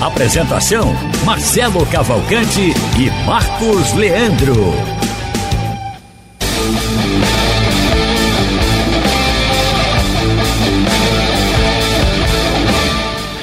Apresentação: 0.00 0.94
Marcelo 1.24 1.84
Cavalcante 1.86 2.72
e 2.96 3.26
Marcos 3.26 3.92
Leandro. 3.94 4.54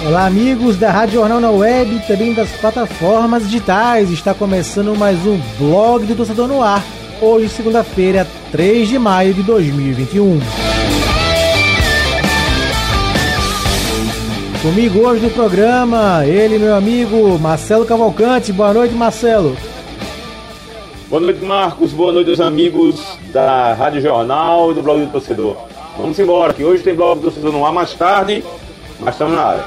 Olá, 0.07 0.27
amigos 0.27 0.77
da 0.77 0.91
Rádio 0.91 1.15
Jornal 1.15 1.41
na 1.41 1.51
Web 1.51 1.93
e 1.93 1.99
também 2.07 2.33
das 2.33 2.49
plataformas 2.51 3.43
digitais. 3.43 4.09
Está 4.09 4.33
começando 4.33 4.97
mais 4.97 5.17
um 5.27 5.37
blog 5.57 6.05
do 6.05 6.15
Torcedor 6.15 6.47
no 6.47 6.61
Ar. 6.61 6.81
Hoje, 7.21 7.49
segunda-feira, 7.49 8.25
3 8.53 8.87
de 8.87 8.97
maio 8.97 9.33
de 9.33 9.43
2021. 9.43 10.39
Comigo 14.65 15.07
hoje 15.07 15.21
no 15.21 15.29
programa, 15.29 16.25
ele, 16.25 16.57
meu 16.57 16.73
amigo 16.73 17.37
Marcelo 17.37 17.85
Cavalcante. 17.85 18.51
Boa 18.51 18.73
noite, 18.73 18.95
Marcelo. 18.95 19.55
Boa 21.07 21.21
noite, 21.21 21.45
Marcos. 21.45 21.93
Boa 21.93 22.11
noite 22.11 22.31
aos 22.31 22.39
amigos 22.39 22.99
da 23.31 23.75
Rádio 23.75 24.01
Jornal 24.01 24.71
e 24.71 24.73
do 24.73 24.81
Blog 24.81 25.05
do 25.05 25.11
Torcedor. 25.11 25.55
Vamos 25.95 26.17
embora, 26.17 26.51
que 26.51 26.63
hoje 26.63 26.81
tem 26.81 26.95
Blog 26.95 27.19
do 27.19 27.25
Torcedor 27.25 27.51
no 27.51 27.63
ar 27.63 27.71
mais 27.71 27.93
tarde, 27.93 28.43
mas 28.99 29.13
estamos 29.13 29.35
na 29.35 29.41
área. 29.43 29.65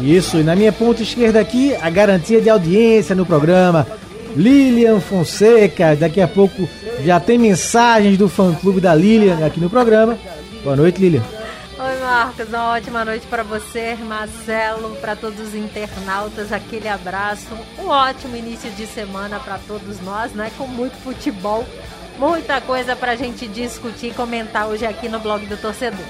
Isso, 0.00 0.38
e 0.38 0.42
na 0.42 0.56
minha 0.56 0.72
ponta 0.72 1.04
esquerda 1.04 1.38
aqui, 1.38 1.76
a 1.80 1.88
garantia 1.88 2.40
de 2.40 2.50
audiência 2.50 3.14
no 3.14 3.24
programa. 3.24 3.86
Lilian 4.34 4.98
Fonseca, 4.98 5.94
daqui 5.94 6.20
a 6.20 6.26
pouco 6.26 6.68
já 7.04 7.20
tem 7.20 7.38
mensagens 7.38 8.18
do 8.18 8.28
fã-clube 8.28 8.80
da 8.80 8.92
Lilian 8.92 9.46
aqui 9.46 9.60
no 9.60 9.70
programa. 9.70 10.18
Boa 10.64 10.74
noite, 10.74 11.00
Lilian. 11.00 11.22
Marcos, 12.10 12.48
uma 12.48 12.72
ótima 12.72 13.04
noite 13.04 13.24
para 13.28 13.44
você, 13.44 13.94
Marcelo, 13.94 14.96
para 15.00 15.14
todos 15.14 15.38
os 15.38 15.54
internautas, 15.54 16.52
aquele 16.52 16.88
abraço. 16.88 17.46
Um 17.78 17.86
ótimo 17.86 18.34
início 18.34 18.68
de 18.72 18.84
semana 18.84 19.38
para 19.38 19.58
todos 19.58 20.00
nós, 20.00 20.32
né? 20.32 20.50
Com 20.58 20.66
muito 20.66 20.96
futebol, 21.04 21.64
muita 22.18 22.60
coisa 22.60 22.96
para 22.96 23.12
a 23.12 23.14
gente 23.14 23.46
discutir 23.46 24.08
e 24.08 24.12
comentar 24.12 24.66
hoje 24.66 24.84
aqui 24.84 25.08
no 25.08 25.20
blog 25.20 25.46
do 25.46 25.56
torcedor. 25.56 26.04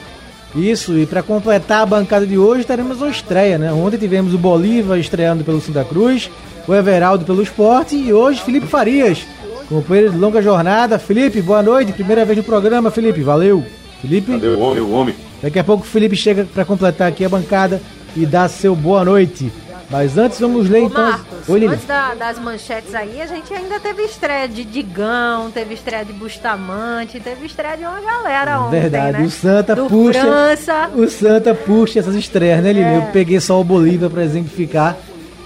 Isso, 0.55 0.99
e 0.99 1.05
para 1.05 1.23
completar 1.23 1.83
a 1.83 1.87
bancada 1.87 2.27
de 2.27 2.39
hoje, 2.39 2.65
teremos 2.65 3.03
uma 3.03 3.11
estreia, 3.11 3.59
né? 3.59 3.71
Ontem 3.71 3.99
tivemos 3.99 4.33
o 4.33 4.39
Bolívar 4.39 4.99
estreando 4.99 5.45
pelo 5.45 5.61
Santa 5.61 5.85
Cruz, 5.85 6.31
o 6.67 6.75
Everaldo 6.75 7.27
pelo 7.27 7.43
Esporte 7.43 7.95
e 7.95 8.11
hoje 8.11 8.41
Felipe 8.41 8.67
Farias, 8.67 9.27
companheiro 9.69 10.13
de 10.13 10.17
longa 10.17 10.41
jornada. 10.41 10.99
Felipe, 10.99 11.43
boa 11.43 11.63
noite, 11.63 11.93
primeira 11.93 12.25
vez 12.25 12.39
no 12.39 12.45
programa, 12.45 12.91
Felipe, 12.91 13.21
valeu. 13.21 13.63
Felipe. 14.01 14.33
O 14.33 14.61
homem, 14.61 14.81
o 14.81 14.93
homem? 14.93 15.30
Daqui 15.43 15.59
a 15.59 15.65
pouco 15.65 15.85
o 15.85 15.87
Felipe 15.87 16.17
chega 16.17 16.45
para 16.45 16.65
completar 16.65 17.09
aqui 17.09 17.25
a 17.25 17.29
bancada 17.29 17.81
e 18.17 18.27
dar 18.27 18.49
seu 18.49 18.75
boa 18.77 19.05
noite. 19.05 19.51
Mas 19.91 20.17
antes 20.17 20.39
vamos 20.39 20.69
ler 20.71 20.83
Ô, 20.83 20.87
então. 20.87 21.03
Marcos, 21.03 21.49
Oi, 21.49 21.67
antes 21.67 21.85
da- 21.85 22.15
das 22.15 22.39
manchetes 22.39 22.95
aí, 22.95 23.21
a 23.21 23.27
gente 23.27 23.53
ainda 23.53 23.81
teve 23.81 24.03
estreia 24.05 24.47
de 24.47 24.65
Digão, 24.65 25.51
teve 25.51 25.75
estreia 25.75 26.05
de 26.05 26.13
Bustamante, 26.13 27.19
teve 27.19 27.47
estreia 27.47 27.77
de 27.77 27.83
uma 27.83 28.01
galera 28.01 28.61
ontem, 28.61 28.81
Verdade, 28.83 29.19
né? 29.19 29.25
o 29.25 29.31
Santa 29.31 29.75
Do 29.75 29.87
puxa. 29.87 30.21
França. 30.21 30.91
O 30.95 31.09
Santa 31.09 31.55
puxa 31.57 31.99
essas 31.99 32.15
estreias, 32.15 32.63
né, 32.63 32.73
Lili? 32.73 32.85
É. 32.87 32.97
Eu 32.99 33.03
peguei 33.13 33.41
só 33.41 33.61
o 33.61 33.65
Bolívar 33.65 34.09
para 34.11 34.23
exemplificar. 34.23 34.97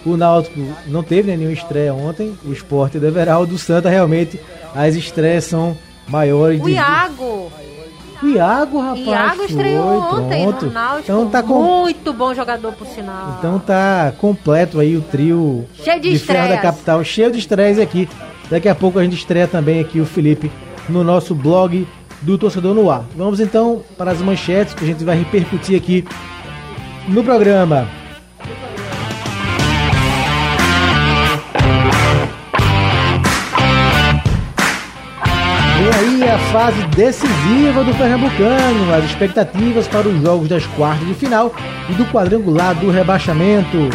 O 0.04 0.14
Náutico 0.14 0.60
não 0.88 1.02
teve 1.02 1.30
né, 1.30 1.36
nenhuma 1.38 1.54
estreia 1.54 1.94
ontem. 1.94 2.36
O 2.44 2.52
Esporte 2.52 2.98
do 2.98 3.06
Everaldo. 3.06 3.54
O 3.54 3.58
Santa 3.58 3.88
realmente 3.88 4.38
as 4.74 4.94
estreias 4.94 5.44
são 5.44 5.74
maiores. 6.06 6.60
O 6.60 6.64
de- 6.66 6.72
Iago. 6.72 7.50
O 8.24 8.28
Iago, 8.28 8.80
rapaz. 8.80 9.06
Iago 9.06 9.36
foi, 9.36 9.46
estreou 9.46 10.00
ontem 10.00 10.42
pronto. 10.44 10.66
no 10.66 10.72
Náutico. 10.72 11.02
Então 11.02 11.28
tá 11.28 11.42
com... 11.42 11.62
Muito 11.62 12.12
bom 12.14 12.32
jogador, 12.32 12.72
por 12.72 12.86
sinal. 12.86 13.36
Então 13.38 13.58
tá 13.58 14.14
completo 14.18 14.80
aí 14.80 14.96
o 14.96 15.02
trio 15.02 15.66
Cheio 15.74 16.00
de 16.00 16.18
Ferro 16.18 16.48
da. 16.48 16.58
Capital, 16.58 17.04
cheio 17.04 17.30
de 17.30 17.38
estreias 17.38 17.78
aqui. 17.78 18.08
Daqui 18.48 18.68
a 18.68 18.74
pouco 18.74 18.98
a 18.98 19.04
gente 19.04 19.16
estreia 19.16 19.46
também 19.46 19.78
aqui 19.78 20.00
o 20.00 20.06
Felipe 20.06 20.50
no 20.88 21.04
nosso 21.04 21.34
blog 21.34 21.86
do 22.22 22.38
Torcedor 22.38 22.74
no 22.74 22.90
Ar. 22.90 23.04
Vamos 23.14 23.40
então 23.40 23.82
para 23.98 24.10
as 24.10 24.20
manchetes 24.22 24.72
que 24.72 24.84
a 24.84 24.86
gente 24.86 25.04
vai 25.04 25.18
repercutir 25.18 25.76
aqui 25.76 26.02
no 27.06 27.22
programa. 27.22 27.86
Aí 36.24 36.30
a 36.30 36.38
fase 36.38 36.82
decisiva 36.96 37.84
do 37.84 37.94
Pernambucano, 37.98 38.94
as 38.94 39.04
expectativas 39.04 39.86
para 39.86 40.08
os 40.08 40.22
jogos 40.22 40.48
das 40.48 40.64
quartas 40.68 41.06
de 41.06 41.12
final 41.12 41.54
e 41.86 41.92
do 41.92 42.06
quadrangular 42.06 42.74
do 42.74 42.90
rebaixamento. 42.90 43.90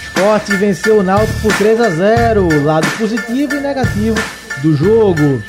Esporte 0.00 0.54
venceu 0.54 1.00
o 1.00 1.02
Náutico 1.02 1.40
por 1.40 1.52
3 1.54 1.80
a 1.80 1.90
0, 1.90 2.62
lado 2.62 2.86
positivo 2.96 3.56
e 3.56 3.60
negativo 3.60 4.16
do 4.62 4.76
jogo. 4.76 5.42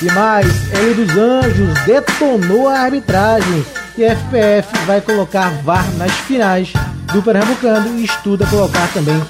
E 0.00 0.04
mais, 0.12 0.72
Hélio 0.72 0.94
dos 0.94 1.16
Anjos 1.16 1.74
detonou 1.84 2.68
a 2.68 2.78
arbitragem 2.78 3.66
e 3.98 4.04
a 4.04 4.14
FPF 4.14 4.86
vai 4.86 5.00
colocar 5.00 5.50
VAR 5.64 5.84
nas 5.96 6.12
finais 6.12 6.72
do 7.12 7.20
Pernambucano 7.20 7.98
e 7.98 8.04
estuda 8.04 8.46
colocar 8.46 8.86
também 8.92 9.20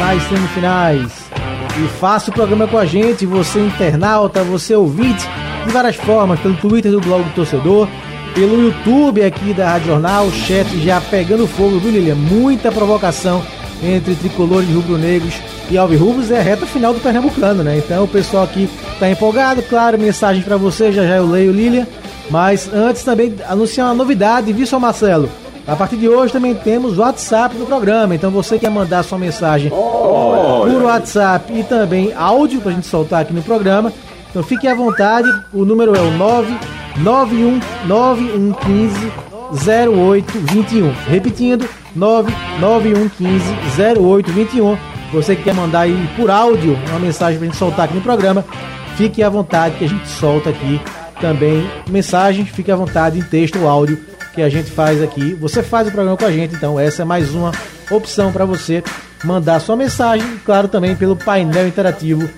nas 0.00 0.20
semifinais. 0.24 1.31
E 1.78 1.88
faça 1.98 2.30
o 2.30 2.34
programa 2.34 2.68
com 2.68 2.76
a 2.76 2.84
gente, 2.84 3.24
você 3.24 3.58
internauta, 3.58 4.44
você 4.44 4.74
ouvinte, 4.74 5.26
de 5.66 5.72
várias 5.72 5.96
formas, 5.96 6.38
pelo 6.40 6.54
Twitter 6.56 6.92
do 6.92 7.00
Blog 7.00 7.24
do 7.24 7.34
Torcedor, 7.34 7.88
pelo 8.34 8.62
YouTube 8.62 9.22
aqui 9.22 9.54
da 9.54 9.70
Rádio 9.70 9.88
Jornal, 9.88 10.26
o 10.26 10.32
chat 10.32 10.66
já 10.80 11.00
pegando 11.00 11.46
fogo, 11.46 11.78
viu 11.78 11.90
Lilian? 11.90 12.14
Muita 12.14 12.70
provocação 12.70 13.42
entre 13.82 14.14
tricolores 14.14 14.68
rubro-negros 14.68 15.34
e 15.70 15.78
alvirrubros 15.78 16.30
é 16.30 16.38
a 16.38 16.42
reta 16.42 16.66
final 16.66 16.92
do 16.92 17.00
Pernambucano, 17.00 17.62
né? 17.62 17.78
Então 17.78 18.04
o 18.04 18.08
pessoal 18.08 18.44
aqui 18.44 18.68
tá 18.98 19.10
empolgado, 19.10 19.62
claro, 19.62 19.98
mensagem 19.98 20.42
para 20.42 20.56
você, 20.56 20.92
já 20.92 21.06
já 21.06 21.16
eu 21.16 21.26
leio, 21.26 21.52
Lilian. 21.52 21.86
Mas 22.30 22.72
antes 22.72 23.02
também 23.02 23.34
anunciar 23.48 23.88
uma 23.88 23.94
novidade, 23.94 24.52
viu, 24.52 24.66
seu 24.66 24.78
Marcelo? 24.78 25.28
A 25.72 25.76
partir 25.76 25.96
de 25.96 26.06
hoje 26.06 26.30
também 26.30 26.54
temos 26.54 26.98
o 26.98 27.00
WhatsApp 27.00 27.56
no 27.56 27.64
programa, 27.64 28.14
então 28.14 28.30
você 28.30 28.58
quer 28.58 28.68
mandar 28.68 29.02
sua 29.02 29.16
mensagem 29.16 29.70
por 29.70 30.82
WhatsApp 30.82 31.50
e 31.50 31.64
também 31.64 32.12
áudio 32.12 32.60
pra 32.60 32.72
gente 32.72 32.86
soltar 32.86 33.22
aqui 33.22 33.32
no 33.32 33.42
programa. 33.42 33.90
Então 34.28 34.42
fique 34.42 34.68
à 34.68 34.74
vontade, 34.74 35.26
o 35.50 35.64
número 35.64 35.96
é 35.96 35.98
o 35.98 36.12
99191150821. 39.56 40.92
Repetindo, 41.08 41.66
991150821. 41.96 44.78
Você 45.10 45.34
que 45.34 45.44
quer 45.44 45.54
mandar 45.54 45.80
aí 45.80 46.06
por 46.14 46.30
áudio 46.30 46.78
uma 46.90 46.98
mensagem 46.98 47.38
pra 47.38 47.46
gente 47.46 47.56
soltar 47.56 47.86
aqui 47.86 47.94
no 47.94 48.02
programa, 48.02 48.44
fique 48.98 49.22
à 49.22 49.30
vontade 49.30 49.76
que 49.76 49.86
a 49.86 49.88
gente 49.88 50.06
solta 50.06 50.50
aqui 50.50 50.78
também 51.18 51.66
mensagens, 51.88 52.50
fique 52.50 52.70
à 52.70 52.76
vontade 52.76 53.18
em 53.18 53.22
texto 53.22 53.58
ou 53.58 53.66
áudio 53.66 54.11
que 54.34 54.42
a 54.42 54.48
gente 54.48 54.70
faz 54.70 55.02
aqui. 55.02 55.34
Você 55.34 55.62
faz 55.62 55.88
o 55.88 55.90
programa 55.90 56.16
com 56.16 56.24
a 56.24 56.30
gente, 56.30 56.54
então 56.54 56.78
essa 56.78 57.02
é 57.02 57.04
mais 57.04 57.34
uma 57.34 57.52
opção 57.90 58.32
para 58.32 58.44
você 58.44 58.82
mandar 59.24 59.60
sua 59.60 59.76
mensagem, 59.76 60.26
claro, 60.44 60.68
também 60.68 60.96
pelo 60.96 61.16
painel 61.16 61.68
interativo 61.68 62.28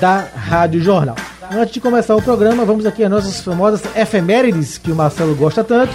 da 0.00 0.26
Rádio 0.34 0.80
Jornal. 0.80 1.16
Antes 1.52 1.74
de 1.74 1.80
começar 1.80 2.14
o 2.14 2.22
programa, 2.22 2.64
vamos 2.64 2.86
aqui 2.86 3.02
às 3.02 3.10
nossas 3.10 3.40
famosas 3.40 3.82
efemérides, 3.96 4.78
que 4.78 4.92
o 4.92 4.94
Marcelo 4.94 5.34
gosta 5.34 5.64
tanto, 5.64 5.92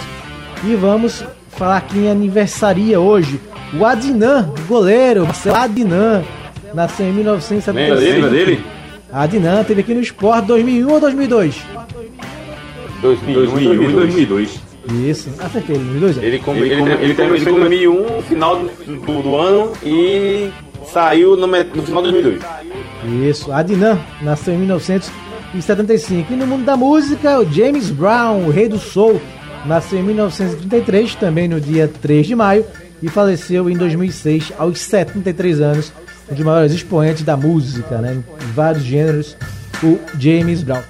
e 0.64 0.74
vamos 0.74 1.24
falar 1.48 1.80
quem 1.82 2.10
aniversaria 2.10 3.00
hoje. 3.00 3.40
O 3.78 3.84
Adnan, 3.84 4.52
goleiro, 4.68 5.24
Marcelo 5.24 5.56
Adnan, 5.56 6.22
nasceu 6.74 7.06
em 7.06 7.12
1975. 7.12 7.72
Lembra 7.72 8.00
dele? 8.00 8.12
Lembra 8.12 8.30
dele? 8.30 8.64
Adnan 9.12 9.64
teve 9.64 9.80
aqui 9.80 9.94
no 9.94 10.00
Sport 10.00 10.44
2001 10.44 10.90
ou 10.90 11.00
2002? 11.00 11.62
2001 13.00 13.58
e 13.58 13.92
2002. 13.92 14.65
Isso, 14.92 15.30
acertei, 15.38 15.76
2002. 15.76 16.18
Ele, 16.18 16.38
come, 16.38 16.60
ele, 16.60 16.74
ele, 16.74 16.92
ele 17.02 17.14
começou 17.14 17.52
em 17.52 17.60
2001, 17.60 18.16
no 18.16 18.22
final 18.22 18.56
do, 18.56 18.66
do, 18.68 19.22
do 19.22 19.36
ano, 19.36 19.72
e 19.82 20.50
saiu 20.92 21.36
no, 21.36 21.46
no 21.46 21.82
final 21.82 22.02
de 22.02 22.12
2002. 22.12 22.40
Isso, 23.28 23.52
Adnan 23.52 23.98
nasceu 24.22 24.54
em 24.54 24.58
1975. 24.58 26.32
E 26.32 26.36
no 26.36 26.46
mundo 26.46 26.64
da 26.64 26.76
música, 26.76 27.40
o 27.40 27.50
James 27.50 27.90
Brown, 27.90 28.46
o 28.46 28.50
rei 28.50 28.68
do 28.68 28.78
soul, 28.78 29.20
nasceu 29.64 29.98
em 29.98 30.02
1933, 30.02 31.14
também 31.16 31.48
no 31.48 31.60
dia 31.60 31.90
3 32.00 32.26
de 32.26 32.34
maio. 32.34 32.64
e 33.02 33.08
faleceu 33.08 33.68
em 33.68 33.76
2006 33.76 34.54
aos 34.56 34.78
73 34.80 35.60
anos, 35.60 35.92
um 36.30 36.34
dos 36.34 36.44
maiores 36.44 36.72
expoentes 36.72 37.22
da 37.24 37.36
música, 37.36 37.98
né, 37.98 38.14
em 38.14 38.52
vários 38.52 38.84
gêneros, 38.84 39.36
o 39.82 39.98
James 40.18 40.62
Brown. 40.62 40.82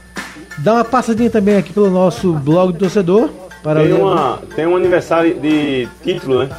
Dá 0.58 0.74
uma 0.74 0.84
passadinha 0.84 1.28
também 1.28 1.56
aqui 1.56 1.72
pelo 1.72 1.90
nosso 1.90 2.32
blog 2.32 2.72
do 2.72 2.78
torcedor. 2.78 3.28
Para 3.66 3.80
tem, 3.80 3.92
uma, 3.94 4.38
tem 4.54 4.64
um 4.64 4.76
aniversário 4.76 5.40
de 5.40 5.88
título, 6.04 6.44
né? 6.44 6.56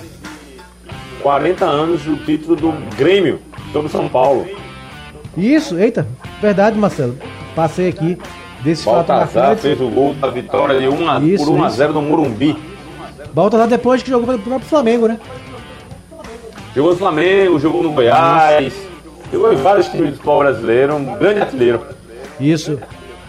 40 1.21 1.63
anos 1.63 2.01
do 2.01 2.17
título 2.17 2.57
do 2.57 2.73
Grêmio 2.97 3.39
sobre 3.71 3.87
São 3.87 4.09
Paulo. 4.09 4.45
Isso, 5.37 5.79
eita, 5.79 6.05
verdade, 6.41 6.77
Marcelo. 6.77 7.17
Passei 7.55 7.87
aqui 7.87 8.17
desse 8.61 8.83
Baltazar 8.83 9.25
fato 9.29 9.59
fez 9.59 9.79
o 9.79 9.87
gol 9.87 10.15
da 10.15 10.27
vitória 10.27 10.77
de 10.77 10.89
1 10.89 11.09
a, 11.09 11.19
isso, 11.21 11.45
por 11.45 11.53
1 11.53 11.63
a 11.63 11.69
0 11.69 11.93
no 11.93 12.01
Morumbi. 12.01 12.57
Baltazar 13.33 13.69
depois 13.69 14.03
que 14.03 14.09
jogou 14.09 14.27
pelo 14.27 14.39
próprio 14.39 14.67
Flamengo, 14.67 15.07
né? 15.07 15.17
Jogou 16.75 16.91
no 16.91 16.97
Flamengo, 16.97 17.57
jogou 17.57 17.83
no 17.83 17.93
Goiás, 17.93 18.73
jogou 19.31 19.53
em 19.53 19.55
vários 19.55 19.87
times 19.87 20.09
do 20.09 20.15
futebol 20.15 20.39
brasileiro, 20.39 20.97
um 20.97 21.15
grande 21.17 21.39
artilheiro. 21.39 21.85
Isso. 22.37 22.77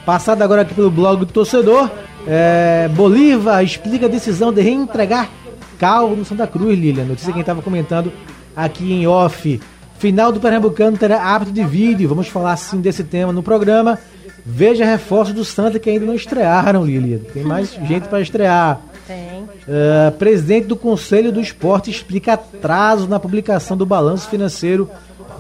Passado 0.04 0.42
agora 0.42 0.62
aqui 0.62 0.75
pelo 0.75 0.90
blog 0.90 1.20
do 1.20 1.26
torcedor, 1.26 1.88
é, 2.30 2.88
Bolívar 2.88 3.64
explica 3.64 4.04
a 4.04 4.08
decisão 4.08 4.52
de 4.52 4.60
reentregar 4.60 5.30
carro 5.78 6.14
no 6.14 6.25
Santa 6.25 6.46
Cruz, 6.46 6.78
Lilian. 6.78 7.04
Notícia 7.04 7.32
quem 7.32 7.40
estava 7.40 7.62
comentando 7.62 8.12
aqui 8.54 8.92
em 8.92 9.06
off. 9.06 9.58
Final 9.98 10.30
do 10.30 10.38
Pernambucano 10.38 10.98
terá 10.98 11.22
hábito 11.22 11.52
de 11.52 11.64
vídeo. 11.64 12.08
Vamos 12.08 12.28
falar 12.28 12.56
sim 12.56 12.80
desse 12.80 13.02
tema 13.02 13.32
no 13.32 13.42
programa. 13.42 13.98
Veja 14.44 14.84
reforços 14.84 15.34
do 15.34 15.44
Santa 15.44 15.78
que 15.78 15.88
ainda 15.88 16.04
não 16.04 16.14
estrearam, 16.14 16.84
Lilian. 16.84 17.19
Tem 17.32 17.42
mais 17.42 17.72
gente 17.88 18.08
para 18.08 18.20
estrear. 18.20 18.80
Tem. 19.06 19.42
Uh, 19.42 20.12
presidente 20.19 20.66
do 20.66 20.76
Conselho 20.76 21.32
do 21.32 21.40
Esporte 21.40 21.90
explica 21.90 22.34
atraso 22.34 23.08
na 23.08 23.19
publicação 23.19 23.76
do 23.76 23.86
balanço 23.86 24.28
financeiro 24.28 24.90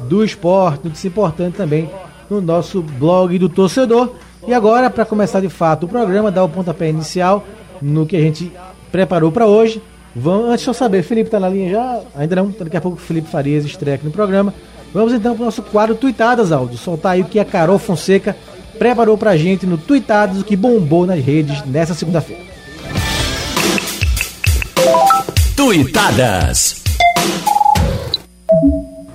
do 0.08 0.24
esporte. 0.24 0.84
Notícia 0.84 1.08
importante 1.08 1.56
também 1.56 1.90
no 2.30 2.40
nosso 2.40 2.80
blog 2.82 3.38
do 3.38 3.48
torcedor. 3.48 4.14
E 4.48 4.54
agora, 4.54 4.88
para 4.88 5.04
começar 5.04 5.40
de 5.42 5.50
fato 5.50 5.84
o 5.84 5.88
programa, 5.88 6.30
dar 6.30 6.42
o 6.42 6.48
pontapé 6.48 6.88
inicial 6.88 7.44
no 7.82 8.06
que 8.06 8.16
a 8.16 8.20
gente 8.20 8.50
preparou 8.90 9.30
para 9.30 9.46
hoje. 9.46 9.82
Vamos, 10.16 10.48
antes 10.48 10.62
de 10.62 10.70
eu 10.70 10.72
saber, 10.72 11.02
Felipe 11.02 11.28
está 11.28 11.38
na 11.38 11.50
linha 11.50 11.70
já? 11.70 12.00
Ainda 12.16 12.36
não, 12.36 12.50
daqui 12.58 12.74
a 12.74 12.80
pouco 12.80 12.96
o 12.96 13.00
Felipe 13.00 13.28
Farias 13.28 13.66
estreia 13.66 13.96
aqui 13.96 14.06
no 14.06 14.10
programa. 14.10 14.54
Vamos 14.94 15.12
então 15.12 15.34
para 15.34 15.42
o 15.42 15.44
nosso 15.44 15.62
quadro 15.64 15.94
Tuitadas, 15.94 16.50
Aldo. 16.50 16.78
Soltar 16.78 17.12
aí 17.12 17.20
o 17.20 17.26
que 17.26 17.38
a 17.38 17.44
Carol 17.44 17.78
Fonseca 17.78 18.34
preparou 18.78 19.18
para 19.18 19.32
a 19.32 19.36
gente 19.36 19.66
no 19.66 19.76
Tuitadas, 19.76 20.40
o 20.40 20.44
que 20.44 20.56
bombou 20.56 21.04
nas 21.04 21.22
redes 21.22 21.62
nessa 21.66 21.92
segunda-feira. 21.92 22.42
Tuitadas. 25.54 26.82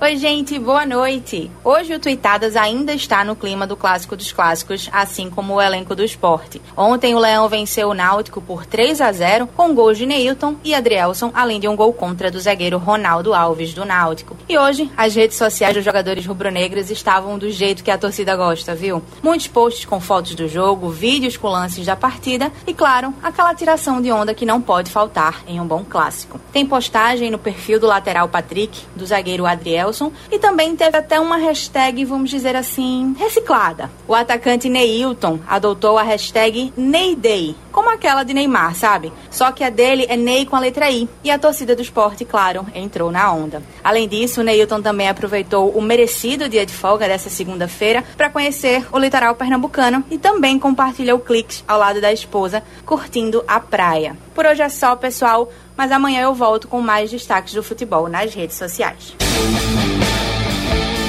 Oi, 0.04 0.18
gente, 0.18 0.58
boa 0.58 0.84
noite. 0.84 1.50
Hoje 1.64 1.94
o 1.94 1.98
Tuitadas 1.98 2.56
ainda 2.56 2.92
está 2.92 3.24
no 3.24 3.34
clima 3.34 3.66
do 3.66 3.74
clássico 3.74 4.14
dos 4.14 4.32
clássicos, 4.32 4.86
assim 4.92 5.30
como 5.30 5.54
o 5.54 5.62
elenco 5.62 5.94
do 5.96 6.04
esporte. 6.04 6.60
Ontem 6.76 7.14
o 7.14 7.18
Leão 7.18 7.48
venceu 7.48 7.88
o 7.88 7.94
Náutico 7.94 8.38
por 8.38 8.66
3 8.66 9.00
a 9.00 9.10
0 9.10 9.46
com 9.46 9.74
gols 9.74 9.96
de 9.96 10.04
Neilton 10.04 10.56
e 10.62 10.74
Adrielson, 10.74 11.30
além 11.32 11.58
de 11.58 11.66
um 11.66 11.74
gol 11.74 11.90
contra 11.90 12.30
do 12.30 12.38
zagueiro 12.38 12.76
Ronaldo 12.76 13.32
Alves 13.32 13.72
do 13.72 13.86
Náutico. 13.86 14.36
E 14.46 14.58
hoje 14.58 14.90
as 14.94 15.14
redes 15.14 15.38
sociais 15.38 15.74
dos 15.74 15.82
jogadores 15.82 16.26
rubro-negros 16.26 16.90
estavam 16.90 17.38
do 17.38 17.50
jeito 17.50 17.82
que 17.82 17.90
a 17.90 17.96
torcida 17.96 18.36
gosta, 18.36 18.74
viu? 18.74 19.02
Muitos 19.22 19.46
posts 19.46 19.86
com 19.86 19.98
fotos 20.00 20.34
do 20.34 20.46
jogo, 20.46 20.90
vídeos 20.90 21.38
com 21.38 21.48
lances 21.48 21.86
da 21.86 21.96
partida 21.96 22.52
e, 22.66 22.74
claro, 22.74 23.14
aquela 23.22 23.54
tiração 23.54 24.02
de 24.02 24.12
onda 24.12 24.34
que 24.34 24.44
não 24.44 24.60
pode 24.60 24.90
faltar 24.90 25.42
em 25.48 25.58
um 25.58 25.66
bom 25.66 25.82
clássico. 25.82 26.38
Tem 26.52 26.66
postagem 26.66 27.30
no 27.30 27.38
perfil 27.38 27.80
do 27.80 27.86
lateral 27.86 28.28
Patrick, 28.28 28.82
do 28.94 29.06
zagueiro 29.06 29.46
Adrielson 29.46 29.93
e 30.30 30.38
também 30.38 30.74
teve 30.74 30.96
até 30.96 31.20
uma 31.20 31.36
hashtag, 31.36 32.04
vamos 32.04 32.30
dizer 32.30 32.56
assim, 32.56 33.14
reciclada. 33.18 33.90
O 34.08 34.14
atacante 34.14 34.68
Neilton 34.68 35.38
adotou 35.46 35.96
a 35.98 36.02
hashtag 36.02 36.72
Neyday, 36.76 37.54
como 37.70 37.90
aquela 37.90 38.22
de 38.22 38.34
Neymar, 38.34 38.74
sabe? 38.74 39.12
Só 39.30 39.50
que 39.52 39.64
a 39.64 39.70
dele 39.70 40.06
é 40.08 40.16
Ney 40.16 40.46
com 40.46 40.56
a 40.56 40.60
letra 40.60 40.90
I 40.90 41.08
e 41.22 41.30
a 41.30 41.38
torcida 41.38 41.74
do 41.74 41.82
esporte, 41.82 42.24
claro, 42.24 42.66
entrou 42.74 43.10
na 43.10 43.32
onda. 43.32 43.62
Além 43.82 44.08
disso, 44.08 44.40
o 44.40 44.44
Neilton 44.44 44.80
também 44.80 45.08
aproveitou 45.08 45.70
o 45.70 45.82
merecido 45.82 46.48
dia 46.48 46.66
de 46.66 46.72
folga 46.72 47.06
dessa 47.06 47.30
segunda-feira 47.30 48.04
para 48.16 48.30
conhecer 48.30 48.86
o 48.92 48.98
litoral 48.98 49.34
pernambucano 49.34 50.04
e 50.10 50.18
também 50.18 50.58
compartilhou 50.58 51.18
cliques 51.18 51.64
ao 51.66 51.78
lado 51.78 52.00
da 52.00 52.12
esposa, 52.12 52.62
curtindo 52.84 53.44
a 53.46 53.60
praia. 53.60 54.16
Por 54.34 54.46
hoje 54.46 54.62
é 54.62 54.68
só, 54.68 54.96
pessoal, 54.96 55.50
mas 55.76 55.90
amanhã 55.92 56.22
eu 56.22 56.34
volto 56.34 56.68
com 56.68 56.80
mais 56.80 57.10
destaques 57.10 57.54
do 57.54 57.62
futebol 57.62 58.08
nas 58.08 58.34
redes 58.34 58.56
sociais. 58.56 59.23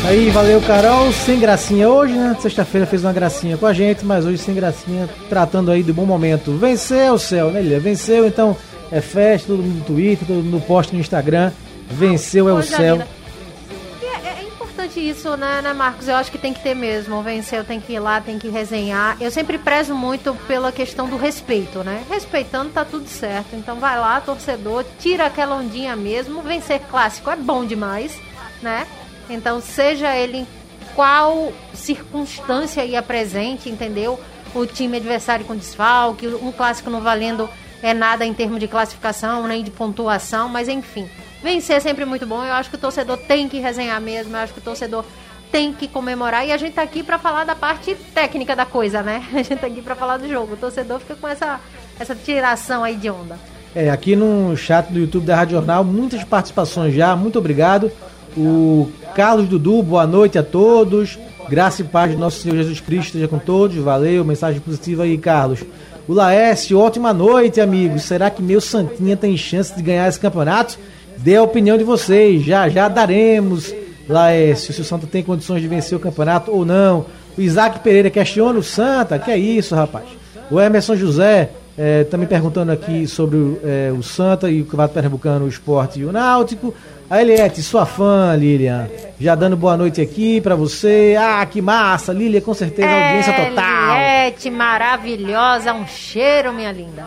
Aí, 0.07 0.29
valeu, 0.29 0.61
Carol. 0.61 1.11
Sem 1.11 1.39
gracinha 1.39 1.89
hoje, 1.89 2.13
né? 2.13 2.37
Sexta-feira 2.39 2.85
fez 2.85 3.03
uma 3.03 3.11
gracinha 3.11 3.57
com 3.57 3.65
a 3.65 3.73
gente, 3.73 4.05
mas 4.05 4.23
hoje 4.23 4.37
sem 4.37 4.53
gracinha, 4.53 5.09
tratando 5.27 5.71
aí 5.71 5.81
do 5.81 5.93
bom 5.93 6.05
momento. 6.05 6.51
Venceu, 6.51 7.17
céu, 7.17 7.49
né, 7.49 7.61
Lilia? 7.61 7.79
Venceu, 7.79 8.27
então 8.27 8.55
é 8.91 9.01
festa, 9.01 9.47
todo 9.47 9.63
mundo 9.63 9.79
no 9.79 9.83
Twitter, 9.83 10.27
todo 10.27 10.37
mundo 10.37 10.51
no 10.51 10.61
post 10.61 10.93
no 10.93 10.99
Instagram. 11.01 11.51
Venceu 11.89 12.47
é 12.47 12.53
o 12.53 12.61
céu. 12.61 13.01
É, 13.01 13.07
importante 14.85 14.99
isso, 14.99 15.35
né, 15.35 15.61
né, 15.61 15.73
Marcos? 15.73 16.07
Eu 16.07 16.15
acho 16.15 16.31
que 16.31 16.37
tem 16.37 16.53
que 16.53 16.61
ter 16.61 16.75
mesmo. 16.75 17.21
Venceu, 17.21 17.63
tem 17.63 17.79
que 17.79 17.93
ir 17.93 17.99
lá, 17.99 18.21
tem 18.21 18.37
que 18.37 18.49
resenhar. 18.49 19.17
Eu 19.19 19.31
sempre 19.31 19.57
prezo 19.57 19.95
muito 19.95 20.35
pela 20.47 20.71
questão 20.71 21.09
do 21.09 21.17
respeito, 21.17 21.83
né? 21.83 22.03
Respeitando 22.09 22.71
tá 22.71 22.85
tudo 22.85 23.07
certo. 23.07 23.55
Então 23.55 23.79
vai 23.79 23.99
lá, 23.99 24.21
torcedor, 24.21 24.85
tira 24.99 25.25
aquela 25.25 25.55
ondinha 25.55 25.95
mesmo. 25.95 26.41
Vencer 26.41 26.79
clássico 26.89 27.29
é 27.29 27.35
bom 27.35 27.65
demais, 27.65 28.19
né? 28.61 28.87
Então, 29.29 29.59
seja 29.59 30.15
ele 30.15 30.39
em 30.39 30.47
qual 30.93 31.51
circunstância 31.73 32.85
ia 32.85 33.01
presente, 33.01 33.69
entendeu? 33.69 34.19
O 34.53 34.65
time 34.65 34.97
adversário 34.97 35.45
com 35.45 35.55
desfalque, 35.55 36.27
um 36.27 36.51
clássico 36.51 36.89
não 36.89 37.01
valendo 37.01 37.49
é 37.81 37.93
nada 37.93 38.25
em 38.25 38.33
termos 38.33 38.59
de 38.59 38.67
classificação, 38.67 39.47
nem 39.47 39.63
de 39.63 39.71
pontuação, 39.71 40.47
mas 40.47 40.69
enfim. 40.69 41.09
Vencer 41.45 41.75
é 41.75 41.79
sempre 41.79 42.05
muito 42.05 42.25
bom. 42.25 42.43
Eu 42.43 42.53
acho 42.53 42.71
que 42.71 42.75
o 42.75 42.79
torcedor 42.79 43.17
tem 43.17 43.47
que 43.47 43.59
resenhar 43.59 44.01
mesmo. 44.01 44.35
Eu 44.35 44.39
acho 44.39 44.51
que 44.51 44.57
o 44.57 44.63
torcedor 44.63 45.05
tem 45.51 45.71
que 45.71 45.87
comemorar. 45.87 46.43
E 46.43 46.51
a 46.51 46.57
gente 46.57 46.73
tá 46.73 46.81
aqui 46.81 47.03
para 47.03 47.19
falar 47.19 47.43
da 47.43 47.53
parte 47.53 47.93
técnica 48.15 48.55
da 48.55 48.65
coisa, 48.65 49.03
né? 49.03 49.23
A 49.31 49.43
gente 49.43 49.57
tá 49.57 49.67
aqui 49.67 49.79
para 49.79 49.93
falar 49.93 50.17
do 50.17 50.27
jogo. 50.27 50.55
O 50.55 50.57
torcedor 50.57 50.99
fica 51.01 51.13
com 51.13 51.27
essa, 51.27 51.59
essa 51.99 52.15
tiração 52.15 52.83
aí 52.83 52.95
de 52.95 53.11
onda. 53.11 53.37
É, 53.75 53.91
aqui 53.91 54.15
no 54.15 54.57
chat 54.57 54.91
do 54.91 54.97
YouTube 54.97 55.23
da 55.23 55.35
Rádio 55.35 55.57
Jornal, 55.57 55.83
muitas 55.83 56.23
participações 56.23 56.95
já. 56.95 57.15
Muito 57.15 57.37
obrigado. 57.37 57.91
O 58.35 58.91
Carlos 59.13 59.47
Dudu, 59.47 59.83
boa 59.83 60.07
noite 60.07 60.39
a 60.39 60.43
todos. 60.43 61.19
Graça 61.47 61.83
e 61.83 61.85
paz 61.85 62.09
de 62.09 62.17
nosso 62.17 62.41
Senhor 62.41 62.57
Jesus 62.57 62.79
Cristo 62.79 63.05
esteja 63.05 63.27
com 63.27 63.37
todos. 63.37 63.77
Valeu, 63.77 64.25
mensagem 64.25 64.59
positiva 64.59 65.03
aí, 65.03 65.15
Carlos. 65.15 65.63
O 66.07 66.13
Laércio, 66.13 66.79
ótima 66.79 67.13
noite, 67.13 67.61
amigos. 67.61 68.01
Será 68.01 68.31
que 68.31 68.41
meu 68.41 68.59
Santinha 68.59 69.15
tem 69.15 69.37
chance 69.37 69.75
de 69.75 69.83
ganhar 69.83 70.09
esse 70.09 70.19
campeonato? 70.19 70.79
Dê 71.17 71.35
a 71.35 71.43
opinião 71.43 71.77
de 71.77 71.83
vocês. 71.83 72.43
Já, 72.43 72.69
já 72.69 72.87
daremos, 72.87 73.73
Laércio, 74.07 74.73
se 74.73 74.81
o 74.81 74.83
Santa 74.83 75.07
tem 75.07 75.23
condições 75.23 75.61
de 75.61 75.67
vencer 75.67 75.97
o 75.97 76.01
campeonato 76.01 76.51
ou 76.51 76.65
não. 76.65 77.05
O 77.37 77.41
Isaac 77.41 77.79
Pereira 77.79 78.09
questiona 78.09 78.59
o 78.59 78.63
Santa. 78.63 79.19
Que 79.19 79.31
é 79.31 79.37
isso, 79.37 79.75
rapaz? 79.75 80.05
O 80.49 80.59
Emerson 80.59 80.95
José, 80.95 81.49
é, 81.77 82.03
também 82.03 82.27
perguntando 82.27 82.71
aqui 82.71 83.07
sobre 83.07 83.37
é, 83.63 83.91
o 83.91 84.01
Santa 84.03 84.49
e 84.49 84.61
o 84.61 84.65
Campeonato 84.65 84.93
Pernambucano, 84.93 85.45
o 85.45 85.49
Esporte 85.49 85.99
e 85.99 86.05
o 86.05 86.11
Náutico. 86.11 86.73
A 87.09 87.21
Eliette, 87.21 87.61
sua 87.61 87.85
fã, 87.85 88.35
Lilian. 88.35 88.87
Já 89.19 89.35
dando 89.35 89.55
boa 89.55 89.77
noite 89.77 90.01
aqui 90.01 90.41
pra 90.41 90.55
você. 90.55 91.15
Ah, 91.19 91.45
que 91.45 91.61
massa, 91.61 92.11
Lilian, 92.11 92.41
com 92.41 92.53
certeza, 92.53 92.87
é, 92.87 93.07
audiência 93.07 93.33
total. 93.33 93.97
Eliette, 93.97 94.49
maravilhosa, 94.49 95.73
um 95.73 95.85
cheiro, 95.85 96.53
minha 96.53 96.71
linda. 96.71 97.03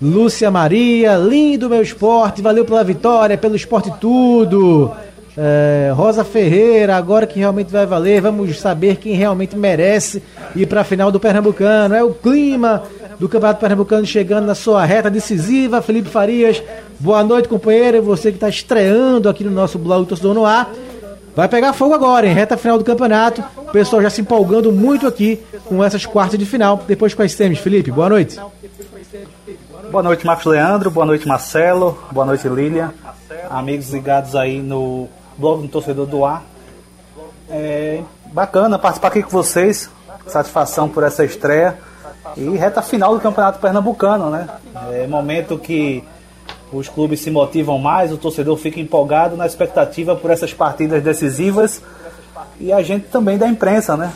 Lúcia 0.00 0.50
Maria, 0.50 1.16
lindo 1.16 1.70
meu 1.70 1.80
esporte, 1.80 2.42
valeu 2.42 2.64
pela 2.64 2.84
vitória, 2.84 3.38
pelo 3.38 3.56
esporte 3.56 3.90
tudo. 3.98 4.92
É, 5.38 5.92
Rosa 5.94 6.24
Ferreira, 6.24 6.96
agora 6.96 7.26
que 7.26 7.38
realmente 7.38 7.70
vai 7.70 7.84
valer, 7.86 8.22
vamos 8.22 8.58
saber 8.58 8.96
quem 8.96 9.14
realmente 9.14 9.56
merece 9.56 10.22
ir 10.54 10.66
para 10.66 10.80
a 10.82 10.84
final 10.84 11.10
do 11.10 11.20
Pernambucano. 11.20 11.94
É 11.94 12.02
o 12.02 12.12
clima 12.12 12.82
do 13.18 13.28
Campeonato 13.28 13.60
Pernambucano 13.60 14.06
chegando 14.06 14.46
na 14.46 14.54
sua 14.54 14.84
reta 14.84 15.10
decisiva. 15.10 15.80
Felipe 15.80 16.08
Farias, 16.08 16.62
boa 16.98 17.22
noite, 17.22 17.48
companheiro. 17.48 18.02
Você 18.02 18.30
que 18.30 18.36
está 18.36 18.48
estreando 18.48 19.28
aqui 19.28 19.44
no 19.44 19.50
nosso 19.50 19.78
blog 19.78 20.06
Torcedor 20.06 20.34
no 20.34 20.44
Ar. 20.44 20.70
Vai 21.34 21.48
pegar 21.48 21.74
fogo 21.74 21.92
agora, 21.92 22.26
em 22.26 22.32
reta 22.32 22.56
final 22.56 22.78
do 22.78 22.84
campeonato. 22.84 23.44
O 23.58 23.70
pessoal 23.70 24.00
já 24.00 24.08
se 24.08 24.22
empolgando 24.22 24.72
muito 24.72 25.06
aqui 25.06 25.38
com 25.66 25.84
essas 25.84 26.06
quartas 26.06 26.38
de 26.38 26.46
final. 26.46 26.82
Depois 26.88 27.12
com 27.12 27.22
as 27.22 27.32
semis, 27.32 27.58
Felipe, 27.58 27.90
boa 27.90 28.08
noite. 28.08 28.38
Boa 29.96 30.02
noite, 30.02 30.26
Marcos 30.26 30.44
Leandro. 30.44 30.90
Boa 30.90 31.06
noite, 31.06 31.26
Marcelo. 31.26 31.98
Boa 32.12 32.26
noite, 32.26 32.46
Lilian. 32.46 32.92
Amigos 33.48 33.88
ligados 33.94 34.36
aí 34.36 34.60
no 34.60 35.08
blog 35.38 35.62
do 35.62 35.68
Torcedor 35.68 36.04
do 36.04 36.22
Ar. 36.22 36.42
É 37.48 38.02
bacana 38.26 38.78
participar 38.78 39.08
aqui 39.08 39.22
com 39.22 39.30
vocês. 39.30 39.88
Satisfação 40.26 40.86
por 40.86 41.02
essa 41.02 41.24
estreia. 41.24 41.78
E 42.36 42.46
reta 42.58 42.82
final 42.82 43.14
do 43.14 43.22
Campeonato 43.22 43.58
Pernambucano, 43.58 44.28
né? 44.28 44.46
É 44.92 45.06
momento 45.06 45.56
que 45.56 46.04
os 46.70 46.90
clubes 46.90 47.22
se 47.22 47.30
motivam 47.30 47.78
mais, 47.78 48.12
o 48.12 48.18
torcedor 48.18 48.58
fica 48.58 48.78
empolgado 48.78 49.34
na 49.34 49.46
expectativa 49.46 50.14
por 50.14 50.30
essas 50.30 50.52
partidas 50.52 51.02
decisivas 51.02 51.80
e 52.60 52.70
a 52.70 52.82
gente 52.82 53.06
também 53.06 53.38
da 53.38 53.48
imprensa, 53.48 53.96
né? 53.96 54.12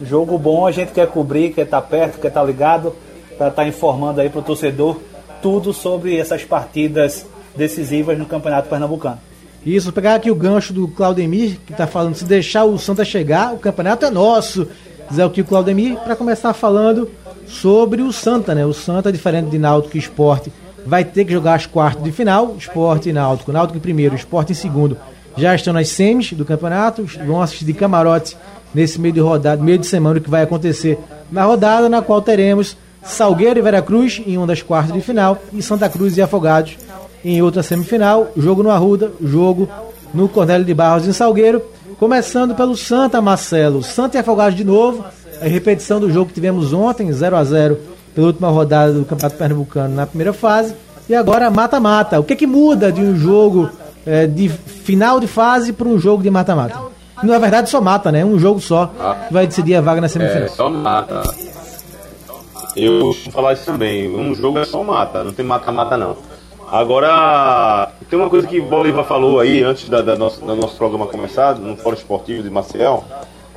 Jogo 0.00 0.38
bom 0.38 0.64
a 0.64 0.70
gente 0.70 0.92
quer 0.92 1.08
cobrir, 1.08 1.52
quer 1.52 1.62
estar 1.62 1.80
tá 1.80 1.88
perto, 1.88 2.20
quer 2.20 2.28
estar 2.28 2.40
tá 2.40 2.46
ligado, 2.46 2.94
para 3.36 3.48
estar 3.48 3.62
tá 3.62 3.66
informando 3.66 4.20
aí 4.20 4.30
para 4.30 4.38
o 4.38 4.42
torcedor 4.42 4.96
tudo 5.44 5.74
sobre 5.74 6.16
essas 6.16 6.42
partidas 6.42 7.26
decisivas 7.54 8.16
no 8.16 8.24
Campeonato 8.24 8.66
Pernambucano. 8.66 9.18
Isso, 9.64 9.92
pegar 9.92 10.14
aqui 10.14 10.30
o 10.30 10.34
gancho 10.34 10.72
do 10.72 10.88
Claudemir, 10.88 11.58
que 11.66 11.72
está 11.72 11.86
falando, 11.86 12.14
se 12.14 12.24
deixar 12.24 12.64
o 12.64 12.78
Santa 12.78 13.04
chegar, 13.04 13.52
o 13.52 13.58
campeonato 13.58 14.06
é 14.06 14.10
nosso. 14.10 14.66
Dizer 15.06 15.22
aqui 15.22 15.42
o 15.42 15.44
Claudemir, 15.44 15.98
para 15.98 16.16
começar 16.16 16.54
falando 16.54 17.10
sobre 17.46 18.00
o 18.00 18.10
Santa, 18.10 18.54
né? 18.54 18.64
O 18.64 18.72
Santa, 18.72 19.12
diferente 19.12 19.50
de 19.50 19.58
Náutico 19.58 19.98
e 19.98 20.00
Esporte, 20.00 20.50
vai 20.86 21.04
ter 21.04 21.26
que 21.26 21.32
jogar 21.34 21.56
as 21.56 21.66
quartas 21.66 22.02
de 22.02 22.10
final, 22.10 22.56
Esporte 22.58 23.10
e 23.10 23.12
Náutico. 23.12 23.52
Náutico 23.52 23.76
em 23.76 23.82
primeiro, 23.82 24.14
Esporte 24.14 24.52
em 24.52 24.54
segundo. 24.54 24.96
Já 25.36 25.54
estão 25.54 25.74
nas 25.74 25.88
semis 25.90 26.32
do 26.32 26.46
campeonato, 26.46 27.04
vão 27.26 27.42
assistir 27.42 27.66
de 27.66 27.74
camarote 27.74 28.34
nesse 28.74 28.98
meio 28.98 29.12
de 29.12 29.20
rodada, 29.20 29.62
meio 29.62 29.76
de 29.76 29.86
semana 29.86 30.20
que 30.20 30.30
vai 30.30 30.42
acontecer 30.42 30.98
na 31.30 31.44
rodada, 31.44 31.86
na 31.90 32.00
qual 32.00 32.22
teremos 32.22 32.78
Salgueiro 33.04 33.58
e 33.58 33.62
Veracruz 33.62 34.22
em 34.26 34.36
uma 34.36 34.46
das 34.46 34.62
quartas 34.62 34.92
de 34.92 35.00
final 35.00 35.38
e 35.52 35.62
Santa 35.62 35.88
Cruz 35.88 36.16
e 36.16 36.22
Afogados 36.22 36.76
em 37.24 37.40
outra 37.42 37.62
semifinal. 37.62 38.30
Jogo 38.36 38.62
no 38.62 38.70
Arruda, 38.70 39.12
jogo 39.22 39.68
no 40.12 40.28
Cornélio 40.28 40.64
de 40.64 40.74
Barros 40.74 41.06
em 41.06 41.12
Salgueiro. 41.12 41.62
Começando 41.98 42.54
pelo 42.54 42.76
Santa 42.76 43.20
Marcelo, 43.20 43.82
Santa 43.82 44.16
e 44.16 44.20
Afogados 44.20 44.56
de 44.56 44.64
novo. 44.64 45.04
A 45.40 45.46
repetição 45.46 46.00
do 46.00 46.10
jogo 46.10 46.28
que 46.28 46.34
tivemos 46.34 46.72
ontem, 46.72 47.12
0 47.12 47.36
a 47.36 47.44
0 47.44 47.78
pela 48.14 48.28
última 48.28 48.48
rodada 48.48 48.92
do 48.92 49.04
Campeonato 49.04 49.36
Pernambucano 49.36 49.94
na 49.94 50.06
primeira 50.06 50.32
fase. 50.32 50.74
E 51.08 51.14
agora 51.14 51.50
mata-mata. 51.50 52.18
O 52.18 52.24
que, 52.24 52.34
que 52.36 52.46
muda 52.46 52.90
de 52.90 53.00
um 53.00 53.16
jogo 53.16 53.70
é, 54.06 54.26
de 54.26 54.48
final 54.48 55.20
de 55.20 55.26
fase 55.26 55.72
para 55.72 55.86
um 55.88 55.98
jogo 55.98 56.22
de 56.22 56.30
mata-mata? 56.30 56.78
Na 57.22 57.38
verdade, 57.38 57.70
só 57.70 57.80
mata, 57.80 58.10
né? 58.10 58.24
Um 58.24 58.38
jogo 58.38 58.60
só 58.60 58.90
que 59.26 59.32
vai 59.32 59.46
decidir 59.46 59.76
a 59.76 59.80
vaga 59.80 60.00
na 60.00 60.08
semifinal. 60.08 60.44
É, 60.44 60.48
só 60.48 60.68
mata. 60.68 61.22
Eu 62.76 63.00
vou 63.00 63.14
falar 63.14 63.52
isso 63.52 63.64
também. 63.64 64.08
Um 64.08 64.34
jogo 64.34 64.58
é 64.58 64.64
só 64.64 64.82
mata, 64.82 65.22
não 65.22 65.32
tem 65.32 65.44
mata-mata 65.44 65.96
não. 65.96 66.16
Agora, 66.70 67.92
tem 68.08 68.18
uma 68.18 68.28
coisa 68.28 68.46
que 68.46 68.58
o 68.58 68.64
Bolívar 68.64 69.04
falou 69.04 69.38
aí 69.38 69.62
antes 69.62 69.88
da, 69.88 70.00
da 70.00 70.16
nosso, 70.16 70.40
do 70.40 70.56
nosso 70.56 70.76
programa 70.76 71.06
começar, 71.06 71.56
no 71.56 71.76
Fórum 71.76 71.96
Esportivo 71.96 72.42
de 72.42 72.50
Maciel, 72.50 73.04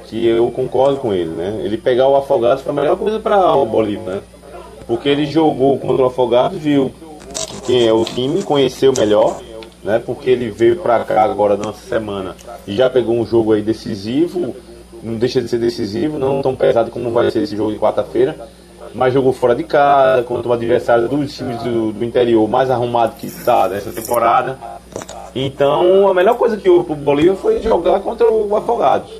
que 0.06 0.28
eu 0.28 0.52
concordo 0.52 0.98
com 0.98 1.14
ele, 1.14 1.32
né? 1.32 1.62
Ele 1.64 1.78
pegar 1.78 2.08
o 2.08 2.16
Afogados 2.16 2.64
foi 2.64 2.72
a 2.72 2.76
melhor 2.76 2.98
coisa 2.98 3.20
para 3.20 3.56
o 3.56 3.66
Bolívar, 3.66 4.16
né? 4.16 4.22
Porque 4.86 5.10
ele 5.10 5.26
jogou 5.26 5.78
contra 5.80 6.04
o 6.04 6.06
Afogados, 6.06 6.58
viu 6.58 6.92
quem 7.66 7.88
é 7.88 7.94
o 7.94 8.06
time, 8.06 8.44
conheceu 8.44 8.94
melhor, 8.96 9.40
né? 9.84 10.00
Porque 10.06 10.30
ele 10.30 10.50
veio 10.50 10.78
para 10.78 11.04
cá 11.04 11.24
agora 11.24 11.58
nessa 11.58 11.88
semana 11.88 12.36
e 12.68 12.76
já 12.76 12.90
pegou 12.90 13.16
um 13.16 13.26
jogo 13.26 13.54
aí 13.54 13.62
decisivo, 13.62 14.56
não 15.02 15.16
deixa 15.16 15.42
de 15.42 15.48
ser 15.48 15.60
decisivo, 15.60 16.20
não 16.20 16.42
tão 16.42 16.56
pesado 16.56 16.92
como 16.92 17.12
vai 17.12 17.32
ser 17.32 17.42
esse 17.42 17.56
jogo 17.56 17.72
de 17.72 17.80
quarta-feira, 17.80 18.36
mas 18.94 19.14
jogou 19.14 19.34
fora 19.34 19.56
de 19.56 19.64
casa, 19.64 20.24
contra 20.24 20.50
um 20.50 20.54
adversário 20.54 21.08
dos 21.08 21.36
times 21.36 21.62
do, 21.62 21.92
do 21.92 22.06
interior 22.06 22.48
mais 22.48 22.70
arrumado 22.70 23.16
que 23.16 23.28
está 23.28 23.68
nessa 23.68 23.92
temporada. 23.92 24.58
Então 25.36 26.08
a 26.08 26.14
melhor 26.14 26.38
coisa 26.38 26.58
que 26.58 26.70
houve 26.70 26.86
pro 26.86 26.96
Bolívar 26.96 27.36
foi 27.36 27.62
jogar 27.62 28.00
contra 28.00 28.32
o 28.32 28.56
Afogados. 28.56 29.12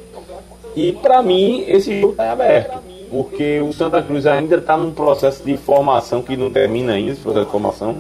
E 0.76 0.92
para 0.92 1.22
mim 1.22 1.64
esse 1.68 2.00
jogo 2.00 2.12
está 2.12 2.32
aberto, 2.32 2.80
porque 3.10 3.60
o 3.62 3.74
Santa 3.74 4.02
Cruz 4.02 4.26
ainda 4.26 4.58
está 4.58 4.78
num 4.78 4.92
processo 4.92 5.44
de 5.44 5.58
formação 5.58 6.22
que 6.22 6.38
não 6.38 6.50
termina 6.50 6.94
ainda, 6.94 7.12
esse 7.12 7.22
processo 7.22 7.46
de 7.46 7.52
formação. 7.52 7.98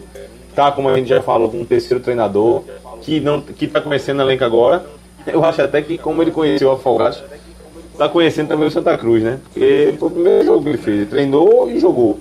Está, 0.49 0.71
como 0.71 0.89
a 0.89 0.95
gente 0.95 1.09
já 1.09 1.21
falou, 1.21 1.49
com 1.49 1.57
um 1.57 1.65
terceiro 1.65 2.03
treinador 2.03 2.63
que 3.01 3.19
não 3.19 3.41
que 3.41 3.65
está 3.65 3.79
conhecendo 3.79 4.21
a 4.21 4.25
elenco 4.25 4.43
agora. 4.43 4.85
Eu 5.25 5.43
acho 5.43 5.61
até 5.61 5.81
que 5.81 5.97
como 5.97 6.21
ele 6.21 6.31
conheceu 6.31 6.69
o 6.69 6.71
Afogados, 6.71 7.21
está 7.97 8.07
conhecendo 8.07 8.49
também 8.49 8.67
o 8.67 8.71
Santa 8.71 8.95
Cruz, 8.95 9.23
né? 9.23 9.39
Porque 9.43 9.95
foi 9.97 10.07
o 10.07 10.11
primeiro 10.11 10.45
jogo 10.45 10.63
que 10.63 10.69
ele 10.69 10.77
fez, 10.77 10.97
ele 10.97 11.05
treinou 11.07 11.69
e 11.69 11.79
jogou. 11.79 12.19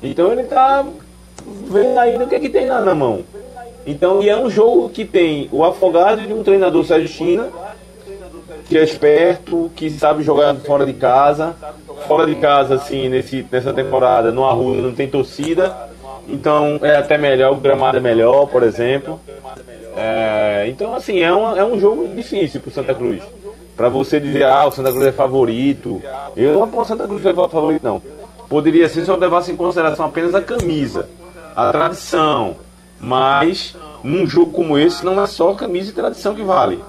Então 0.00 0.30
ele 0.30 0.42
está 0.42 0.86
vendo 1.68 1.98
ainda 1.98 2.24
o 2.24 2.28
que, 2.28 2.36
é 2.36 2.40
que 2.40 2.48
tem 2.48 2.66
na, 2.66 2.80
na 2.80 2.94
mão. 2.94 3.24
Então, 3.84 4.22
e 4.22 4.28
é 4.28 4.36
um 4.36 4.48
jogo 4.48 4.88
que 4.88 5.04
tem 5.04 5.48
o 5.52 5.64
afogado 5.64 6.22
de 6.22 6.32
um 6.32 6.42
treinador 6.42 6.84
Sérgio 6.84 7.08
China 7.08 7.48
que 8.68 8.76
é 8.76 8.82
esperto, 8.82 9.70
que 9.76 9.88
sabe 9.90 10.22
jogar 10.22 10.54
fora 10.56 10.84
de 10.84 10.92
casa. 10.92 11.54
Fora 12.06 12.26
de 12.26 12.34
casa, 12.36 12.74
assim, 12.74 13.08
nesse, 13.08 13.46
nessa 13.50 13.72
temporada, 13.72 14.32
no 14.32 14.44
Arruda 14.44 14.82
não 14.82 14.92
tem 14.92 15.08
torcida. 15.08 15.74
Então 16.28 16.78
é 16.82 16.96
até 16.96 17.16
melhor, 17.16 17.52
o 17.52 17.56
gramado 17.56 17.98
é 17.98 18.00
melhor, 18.00 18.46
por 18.46 18.62
exemplo. 18.62 19.20
É, 19.96 20.66
então, 20.68 20.94
assim, 20.94 21.20
é, 21.20 21.32
uma, 21.32 21.58
é 21.58 21.64
um 21.64 21.78
jogo 21.78 22.08
difícil 22.08 22.60
pro 22.60 22.70
Santa 22.70 22.94
Cruz. 22.94 23.22
Pra 23.76 23.88
você 23.88 24.18
dizer, 24.18 24.44
ah, 24.44 24.66
o 24.66 24.70
Santa 24.70 24.90
Cruz 24.90 25.06
é 25.06 25.12
favorito. 25.12 26.02
Eu 26.36 26.54
não 26.54 26.64
aposto 26.64 26.88
Santa 26.88 27.06
Cruz 27.06 27.24
é 27.24 27.34
favorito, 27.34 27.82
não. 27.82 28.00
Poderia 28.48 28.88
ser 28.88 29.04
se 29.04 29.10
eu 29.10 29.16
levasse 29.16 29.52
em 29.52 29.56
consideração 29.56 30.06
apenas 30.06 30.34
a 30.34 30.40
camisa, 30.40 31.08
a 31.54 31.70
tradição. 31.70 32.56
Mas, 32.98 33.76
num 34.02 34.26
jogo 34.26 34.52
como 34.52 34.78
esse, 34.78 35.04
não 35.04 35.22
é 35.22 35.26
só 35.26 35.52
camisa 35.54 35.90
e 35.90 35.94
tradição 35.94 36.34
que 36.34 36.42
vale 36.42 36.80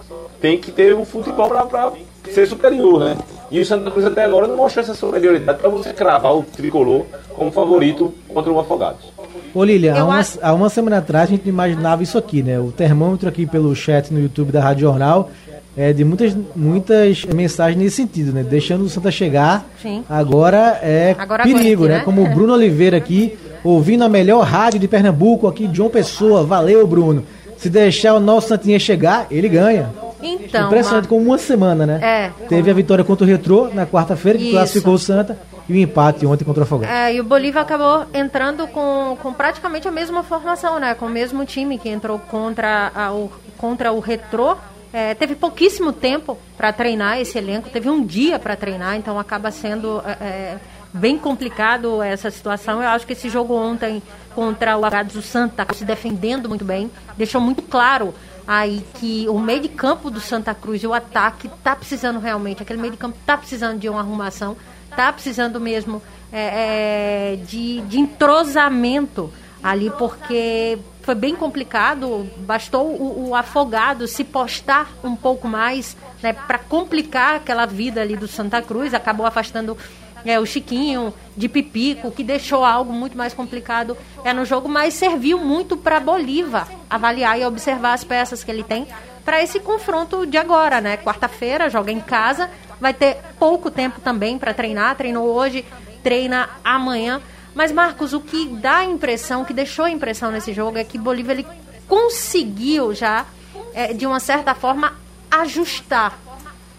tem 0.42 0.58
que 0.58 0.72
ter 0.72 0.94
o 0.94 1.06
futebol 1.06 1.50
para 1.50 1.92
ser 2.32 2.46
superior, 2.48 3.00
né? 3.00 3.18
E 3.50 3.60
o 3.60 3.66
Santa 3.66 3.90
Cruz 3.90 4.06
até 4.06 4.26
agora 4.26 4.48
não 4.48 4.58
mostrou 4.58 4.84
essa 4.84 4.94
superioridade 4.94 5.60
para 5.60 5.70
você 5.70 5.94
cravar 5.94 6.36
o 6.36 6.44
tricolor 6.44 7.06
como 7.34 7.52
favorito 7.52 8.14
contra 8.28 8.52
o 8.52 8.60
Afogados. 8.60 9.06
Ô 9.54 9.64
Lilia, 9.64 9.96
há 9.96 10.04
uma, 10.04 10.22
há 10.42 10.54
uma, 10.54 10.70
semana 10.70 10.98
atrás 10.98 11.30
a 11.30 11.32
gente 11.32 11.48
imaginava 11.48 12.04
isso 12.04 12.18
aqui, 12.18 12.44
né? 12.44 12.60
O 12.60 12.72
termômetro 12.72 13.30
aqui 13.30 13.46
pelo 13.46 13.74
chat 13.76 14.14
no 14.14 14.20
YouTube 14.20 14.52
da 14.52 14.62
Rádio 14.62 14.82
Jornal 14.82 15.30
é 15.78 15.94
de 15.94 16.04
muitas, 16.04 16.36
muitas 16.56 17.24
mensagens 17.26 17.82
nesse 17.82 17.98
sentido, 17.98 18.34
né? 18.34 18.42
Deixando 18.44 18.84
o 18.84 18.90
Santa 18.90 19.12
chegar, 19.12 19.64
Sim. 19.80 20.04
agora 20.10 20.80
é 20.82 21.16
agora 21.18 21.44
perigo, 21.44 21.86
né? 21.86 22.00
né? 22.00 22.04
Como 22.04 22.24
o 22.24 22.28
Bruno 22.28 22.54
Oliveira 22.54 22.98
aqui, 22.98 23.38
ouvindo 23.64 24.04
a 24.04 24.10
melhor 24.10 24.44
rádio 24.44 24.80
de 24.80 24.88
Pernambuco 24.88 25.48
aqui, 25.48 25.70
João 25.72 25.90
Pessoa. 25.90 26.44
Valeu, 26.44 26.86
Bruno. 26.88 27.24
Se 27.58 27.70
deixar 27.70 28.16
o 28.16 28.20
nosso 28.20 28.48
Santinha 28.48 28.80
chegar, 28.80 29.28
ele 29.30 29.48
ganha. 29.48 29.90
Então, 30.22 30.66
Impressionante, 30.66 31.06
uma... 31.06 31.10
como 31.10 31.22
uma 31.22 31.38
semana, 31.38 31.86
né? 31.86 32.00
É. 32.02 32.46
Teve 32.48 32.72
a 32.72 32.74
vitória 32.74 33.04
contra 33.04 33.24
o 33.24 33.28
Retrô 33.28 33.70
na 33.72 33.86
quarta-feira, 33.86 34.38
que 34.38 34.46
Isso. 34.46 34.54
classificou 34.54 34.96
o 34.96 35.00
Santa, 35.00 35.38
e 35.70 35.74
o 35.74 35.78
empate 35.78 36.26
ontem 36.26 36.46
contra 36.46 36.62
o 36.62 36.64
Afogado. 36.64 36.92
É, 36.92 37.14
e 37.14 37.20
o 37.20 37.24
Bolívar 37.24 37.64
acabou 37.64 38.06
entrando 38.14 38.68
com, 38.68 39.18
com 39.22 39.34
praticamente 39.34 39.88
a 39.88 39.92
mesma 39.92 40.24
formação, 40.24 40.80
né? 40.80 40.96
Com 40.96 41.06
o 41.06 41.10
mesmo 41.10 41.46
time 41.46 41.78
que 41.78 41.90
entrou 41.90 42.18
contra, 42.18 42.92
a, 42.96 43.12
o, 43.12 43.30
contra 43.58 43.92
o 43.92 44.00
Retrô. 44.00 44.56
É, 44.94 45.14
teve 45.14 45.36
pouquíssimo 45.36 45.92
tempo 45.92 46.38
para 46.56 46.72
treinar 46.72 47.20
esse 47.20 47.38
elenco, 47.38 47.70
teve 47.70 47.90
um 47.90 48.06
dia 48.06 48.40
para 48.40 48.56
treinar, 48.56 48.96
então 48.96 49.20
acaba 49.20 49.52
sendo 49.52 50.02
é, 50.06 50.12
é, 50.24 50.60
bem 50.94 51.18
complicado 51.18 52.02
essa 52.02 52.32
situação. 52.32 52.82
Eu 52.82 52.90
acho 52.90 53.06
que 53.06 53.14
esse 53.14 53.30
jogo 53.30 53.54
ontem 53.54 54.02
contra 54.34 54.78
o 54.78 54.86
Agados 54.86 55.14
do 55.14 55.22
Santa 55.22 55.68
se 55.74 55.84
defendendo 55.84 56.48
muito 56.48 56.64
bem, 56.64 56.90
deixou 57.18 57.42
muito 57.42 57.62
claro 57.62 58.14
aí 58.48 58.82
que 58.96 59.28
o 59.28 59.38
meio 59.38 59.60
de 59.60 59.68
campo 59.68 60.10
do 60.10 60.22
Santa 60.22 60.56
Cruz 60.56 60.82
e 60.82 60.88
o 60.88 60.94
ataque 60.94 61.50
tá 61.62 61.76
precisando 61.76 62.20
realmente, 62.20 62.62
aquele 62.62 62.80
meio 62.80 62.94
de 62.94 62.98
campo 62.98 63.18
tá 63.26 63.38
precisando 63.38 63.78
de 63.78 63.90
uma 63.90 64.00
arrumação, 64.00 64.56
tá 64.96 65.12
precisando 65.12 65.60
mesmo 65.60 66.02
é, 66.32 67.34
é, 67.34 67.36
de, 67.36 67.82
de 67.82 68.00
entrosamento 68.00 69.32
ali, 69.62 69.90
porque 69.98 70.80
foi 71.08 71.16
bem 71.16 71.38
complicado, 71.38 72.30
bastou 72.40 72.86
o, 72.86 73.30
o 73.30 73.36
afogado 73.36 74.06
se 74.10 74.26
postar 74.26 74.92
um 75.02 75.16
pouco 75.16 75.48
mais 75.48 75.96
né, 76.22 76.34
para 76.34 76.60
complicar 76.60 77.36
aquela 77.36 77.66
vida 77.66 78.02
ali 78.02 78.18
do 78.18 78.28
Santa 78.28 78.62
Cruz, 78.62 78.94
acabou 78.94 79.26
afastando 79.26 79.78
é, 80.26 80.38
o 80.38 80.46
Chiquinho 80.46 81.14
de 81.38 81.48
Pipico, 81.48 82.12
que 82.12 82.26
deixou 82.26 82.66
algo 82.66 82.92
muito 82.92 83.18
mais 83.18 83.34
complicado 83.34 83.98
é, 84.26 84.34
no 84.34 84.44
jogo, 84.44 84.68
mas 84.68 84.96
serviu 84.96 85.40
muito 85.40 85.78
para 85.78 85.98
Bolívar 86.02 86.68
avaliar 86.90 87.40
e 87.40 87.46
observar 87.46 87.94
as 87.94 88.04
peças 88.04 88.44
que 88.44 88.52
ele 88.52 88.64
tem 88.64 88.86
para 89.24 89.42
esse 89.42 89.62
confronto 89.62 90.26
de 90.26 90.38
agora, 90.38 90.82
né? 90.82 90.98
Quarta-feira, 90.98 91.70
joga 91.70 91.90
em 91.90 92.02
casa, 92.02 92.50
vai 92.82 92.94
ter 92.94 93.16
pouco 93.40 93.72
tempo 93.72 94.02
também 94.02 94.38
para 94.38 94.54
treinar, 94.54 94.98
treinou 94.98 95.26
hoje, 95.26 95.64
treina 96.04 96.50
amanhã. 96.66 97.22
Mas, 97.58 97.72
Marcos, 97.72 98.14
o 98.14 98.22
que 98.22 98.48
dá 98.50 98.78
a 98.78 98.86
impressão, 98.86 99.42
o 99.42 99.46
que 99.46 99.52
deixou 99.52 99.86
a 99.86 99.90
impressão 99.90 100.30
nesse 100.30 100.54
jogo 100.54 100.78
é 100.78 100.84
que 100.84 100.96
Bolívar 100.96 101.36
ele 101.36 101.48
conseguiu 101.88 102.94
já, 102.94 103.26
é, 103.74 103.94
de 103.94 104.06
uma 104.06 104.20
certa 104.20 104.54
forma, 104.54 104.94
ajustar 105.32 106.20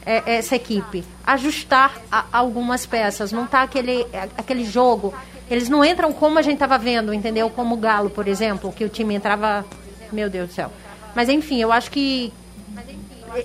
é, 0.06 0.36
essa 0.36 0.54
equipe, 0.54 1.04
ajustar 1.26 2.00
a, 2.12 2.26
algumas 2.30 2.86
peças, 2.86 3.32
não 3.32 3.44
tá 3.44 3.62
aquele, 3.62 4.06
aquele 4.36 4.64
jogo. 4.64 5.12
Eles 5.50 5.68
não 5.68 5.84
entram 5.84 6.12
como 6.12 6.38
a 6.38 6.42
gente 6.42 6.54
estava 6.54 6.78
vendo, 6.78 7.12
entendeu? 7.12 7.50
Como 7.50 7.74
o 7.74 7.78
Galo, 7.78 8.08
por 8.08 8.28
exemplo, 8.28 8.70
que 8.70 8.84
o 8.84 8.88
time 8.88 9.16
entrava. 9.16 9.66
Meu 10.12 10.30
Deus 10.30 10.50
do 10.50 10.54
céu. 10.54 10.70
Mas 11.12 11.28
enfim, 11.28 11.60
eu 11.60 11.72
acho 11.72 11.90
que 11.90 12.32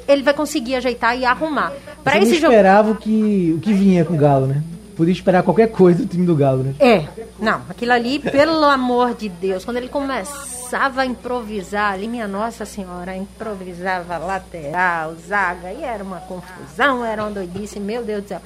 ele 0.08 0.22
vai 0.22 0.36
conseguir 0.36 0.76
ajeitar 0.76 1.18
e 1.18 1.26
arrumar. 1.26 1.74
Para 2.04 2.20
esse 2.20 2.36
jogo. 2.36 2.54
esperava 2.54 2.92
o 2.92 2.96
que, 2.96 3.56
o 3.58 3.60
que 3.60 3.74
vinha 3.74 4.06
com 4.06 4.14
o 4.14 4.18
Galo, 4.18 4.46
né? 4.46 4.62
Podia 4.96 5.14
esperar 5.14 5.44
qualquer 5.44 5.72
coisa 5.72 6.04
do 6.04 6.08
time 6.08 6.26
do 6.26 6.36
Galo, 6.36 6.64
né? 6.64 6.76
É. 6.80 7.06
Não, 7.40 7.62
aquilo 7.70 7.92
ali, 7.92 8.20
pelo 8.20 8.64
amor 8.66 9.14
de 9.14 9.28
Deus, 9.30 9.66
quando 9.66 9.78
ele 9.78 9.90
começa 9.90 10.54
começava 10.74 11.04
a 11.04 11.06
improvisar 11.06 11.94
ali, 11.94 12.08
minha 12.08 12.28
Nossa 12.28 12.66
Senhora, 12.66 13.16
improvisava 13.16 14.18
lateral, 14.18 15.14
zaga, 15.16 15.72
e 15.72 15.84
era 15.84 16.04
uma 16.04 16.20
confusão, 16.22 17.06
era 17.06 17.22
uma 17.22 17.30
doidice, 17.30 17.80
meu 17.80 18.04
Deus 18.04 18.24
do 18.24 18.30
céu. 18.30 18.42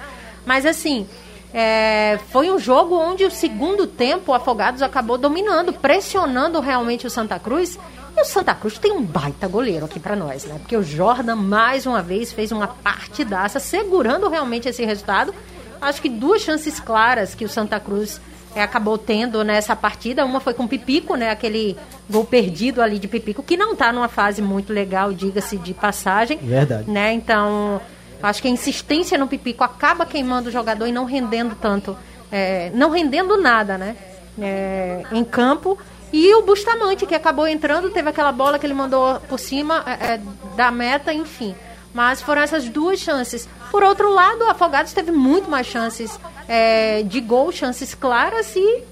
Mas 0.45 0.65
assim, 0.65 1.07
é, 1.53 2.19
foi 2.29 2.51
um 2.51 2.59
jogo 2.59 2.97
onde 2.97 3.23
o 3.23 3.31
segundo 3.31 3.87
tempo 3.87 4.33
o 4.33 4.35
Afogados 4.35 4.81
acabou 4.81 5.17
dominando, 5.17 5.71
pressionando 5.71 6.59
realmente 6.59 7.07
o 7.07 7.09
Santa 7.09 7.39
Cruz. 7.39 7.79
E 8.17 8.21
o 8.21 8.25
Santa 8.25 8.53
Cruz 8.53 8.77
tem 8.77 8.91
um 8.91 9.03
baita 9.03 9.47
goleiro 9.47 9.85
aqui 9.85 9.99
para 9.99 10.15
nós, 10.15 10.43
né? 10.43 10.57
Porque 10.59 10.75
o 10.75 10.83
Jordan, 10.83 11.37
mais 11.37 11.85
uma 11.85 12.01
vez, 12.01 12.33
fez 12.33 12.51
uma 12.51 12.67
partidaça, 12.67 13.57
segurando 13.57 14.27
realmente 14.27 14.67
esse 14.67 14.83
resultado. 14.83 15.33
Acho 15.81 16.01
que 16.01 16.09
duas 16.09 16.41
chances 16.41 16.79
claras 16.79 17.35
que 17.35 17.45
o 17.45 17.49
Santa 17.49 17.79
Cruz 17.79 18.19
é, 18.55 18.61
acabou 18.61 18.97
tendo 18.97 19.43
nessa 19.43 19.75
partida. 19.75 20.25
Uma 20.25 20.39
foi 20.39 20.53
com 20.53 20.63
o 20.63 20.67
Pipico, 20.67 21.15
né? 21.15 21.29
Aquele 21.29 21.77
gol 22.09 22.25
perdido 22.25 22.81
ali 22.81 22.97
de 22.97 23.07
Pipico, 23.07 23.43
que 23.43 23.55
não 23.55 23.73
está 23.73 23.91
numa 23.93 24.07
fase 24.07 24.41
muito 24.41 24.73
legal, 24.73 25.13
diga-se 25.13 25.57
de 25.57 25.73
passagem. 25.73 26.37
Verdade. 26.37 26.89
Né? 26.89 27.13
Então, 27.13 27.79
acho 28.21 28.41
que 28.41 28.47
a 28.47 28.51
insistência 28.51 29.17
no 29.17 29.27
Pipico 29.27 29.63
acaba 29.63 30.05
queimando 30.05 30.49
o 30.49 30.51
jogador 30.51 30.87
e 30.87 30.91
não 30.91 31.05
rendendo 31.05 31.55
tanto. 31.55 31.95
É, 32.31 32.71
não 32.73 32.89
rendendo 32.89 33.37
nada, 33.37 33.77
né? 33.77 33.95
É, 34.39 35.03
em 35.11 35.23
campo. 35.23 35.77
E 36.11 36.33
o 36.35 36.41
Bustamante, 36.41 37.05
que 37.05 37.15
acabou 37.15 37.47
entrando, 37.47 37.89
teve 37.89 38.09
aquela 38.09 38.31
bola 38.31 38.57
que 38.57 38.65
ele 38.65 38.73
mandou 38.73 39.19
por 39.21 39.39
cima 39.39 39.83
é, 39.85 40.13
é, 40.13 40.21
da 40.55 40.71
meta, 40.71 41.13
enfim. 41.13 41.53
Mas 41.93 42.21
foram 42.21 42.41
essas 42.41 42.67
duas 42.69 42.99
chances. 42.99 43.47
Por 43.71 43.83
outro 43.83 44.13
lado, 44.13 44.45
o 44.45 44.49
Afogados 44.49 44.93
teve 44.93 45.11
muito 45.11 45.49
mais 45.49 45.67
chances 45.67 46.19
é, 46.47 47.03
de 47.03 47.19
gol, 47.19 47.51
chances 47.51 47.93
claras 47.93 48.55
e 48.55 48.83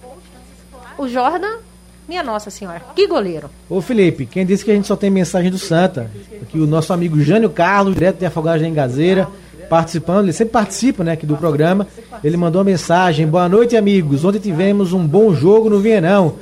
o 0.97 1.07
Jordan, 1.07 1.57
minha 2.07 2.21
Nossa 2.21 2.49
Senhora, 2.49 2.81
que 2.95 3.07
goleiro. 3.07 3.49
Ô 3.69 3.81
Felipe, 3.81 4.25
quem 4.25 4.45
disse 4.45 4.63
que 4.63 4.71
a 4.71 4.75
gente 4.75 4.87
só 4.87 4.95
tem 4.95 5.09
mensagem 5.09 5.49
do 5.49 5.57
Santa? 5.57 6.11
Aqui 6.41 6.59
o 6.59 6.67
nosso 6.67 6.93
amigo 6.93 7.19
Jânio 7.19 7.49
Carlos, 7.49 7.95
direto 7.95 8.19
de 8.19 8.25
Afogados 8.25 8.63
em 8.63 8.73
Gazeira, 8.73 9.27
participando, 9.69 10.25
ele 10.25 10.33
sempre 10.33 10.53
participa 10.53 11.03
né, 11.03 11.13
aqui 11.13 11.25
do 11.25 11.35
programa. 11.35 11.87
Ele 12.23 12.37
mandou 12.37 12.61
uma 12.61 12.65
mensagem: 12.65 13.25
Boa 13.27 13.49
noite, 13.49 13.75
amigos. 13.75 14.23
Ontem 14.23 14.39
tivemos 14.39 14.93
um 14.93 15.05
bom 15.05 15.33
jogo 15.33 15.69
no 15.69 15.79
Vienão. 15.79 16.35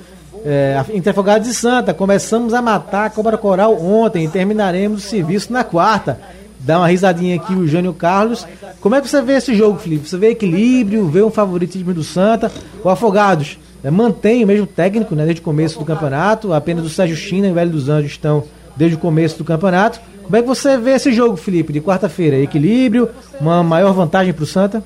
É, 0.45 0.83
entre 0.93 1.09
Afogados 1.09 1.47
e 1.47 1.53
Santa, 1.53 1.93
começamos 1.93 2.53
a 2.53 2.61
matar 2.61 3.05
a 3.05 3.09
Cobra 3.09 3.37
Coral 3.37 3.81
ontem 3.81 4.25
e 4.25 4.27
terminaremos 4.27 5.05
o 5.05 5.07
serviço 5.07 5.53
na 5.53 5.63
quarta. 5.63 6.19
Dá 6.63 6.79
uma 6.79 6.87
risadinha 6.87 7.35
aqui 7.35 7.53
o 7.53 7.67
Jânio 7.67 7.93
Carlos. 7.93 8.47
Como 8.79 8.95
é 8.95 9.01
que 9.01 9.09
você 9.09 9.21
vê 9.21 9.33
esse 9.33 9.53
jogo, 9.53 9.77
Felipe? 9.77 10.07
Você 10.07 10.17
vê 10.17 10.29
equilíbrio, 10.29 11.07
vê 11.07 11.21
um 11.21 11.29
favoritismo 11.29 11.93
do 11.93 12.03
Santa? 12.03 12.49
O 12.83 12.89
Afogados 12.89 13.59
é, 13.83 13.91
mantém 13.91 14.45
o 14.45 14.47
mesmo 14.47 14.65
técnico 14.65 15.13
né, 15.13 15.25
desde 15.25 15.41
o 15.41 15.43
começo 15.43 15.77
do 15.77 15.83
campeonato. 15.83 16.53
Apenas 16.53 16.85
o 16.85 16.89
Sérgio 16.89 17.17
China 17.17 17.47
e 17.47 17.51
o 17.51 17.53
Velho 17.53 17.71
dos 17.71 17.89
Anjos 17.89 18.11
estão 18.11 18.45
desde 18.77 18.95
o 18.95 18.99
começo 18.99 19.37
do 19.37 19.43
campeonato. 19.43 19.99
Como 20.23 20.37
é 20.37 20.41
que 20.41 20.47
você 20.47 20.77
vê 20.77 20.91
esse 20.91 21.11
jogo, 21.11 21.35
Felipe, 21.35 21.73
de 21.73 21.81
quarta-feira? 21.81 22.37
Equilíbrio, 22.37 23.09
uma 23.41 23.61
maior 23.61 23.91
vantagem 23.91 24.31
para 24.31 24.43
o 24.43 24.47
Santa? 24.47 24.81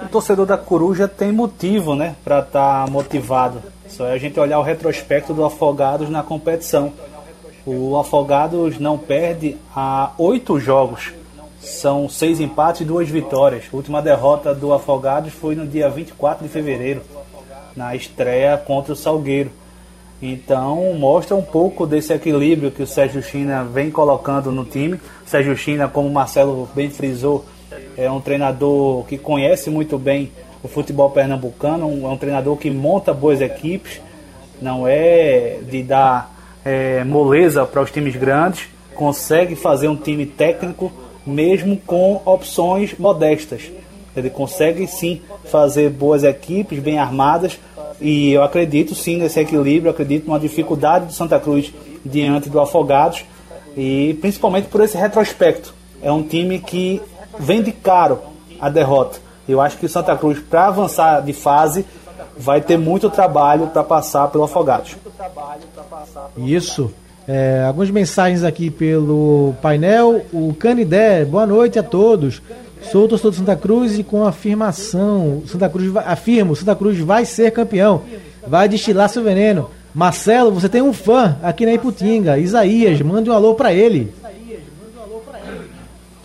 O 0.00 0.08
torcedor 0.08 0.46
da 0.46 0.56
Coruja 0.56 1.08
tem 1.08 1.32
motivo, 1.32 1.96
né, 1.96 2.14
para 2.22 2.38
estar 2.38 2.84
tá 2.84 2.90
motivado. 2.90 3.60
Só 3.88 4.06
é 4.06 4.12
a 4.12 4.18
gente 4.18 4.38
olhar 4.38 4.58
o 4.58 4.62
retrospecto 4.62 5.34
do 5.34 5.44
Afogados 5.44 6.08
na 6.08 6.22
competição. 6.22 6.92
O 7.64 7.96
Afogados 7.96 8.78
não 8.80 8.98
perde 8.98 9.56
há 9.74 10.12
oito 10.18 10.58
jogos. 10.58 11.12
São 11.60 12.08
seis 12.08 12.40
empates 12.40 12.80
e 12.80 12.84
duas 12.84 13.08
vitórias. 13.08 13.64
A 13.72 13.76
última 13.76 14.02
derrota 14.02 14.52
do 14.52 14.72
Afogados 14.72 15.32
foi 15.32 15.54
no 15.54 15.64
dia 15.64 15.88
24 15.88 16.44
de 16.44 16.52
fevereiro, 16.52 17.02
na 17.76 17.94
estreia 17.94 18.56
contra 18.56 18.92
o 18.92 18.96
Salgueiro. 18.96 19.50
Então 20.20 20.94
mostra 20.94 21.36
um 21.36 21.42
pouco 21.42 21.86
desse 21.86 22.12
equilíbrio 22.12 22.72
que 22.72 22.82
o 22.82 22.86
Sérgio 22.86 23.22
China 23.22 23.62
vem 23.62 23.90
colocando 23.90 24.50
no 24.50 24.64
time. 24.64 24.94
O 24.94 25.28
Sérgio 25.28 25.56
China, 25.56 25.88
como 25.88 26.08
o 26.08 26.12
Marcelo 26.12 26.68
bem 26.74 26.90
frisou, 26.90 27.44
é 27.96 28.10
um 28.10 28.20
treinador 28.20 29.04
que 29.04 29.16
conhece 29.16 29.70
muito 29.70 29.98
bem 29.98 30.32
o 30.62 30.68
futebol 30.68 31.10
pernambucano, 31.10 32.06
é 32.06 32.08
um 32.08 32.16
treinador 32.16 32.56
que 32.56 32.70
monta 32.70 33.12
boas 33.12 33.40
equipes, 33.40 34.00
não 34.60 34.86
é 34.86 35.58
de 35.68 35.82
dar 35.82 36.31
é, 36.64 37.04
moleza 37.04 37.64
para 37.64 37.82
os 37.82 37.90
times 37.90 38.16
grandes, 38.16 38.68
consegue 38.94 39.56
fazer 39.56 39.88
um 39.88 39.96
time 39.96 40.26
técnico 40.26 40.92
mesmo 41.26 41.76
com 41.76 42.20
opções 42.24 42.96
modestas. 42.98 43.70
Ele 44.16 44.28
consegue 44.28 44.86
sim 44.86 45.22
fazer 45.44 45.90
boas 45.90 46.22
equipes 46.22 46.78
bem 46.78 46.98
armadas 46.98 47.58
e 48.00 48.32
eu 48.32 48.42
acredito 48.42 48.94
sim 48.94 49.16
nesse 49.16 49.40
equilíbrio, 49.40 49.90
acredito 49.90 50.26
numa 50.26 50.38
dificuldade 50.38 51.06
do 51.06 51.12
Santa 51.12 51.38
Cruz 51.38 51.72
diante 52.04 52.50
do 52.50 52.60
Afogados 52.60 53.24
e 53.76 54.18
principalmente 54.20 54.68
por 54.68 54.80
esse 54.82 54.96
retrospecto. 54.96 55.72
É 56.02 56.10
um 56.12 56.22
time 56.22 56.58
que 56.58 57.00
vende 57.38 57.72
caro 57.72 58.18
a 58.60 58.68
derrota. 58.68 59.18
Eu 59.48 59.60
acho 59.60 59.78
que 59.78 59.86
o 59.86 59.88
Santa 59.88 60.16
Cruz, 60.16 60.38
para 60.38 60.66
avançar 60.66 61.20
de 61.22 61.32
fase, 61.32 61.84
vai 62.36 62.60
ter 62.60 62.76
muito 62.76 63.10
trabalho 63.10 63.68
para 63.68 63.82
passar 63.82 64.28
pelo 64.28 64.44
Afogados. 64.44 64.96
Isso. 66.36 66.92
É, 67.26 67.64
algumas 67.66 67.90
mensagens 67.90 68.42
aqui 68.42 68.70
pelo 68.70 69.54
painel. 69.62 70.24
O 70.32 70.54
Canidé, 70.54 71.24
boa 71.24 71.46
noite 71.46 71.78
a 71.78 71.82
todos. 71.82 72.42
Sou 72.90 73.04
o 73.04 73.08
torcedor 73.08 73.30
do 73.30 73.36
Santa 73.36 73.56
Cruz 73.56 73.98
e 73.98 74.02
com 74.02 74.24
afirmação, 74.24 75.42
Santa 75.46 75.68
Cruz 75.68 75.88
vai, 75.88 76.04
afirmo, 76.04 76.56
Santa 76.56 76.74
Cruz 76.74 76.98
vai 76.98 77.24
ser 77.24 77.52
campeão, 77.52 78.02
vai 78.46 78.68
destilar 78.68 79.08
seu 79.08 79.22
veneno. 79.22 79.70
Marcelo, 79.94 80.50
você 80.50 80.68
tem 80.68 80.82
um 80.82 80.92
fã 80.92 81.36
aqui 81.42 81.64
na 81.64 81.74
Iputinga, 81.74 82.38
Isaías, 82.38 83.00
mande 83.00 83.30
um 83.30 83.32
alô 83.32 83.54
para 83.54 83.72
ele. 83.72 84.12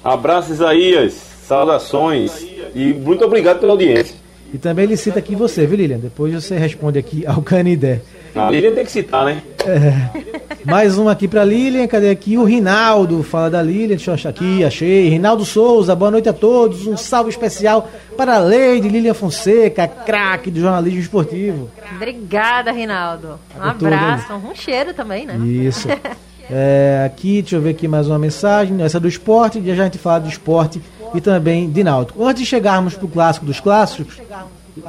Abraço, 0.03 0.51
Isaías, 0.51 1.13
saudações 1.45 2.41
e 2.73 2.93
muito 2.93 3.23
obrigado 3.23 3.59
pela 3.59 3.73
audiência. 3.73 4.15
E 4.53 4.57
também 4.57 4.85
ele 4.85 4.97
cita 4.97 5.19
aqui 5.19 5.35
você, 5.35 5.65
viu, 5.65 5.77
Lilian? 5.77 5.99
Depois 5.99 6.33
você 6.33 6.57
responde 6.57 6.97
aqui 6.97 7.25
ao 7.25 7.41
Canidé. 7.41 8.01
A 8.33 8.49
Lilian 8.49 8.73
tem 8.73 8.85
que 8.85 8.91
citar, 8.91 9.25
né? 9.25 9.41
É. 9.65 10.37
Mais 10.63 10.97
uma 10.97 11.11
aqui 11.11 11.27
para 11.27 11.43
Lilian, 11.43 11.87
cadê 11.87 12.09
aqui? 12.09 12.37
O 12.37 12.43
Rinaldo 12.43 13.23
fala 13.23 13.49
da 13.49 13.61
Lilian, 13.61 13.89
deixa 13.89 14.11
eu 14.11 14.15
achar 14.15 14.29
aqui, 14.29 14.63
achei. 14.63 15.09
Rinaldo 15.09 15.43
Souza, 15.43 15.95
boa 15.95 16.11
noite 16.11 16.29
a 16.29 16.33
todos. 16.33 16.85
Um 16.87 16.97
salve 16.97 17.29
especial 17.29 17.89
para 18.15 18.35
a 18.35 18.39
Lady 18.39 18.87
Lilian 18.87 19.13
Fonseca, 19.13 19.87
craque 19.87 20.51
do 20.51 20.59
jornalismo 20.59 20.99
esportivo. 20.99 21.69
Obrigada, 21.95 22.71
Rinaldo. 22.71 23.39
Um 23.57 23.63
abraço, 23.63 24.33
um 24.33 24.55
cheiro 24.55 24.93
também, 24.93 25.25
né? 25.25 25.37
Isso. 25.37 25.87
É, 26.49 27.03
aqui, 27.05 27.41
deixa 27.41 27.57
eu 27.57 27.61
ver 27.61 27.71
aqui 27.71 27.87
mais 27.87 28.07
uma 28.07 28.17
mensagem. 28.17 28.81
Essa 28.81 28.97
é 28.97 28.99
do 28.99 29.07
esporte, 29.07 29.61
já 29.65 29.73
a 29.73 29.85
gente 29.85 29.97
fala 29.97 30.19
do 30.19 30.29
esporte 30.29 30.81
e 31.13 31.19
também 31.19 31.69
de 31.69 31.83
náutico. 31.83 32.23
Antes 32.23 32.43
de 32.43 32.47
chegarmos 32.47 32.95
para 32.95 33.05
o 33.05 33.09
clássico 33.09 33.45
dos 33.45 33.59
clássicos, 33.59 34.15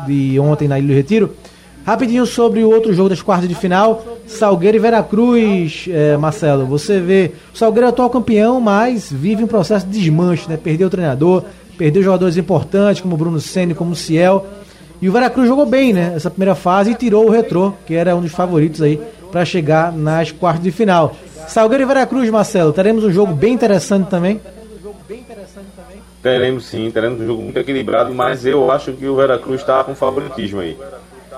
de 0.07 0.39
ontem 0.39 0.69
na 0.69 0.79
Ilha 0.79 0.89
do 0.89 0.95
Retiro, 0.95 1.35
rapidinho 1.85 2.27
sobre 2.27 2.63
o 2.63 2.71
outro 2.71 2.93
jogo 2.93 3.09
das 3.09 3.23
quartas 3.23 3.49
de 3.49 3.55
final, 3.55 4.05
Salgueiro 4.27 4.77
e 4.77 4.81
Veracruz, 4.81 5.87
é, 5.89 6.17
Marcelo. 6.17 6.67
Você 6.67 7.01
vê, 7.01 7.33
o 7.53 7.59
Salgueiro 7.59 7.87
é 7.87 7.89
atual 7.89 8.11
campeão, 8.11 8.61
mas 8.61 9.11
vive 9.11 9.43
um 9.43 9.49
processo 9.49 9.87
de 9.87 9.99
desmanche, 9.99 10.49
né? 10.49 10.57
Perdeu 10.57 10.87
o 10.87 10.91
treinador, 10.91 11.45
perdeu 11.77 12.03
jogadores 12.03 12.37
importantes 12.37 13.01
como 13.03 13.17
Bruno 13.17 13.41
Senna, 13.41 13.75
como 13.75 13.97
Ciel. 13.97 14.47
E 15.01 15.09
o 15.09 15.13
Veracruz 15.13 15.49
jogou 15.49 15.65
bem, 15.67 15.93
né? 15.93 16.13
Essa 16.15 16.31
primeira 16.31 16.55
fase 16.55 16.91
e 16.91 16.95
tirou 16.95 17.27
o 17.27 17.31
Retrô, 17.31 17.73
que 17.87 17.95
era 17.95 18.15
um 18.15 18.21
dos 18.21 18.33
favoritos 18.33 18.83
aí 18.83 19.01
para 19.31 19.45
chegar 19.45 19.93
nas 19.93 20.33
quartas 20.33 20.63
de 20.63 20.71
final. 20.71 21.15
Salgueiro 21.49 21.83
e 21.83 21.87
Veracruz, 21.87 22.31
Marcelo, 22.31 22.73
teremos 22.73 23.05
um 23.05 23.11
jogo 23.11 23.35
bem 23.35 23.55
interessante 23.55 24.09
também. 24.09 24.41
Teremos 26.23 26.67
sim, 26.67 26.91
teremos 26.91 27.21
um 27.21 27.27
jogo 27.27 27.43
muito 27.43 27.59
equilibrado, 27.59 28.15
mas 28.15 28.45
eu 28.45 28.71
acho 28.71 28.93
que 28.93 29.07
o 29.07 29.17
Veracruz 29.17 29.61
está 29.61 29.83
com 29.83 29.95
favoritismo 29.95 30.61
aí. 30.61 30.77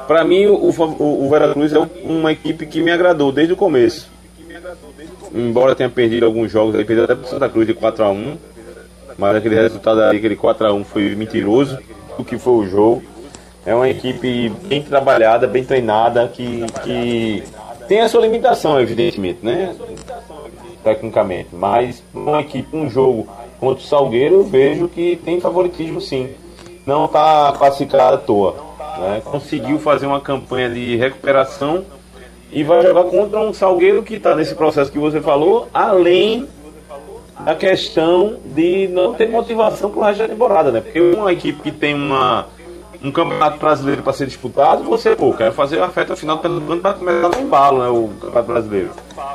Para 0.07 0.25
mim, 0.25 0.47
o, 0.47 0.69
o, 0.69 1.29
Veracruz 1.31 1.73
é 1.73 1.79
uma 2.03 2.33
equipe 2.33 2.67
que 2.67 2.83
me 2.83 2.91
agradou 2.91 3.31
desde 3.31 3.53
o 3.53 3.57
começo. 3.57 4.11
Embora 5.33 5.75
tenha 5.75 5.89
perdido 5.89 6.27
alguns 6.27 6.51
jogos, 6.51 6.75
ele 6.75 6.85
perdeu 6.85 7.05
até 7.05 7.15
para 7.15 7.29
Santa 7.29 7.49
Cruz 7.49 7.67
de 7.67 7.75
4 7.75 8.05
a 8.05 8.11
1 8.11 8.37
mas 9.21 9.37
aquele 9.37 9.55
resultado 9.55 10.01
ali, 10.01 10.17
aquele 10.17 10.35
4 10.35 10.67
a 10.67 10.73
1 10.73 10.85
foi 10.85 11.15
mentiroso, 11.15 11.79
o 12.19 12.25
que 12.25 12.39
foi 12.39 12.55
o 12.55 12.67
jogo. 12.67 13.03
É 13.67 13.75
uma 13.75 13.89
equipe 13.89 14.49
bem 14.65 14.83
trabalhada, 14.83 15.47
bem 15.47 15.63
treinada, 15.63 16.27
que, 16.27 16.65
que 16.83 17.43
tem 17.87 18.01
a 18.01 18.09
sua 18.09 18.23
limitação, 18.23 18.81
evidentemente, 18.81 19.41
né? 19.43 19.75
Tecnicamente. 20.83 21.49
Mas 21.53 22.03
uma 22.15 22.41
equipe, 22.41 22.75
um 22.75 22.89
jogo 22.89 23.29
contra 23.59 23.83
o 23.83 23.87
Salgueiro, 23.87 24.37
eu 24.37 24.45
vejo 24.45 24.89
que 24.89 25.17
tem 25.17 25.41
favoritismo 25.41 26.01
sim. 26.01 26.31
Não 26.87 27.05
está 27.05 27.53
classificado 27.57 28.15
à 28.15 28.19
toa. 28.19 28.57
Né? 28.99 29.23
Conseguiu 29.25 29.79
fazer 29.79 30.07
uma 30.07 30.21
campanha 30.21 30.71
de 30.71 30.97
recuperação 30.97 31.85
e 32.53 32.65
vai 32.65 32.83
jogar 32.83 33.05
contra 33.05 33.41
um 33.41 33.53
Salgueiro 33.53 34.03
que 34.03 34.15
está 34.15 34.35
nesse 34.35 34.55
processo 34.55 34.91
que 34.91 34.99
você 34.99 35.21
falou, 35.21 35.69
além 35.73 36.49
da 37.45 37.55
questão 37.55 38.39
de 38.45 38.89
não 38.89 39.15
ter 39.15 39.29
motivação 39.29 39.91
para 39.91 40.01
o 40.01 40.03
resto 40.03 40.19
da 40.21 40.29
temporada, 40.29 40.71
né? 40.71 40.81
Porque 40.81 41.01
uma 41.01 41.33
equipe 41.33 41.61
que 41.63 41.71
tem 41.71 41.95
uma 41.95 42.49
um 43.03 43.11
campeonato 43.11 43.59
brasileiro 43.59 44.03
para 44.03 44.13
ser 44.13 44.27
disputado, 44.27 44.85
você, 44.85 45.17
pô, 45.17 45.33
quer 45.33 45.53
fazer 45.53 45.81
a 45.81 45.89
festa 45.89 46.15
final 46.15 46.37
do 46.37 46.43
Pernambucano 46.43 46.81
para 46.81 46.95
começar 46.95 47.29
no 47.29 47.41
embalo, 47.41 47.79
né? 47.79 47.89
O 47.89 48.09
campeonato 48.09 48.47
brasileiro. 48.47 48.91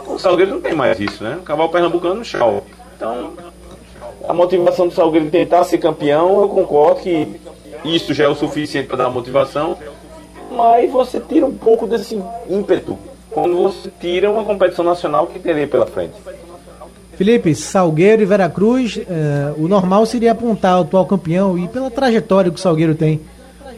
O 0.05 0.19
Salgueiro 0.19 0.51
não 0.51 0.61
tem 0.61 0.75
mais 0.75 0.99
isso, 0.99 1.23
né? 1.23 1.37
O 1.39 1.43
cavalo 1.43 1.69
pernambucano, 1.69 2.21
tchau. 2.21 2.63
Então, 2.95 3.33
a 4.27 4.33
motivação 4.33 4.87
do 4.87 4.93
Salgueiro 4.93 5.29
tentar 5.29 5.63
ser 5.63 5.79
campeão, 5.79 6.41
eu 6.41 6.49
concordo 6.49 7.01
que 7.01 7.39
isso 7.83 8.13
já 8.13 8.25
é 8.25 8.27
o 8.27 8.35
suficiente 8.35 8.87
para 8.87 8.97
dar 8.97 9.09
motivação, 9.09 9.77
mas 10.51 10.91
você 10.91 11.19
tira 11.19 11.45
um 11.45 11.53
pouco 11.53 11.87
desse 11.87 12.21
ímpeto 12.49 12.97
quando 13.31 13.57
você 13.57 13.91
tira 13.99 14.29
uma 14.29 14.43
competição 14.43 14.85
nacional 14.85 15.27
que 15.27 15.39
teria 15.39 15.67
pela 15.67 15.85
frente. 15.85 16.13
Felipe, 17.17 17.55
Salgueiro 17.55 18.21
e 18.21 18.25
Veracruz, 18.25 18.99
eh, 18.99 19.53
o 19.57 19.67
normal 19.67 20.05
seria 20.05 20.33
apontar 20.33 20.77
o 20.77 20.81
atual 20.81 21.05
campeão 21.05 21.57
e 21.57 21.67
pela 21.67 21.89
trajetória 21.89 22.51
que 22.51 22.57
o 22.57 22.61
Salgueiro 22.61 22.93
tem 22.93 23.21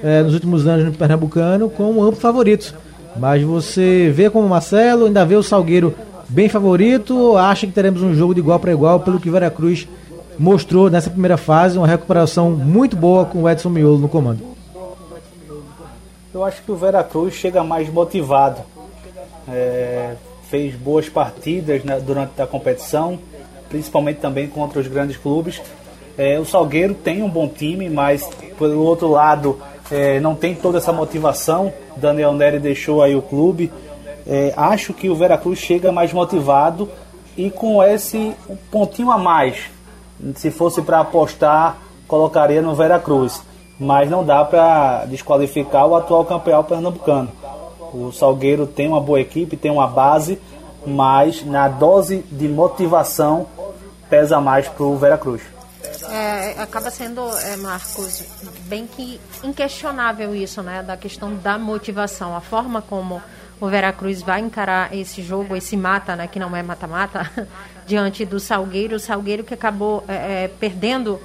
eh, 0.03 0.23
nos 0.23 0.33
últimos 0.33 0.67
anos 0.67 0.85
no 0.85 0.91
Pernambucano 0.91 1.69
como 1.69 2.03
amplo 2.03 2.19
favorito. 2.19 2.73
Mas 3.15 3.41
você 3.41 4.11
vê 4.13 4.29
como 4.29 4.45
o 4.45 4.49
Marcelo, 4.49 5.05
ainda 5.05 5.25
vê 5.25 5.35
o 5.35 5.43
Salgueiro 5.43 5.93
bem 6.29 6.49
favorito 6.49 7.37
acha 7.37 7.65
que 7.65 7.71
teremos 7.71 8.01
um 8.01 8.13
jogo 8.13 8.33
de 8.33 8.41
igual 8.41 8.59
para 8.59 8.71
igual 8.71 8.99
pelo 8.99 9.19
que 9.19 9.29
Veracruz 9.29 9.87
mostrou 10.37 10.89
nessa 10.89 11.09
primeira 11.09 11.37
fase, 11.37 11.77
uma 11.77 11.87
recuperação 11.87 12.51
muito 12.51 12.95
boa 12.95 13.25
com 13.25 13.43
o 13.43 13.49
Edson 13.49 13.69
Miolo 13.69 13.97
no 13.97 14.09
comando? 14.09 14.43
Eu 16.33 16.43
acho 16.43 16.61
que 16.61 16.71
o 16.71 16.75
Veracruz 16.75 17.33
chega 17.33 17.63
mais 17.63 17.89
motivado. 17.89 18.61
É, 19.49 20.13
fez 20.49 20.75
boas 20.75 21.09
partidas 21.09 21.83
né, 21.83 21.99
durante 21.99 22.39
a 22.41 22.45
competição, 22.45 23.17
principalmente 23.69 24.17
também 24.17 24.47
contra 24.47 24.79
os 24.79 24.87
grandes 24.87 25.17
clubes. 25.17 25.59
É, 26.17 26.39
o 26.39 26.45
Salgueiro 26.45 26.93
tem 26.93 27.23
um 27.23 27.29
bom 27.29 27.47
time, 27.47 27.89
mas 27.89 28.29
pelo 28.57 28.81
outro 28.83 29.07
lado 29.09 29.59
é, 29.91 30.19
não 30.19 30.35
tem 30.35 30.55
toda 30.55 30.77
essa 30.77 30.91
motivação. 30.91 31.71
Daniel 31.95 32.33
Neri 32.33 32.59
deixou 32.59 33.01
aí 33.01 33.15
o 33.15 33.21
clube. 33.21 33.71
É, 34.25 34.53
acho 34.57 34.93
que 34.93 35.09
o 35.09 35.15
Veracruz 35.15 35.59
chega 35.59 35.91
mais 35.91 36.11
motivado 36.11 36.89
e 37.37 37.49
com 37.49 37.81
esse 37.81 38.35
pontinho 38.71 39.11
a 39.11 39.17
mais. 39.17 39.69
Se 40.35 40.51
fosse 40.51 40.81
para 40.81 40.99
apostar, 40.99 41.77
colocaria 42.07 42.61
no 42.61 42.75
Veracruz. 42.75 43.41
Mas 43.79 44.09
não 44.09 44.25
dá 44.25 44.43
para 44.43 45.05
desqualificar 45.05 45.85
o 45.85 45.95
atual 45.95 46.25
campeão 46.25 46.63
pernambucano. 46.63 47.29
O 47.93 48.11
Salgueiro 48.11 48.65
tem 48.65 48.87
uma 48.87 48.99
boa 48.99 49.21
equipe, 49.21 49.55
tem 49.55 49.71
uma 49.71 49.87
base, 49.87 50.39
mas 50.85 51.45
na 51.45 51.67
dose 51.67 52.25
de 52.31 52.47
motivação 52.47 53.45
pesa 54.09 54.41
mais 54.41 54.67
para 54.67 54.83
o 54.83 54.97
Veracruz. 54.97 55.41
É, 56.09 56.61
acaba 56.61 56.89
sendo, 56.89 57.21
é, 57.39 57.57
Marcos, 57.57 58.23
bem 58.65 58.87
que 58.87 59.19
inquestionável 59.43 60.35
isso, 60.35 60.61
né? 60.61 60.83
Da 60.83 60.95
questão 60.95 61.35
da 61.35 61.57
motivação, 61.57 62.35
a 62.35 62.41
forma 62.41 62.81
como 62.81 63.21
o 63.59 63.67
Veracruz 63.67 64.21
vai 64.21 64.39
encarar 64.39 64.93
esse 64.95 65.21
jogo, 65.21 65.55
esse 65.55 65.75
mata, 65.75 66.15
né? 66.15 66.27
Que 66.27 66.39
não 66.39 66.55
é 66.55 66.61
mata-mata, 66.61 67.29
diante 67.85 68.25
do 68.25 68.39
Salgueiro. 68.39 68.95
O 68.95 68.99
Salgueiro 68.99 69.43
que 69.43 69.53
acabou 69.53 70.03
é, 70.07 70.43
é, 70.43 70.47
perdendo 70.47 71.19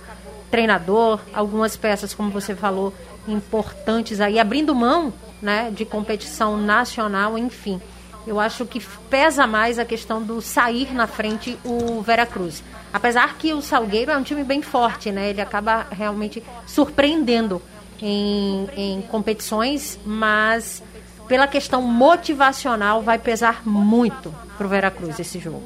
treinador, 0.51 1.21
algumas 1.33 1.77
peças, 1.77 2.13
como 2.13 2.31
você 2.31 2.55
falou, 2.55 2.93
importantes 3.27 4.21
aí, 4.21 4.39
abrindo 4.39 4.75
mão 4.75 5.13
né, 5.41 5.71
de 5.75 5.85
competição 5.85 6.57
nacional, 6.57 7.39
enfim. 7.39 7.81
Eu 8.27 8.39
acho 8.39 8.65
que 8.65 8.81
pesa 9.11 9.47
mais 9.47 9.79
a 9.79 9.85
questão 9.85 10.23
do 10.23 10.41
sair 10.41 10.95
na 10.95 11.07
frente 11.07 11.59
o 11.65 12.01
Veracruz. 12.03 12.63
Apesar 12.93 13.37
que 13.37 13.53
o 13.53 13.61
Salgueiro 13.61 14.13
é 14.13 14.17
um 14.17 14.23
time 14.23 14.45
bem 14.45 14.63
forte, 14.63 15.11
né? 15.11 15.31
Ele 15.31 15.41
acaba 15.41 15.87
realmente 15.91 16.43
surpreendendo 16.67 17.61
em, 18.01 18.69
em 18.77 19.03
competições, 19.03 19.99
mas 20.05 20.83
pela 21.27 21.47
questão 21.47 21.83
motivacional 21.83 23.03
vai 23.03 23.19
pesar 23.19 23.63
muito 23.65 24.35
para 24.57 24.67
o 24.67 24.71
Veracruz 24.71 25.19
esse 25.19 25.39
jogo. 25.39 25.63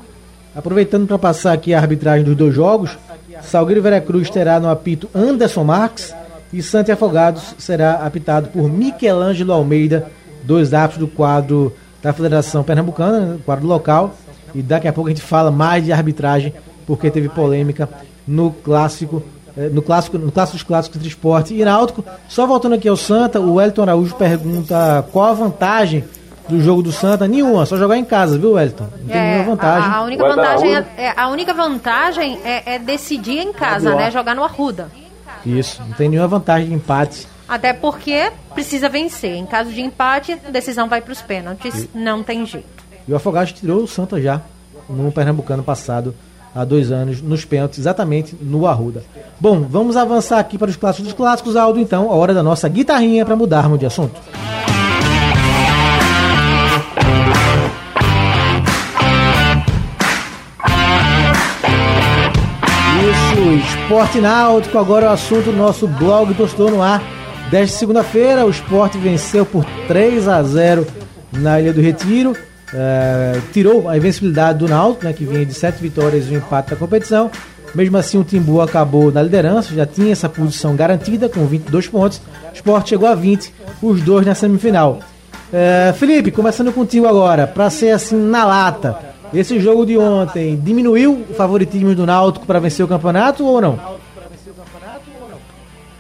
Aproveitando 0.55 1.07
para 1.07 1.19
passar 1.19 1.53
aqui 1.53 1.75
a 1.75 1.79
arbitragem 1.79 2.25
dos 2.25 2.37
dois 2.37 2.55
jogos, 2.55 2.97
Salgueiro 3.43 3.83
Veracruz 3.83 4.31
terá 4.31 4.59
no 4.59 4.71
apito 4.71 5.11
Anderson 5.15 5.65
Marques 5.65 6.15
e 6.53 6.63
Santa 6.63 6.95
Afogados 6.95 7.55
será 7.59 8.07
apitado 8.07 8.49
por 8.49 8.71
Michelangelo 8.71 9.53
Almeida, 9.53 10.11
dois 10.45 10.73
árbitros 10.73 11.07
do 11.07 11.15
quadro 11.15 11.77
da 12.07 12.13
Federação 12.13 12.63
Pernambucana, 12.63 13.39
quadro 13.45 13.67
local. 13.67 14.15
E 14.55 14.63
daqui 14.63 14.87
a 14.87 14.93
pouco 14.93 15.09
a 15.09 15.13
gente 15.13 15.23
fala 15.23 15.51
mais 15.51 15.85
de 15.85 15.93
arbitragem, 15.93 16.55
porque 16.87 17.11
teve 17.11 17.29
polêmica 17.29 17.89
no 18.27 18.53
clássico, 18.53 19.21
eh, 19.57 19.69
no 19.71 19.83
clássico, 19.83 20.17
no 20.17 20.31
clássico 20.31 20.57
dos 20.57 20.63
clássicos 20.63 20.97
entre 20.97 21.09
esporte 21.09 21.53
e 21.53 21.65
náutico. 21.65 22.05
Só 22.29 22.47
voltando 22.47 22.77
aqui 22.77 22.89
ao 22.89 22.97
Santa, 22.97 23.41
o 23.41 23.55
Wellington 23.55 23.83
Araújo 23.83 24.15
pergunta 24.15 25.05
qual 25.11 25.27
a 25.27 25.33
vantagem 25.33 26.05
do 26.49 26.61
jogo 26.61 26.81
do 26.81 26.93
Santa? 26.93 27.27
Nenhuma, 27.27 27.67
só 27.67 27.77
jogar 27.77 27.99
em 27.99 28.05
casa, 28.05 28.39
viu, 28.39 28.53
Wellington? 28.53 28.87
Não 29.01 29.09
tem 29.09 29.21
é, 29.21 29.31
nenhuma 29.33 29.57
vantagem. 29.57 29.91
A, 29.91 29.97
a 29.97 30.03
única 30.05 30.29
vantagem, 30.29 30.77
é, 30.77 30.85
é, 30.97 31.15
a 31.17 31.29
única 31.29 31.55
vantagem 31.55 32.39
é, 32.45 32.75
é 32.75 32.79
decidir 32.79 33.41
em 33.41 33.53
casa, 33.53 33.97
né? 33.97 34.13
Jogar 34.13 34.37
no 34.37 34.45
Arruda. 34.45 34.89
Isso, 35.45 35.83
não 35.83 35.93
tem 35.97 36.09
nenhuma 36.09 36.29
vantagem 36.29 36.69
de 36.69 36.75
empate. 36.75 37.27
Até 37.49 37.73
porque 37.73 38.31
precisa 38.55 38.89
vencer. 38.89 39.37
Em 39.37 39.47
caso 39.47 39.71
de 39.71 39.81
empate, 39.81 40.33
a 40.33 40.51
decisão 40.51 40.89
vai 40.89 41.01
para 41.01 41.13
os 41.13 41.23
pênaltis. 41.23 41.85
E... 41.85 41.91
Não 41.95 42.23
tem 42.23 42.45
jeito. 42.45 42.67
E 43.07 43.13
o 43.13 43.17
Afogados 43.17 43.53
tirou 43.53 43.83
o 43.83 43.89
Santa 43.89 44.21
já 44.21 44.43
no 44.89 45.11
Pernambucano 45.11 45.63
passado, 45.63 46.15
há 46.55 46.65
dois 46.65 46.91
anos, 46.93 47.21
nos 47.21 47.45
pênaltis, 47.45 47.79
exatamente 47.79 48.37
no 48.41 48.67
Arruda. 48.67 49.05
Bom, 49.41 49.63
vamos 49.63 49.97
avançar 49.97 50.39
aqui 50.39 50.57
para 50.57 50.71
os 50.71 50.77
clássicos 50.77 51.09
dos 51.09 51.17
clássicos, 51.17 51.57
Aldo, 51.57 51.81
então, 51.81 52.11
a 52.11 52.15
hora 52.15 52.33
da 52.33 52.43
nossa 52.43 52.69
guitarrinha 52.69 53.25
para 53.25 53.37
mudarmos 53.37 53.79
de 53.79 53.87
assunto. 53.87 54.21
Esporte 63.87 64.21
Náutico, 64.21 64.79
agora 64.79 65.07
é 65.07 65.09
o 65.09 65.13
assunto 65.13 65.51
do 65.51 65.57
nosso 65.57 65.87
blog 65.87 66.35
Torcedor 66.35 66.71
no 66.71 66.83
Ar. 66.83 67.01
Desta 67.51 67.79
segunda-feira, 67.79 68.45
o 68.45 68.51
esporte 68.51 68.99
venceu 68.99 69.47
por 69.47 69.65
3 69.87 70.27
a 70.27 70.43
0 70.43 70.87
na 71.33 71.61
Ilha 71.61 71.73
do 71.73 71.81
Retiro. 71.81 72.37
É, 72.75 73.41
tirou 73.53 73.89
a 73.89 73.97
invencibilidade 73.97 74.59
do 74.59 74.69
Náutico, 74.69 75.05
né, 75.05 75.13
que 75.13 75.25
vinha 75.25 75.47
de 75.47 75.55
7 75.55 75.81
vitórias 75.81 76.27
e 76.29 76.35
um 76.35 76.39
empate 76.39 76.71
da 76.71 76.77
competição. 76.77 77.31
Mesmo 77.73 77.97
assim, 77.99 78.19
o 78.19 78.25
Timbu 78.25 78.61
acabou 78.61 79.13
na 79.13 79.23
liderança, 79.23 79.75
já 79.75 79.87
tinha 79.87 80.11
essa 80.11 80.29
posição 80.29 80.75
garantida 80.75 81.29
com 81.29 81.47
22 81.47 81.87
pontos. 81.89 82.21
O 82.51 82.55
esporte 82.55 82.91
chegou 82.91 83.09
a 83.09 83.15
20, 83.15 83.53
os 83.81 84.01
dois 84.03 84.27
na 84.27 84.35
semifinal. 84.35 84.99
É, 85.53 85.95
Felipe, 85.97 86.33
começando 86.33 86.73
contigo 86.73 87.07
agora, 87.07 87.47
para 87.47 87.71
ser 87.71 87.91
assim 87.91 88.17
na 88.17 88.45
lata. 88.45 88.99
Esse 89.33 89.61
jogo 89.61 89.87
de 89.87 89.97
ontem 89.97 90.57
diminuiu 90.57 91.25
o 91.31 91.35
favoritismo 91.35 91.95
do 91.95 92.07
Náutico 92.07 92.47
para 92.47 92.59
vencer 92.59 92.85
o 92.85 92.89
campeonato 92.89 93.45
ou 93.45 93.61
não? 93.61 93.79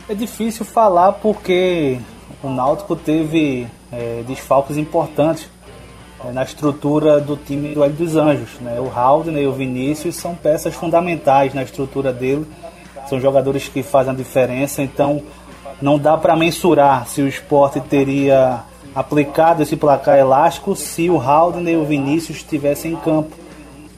É 0.09 0.15
difícil 0.15 0.65
falar 0.65 1.15
porque 1.15 1.99
o 2.41 2.49
Náutico 2.49 2.95
teve 2.95 3.67
é, 3.91 4.23
desfalques 4.25 4.77
importantes 4.77 5.49
é, 6.25 6.31
na 6.31 6.45
estrutura 6.45 7.19
do 7.19 7.37
time 7.37 7.75
do 7.75 7.83
Hélio 7.83 7.97
dos 7.97 8.15
Anjos. 8.15 8.51
Né? 8.61 8.79
O 8.79 8.89
Haldner 8.89 9.43
e 9.43 9.47
o 9.49 9.53
Vinícius 9.53 10.15
são 10.15 10.37
peças 10.37 10.75
fundamentais 10.75 11.53
na 11.55 11.65
estrutura 11.65 12.13
dele, 12.13 12.47
são 13.09 13.19
jogadores 13.19 13.67
que 13.67 13.83
fazem 13.83 14.13
a 14.13 14.17
diferença, 14.17 14.81
então 14.81 15.21
não 15.83 15.99
dá 15.99 16.17
para 16.17 16.37
mensurar 16.37 17.09
se 17.09 17.21
o 17.21 17.27
esporte 17.27 17.81
teria 17.81 18.61
aplicado 18.95 19.65
esse 19.65 19.77
placar 19.77 20.19
elástico 20.19 20.77
se 20.77 21.11
o 21.11 21.21
Haldner 21.21 21.75
e 21.75 21.77
o 21.77 21.85
Vinícius 21.85 22.39
estivessem 22.39 22.93
em 22.93 22.97
campo. 22.97 23.37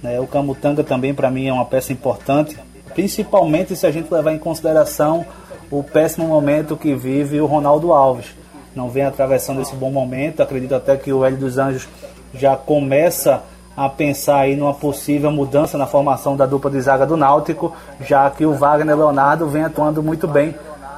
Né? 0.02 0.18
O 0.18 0.26
Camutanga 0.26 0.82
também 0.82 1.12
para 1.12 1.30
mim 1.30 1.48
é 1.48 1.52
uma 1.52 1.66
peça 1.66 1.92
importante, 1.92 2.56
principalmente 2.94 3.76
se 3.76 3.86
a 3.86 3.90
gente 3.90 4.10
levar 4.10 4.32
em 4.32 4.38
consideração 4.38 5.26
o 5.70 5.82
péssimo 5.82 6.26
momento 6.26 6.76
que 6.76 6.94
vive 6.94 7.40
o 7.40 7.46
Ronaldo 7.46 7.92
Alves. 7.92 8.26
Não 8.74 8.88
vem 8.88 9.04
atravessando 9.04 9.60
esse 9.60 9.74
bom 9.74 9.90
momento, 9.90 10.42
acredito 10.42 10.74
até 10.74 10.96
que 10.96 11.12
o 11.12 11.24
Hélio 11.24 11.38
dos 11.38 11.58
Anjos 11.58 11.88
já 12.34 12.56
começa 12.56 13.42
a 13.76 13.88
pensar 13.88 14.40
aí 14.40 14.56
numa 14.56 14.74
possível 14.74 15.30
mudança 15.30 15.78
na 15.78 15.86
formação 15.86 16.36
da 16.36 16.46
dupla 16.46 16.70
de 16.70 16.80
zaga 16.80 17.06
do 17.06 17.16
Náutico, 17.16 17.72
já 18.00 18.28
que 18.30 18.44
o 18.44 18.52
Wagner 18.52 18.96
Leonardo 18.96 19.46
vem 19.46 19.62
atuando 19.62 20.02
muito 20.02 20.26
bem, 20.26 20.54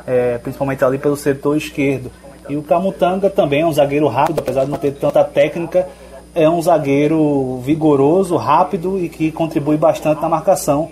é, 0.06 0.38
principalmente 0.38 0.84
ali 0.84 0.98
pelo 0.98 1.16
setor 1.16 1.56
esquerdo. 1.56 2.10
E 2.48 2.56
o 2.56 2.62
Camutanga 2.62 3.28
também 3.28 3.62
é 3.62 3.66
um 3.66 3.72
zagueiro 3.72 4.08
rápido, 4.08 4.40
apesar 4.40 4.64
de 4.64 4.70
não 4.70 4.78
ter 4.78 4.92
tanta 4.92 5.22
técnica, 5.22 5.86
é 6.34 6.48
um 6.48 6.60
zagueiro 6.62 7.58
vigoroso, 7.58 8.36
rápido 8.36 8.98
e 8.98 9.08
que 9.08 9.30
contribui 9.30 9.76
bastante 9.76 10.22
na 10.22 10.28
marcação. 10.28 10.90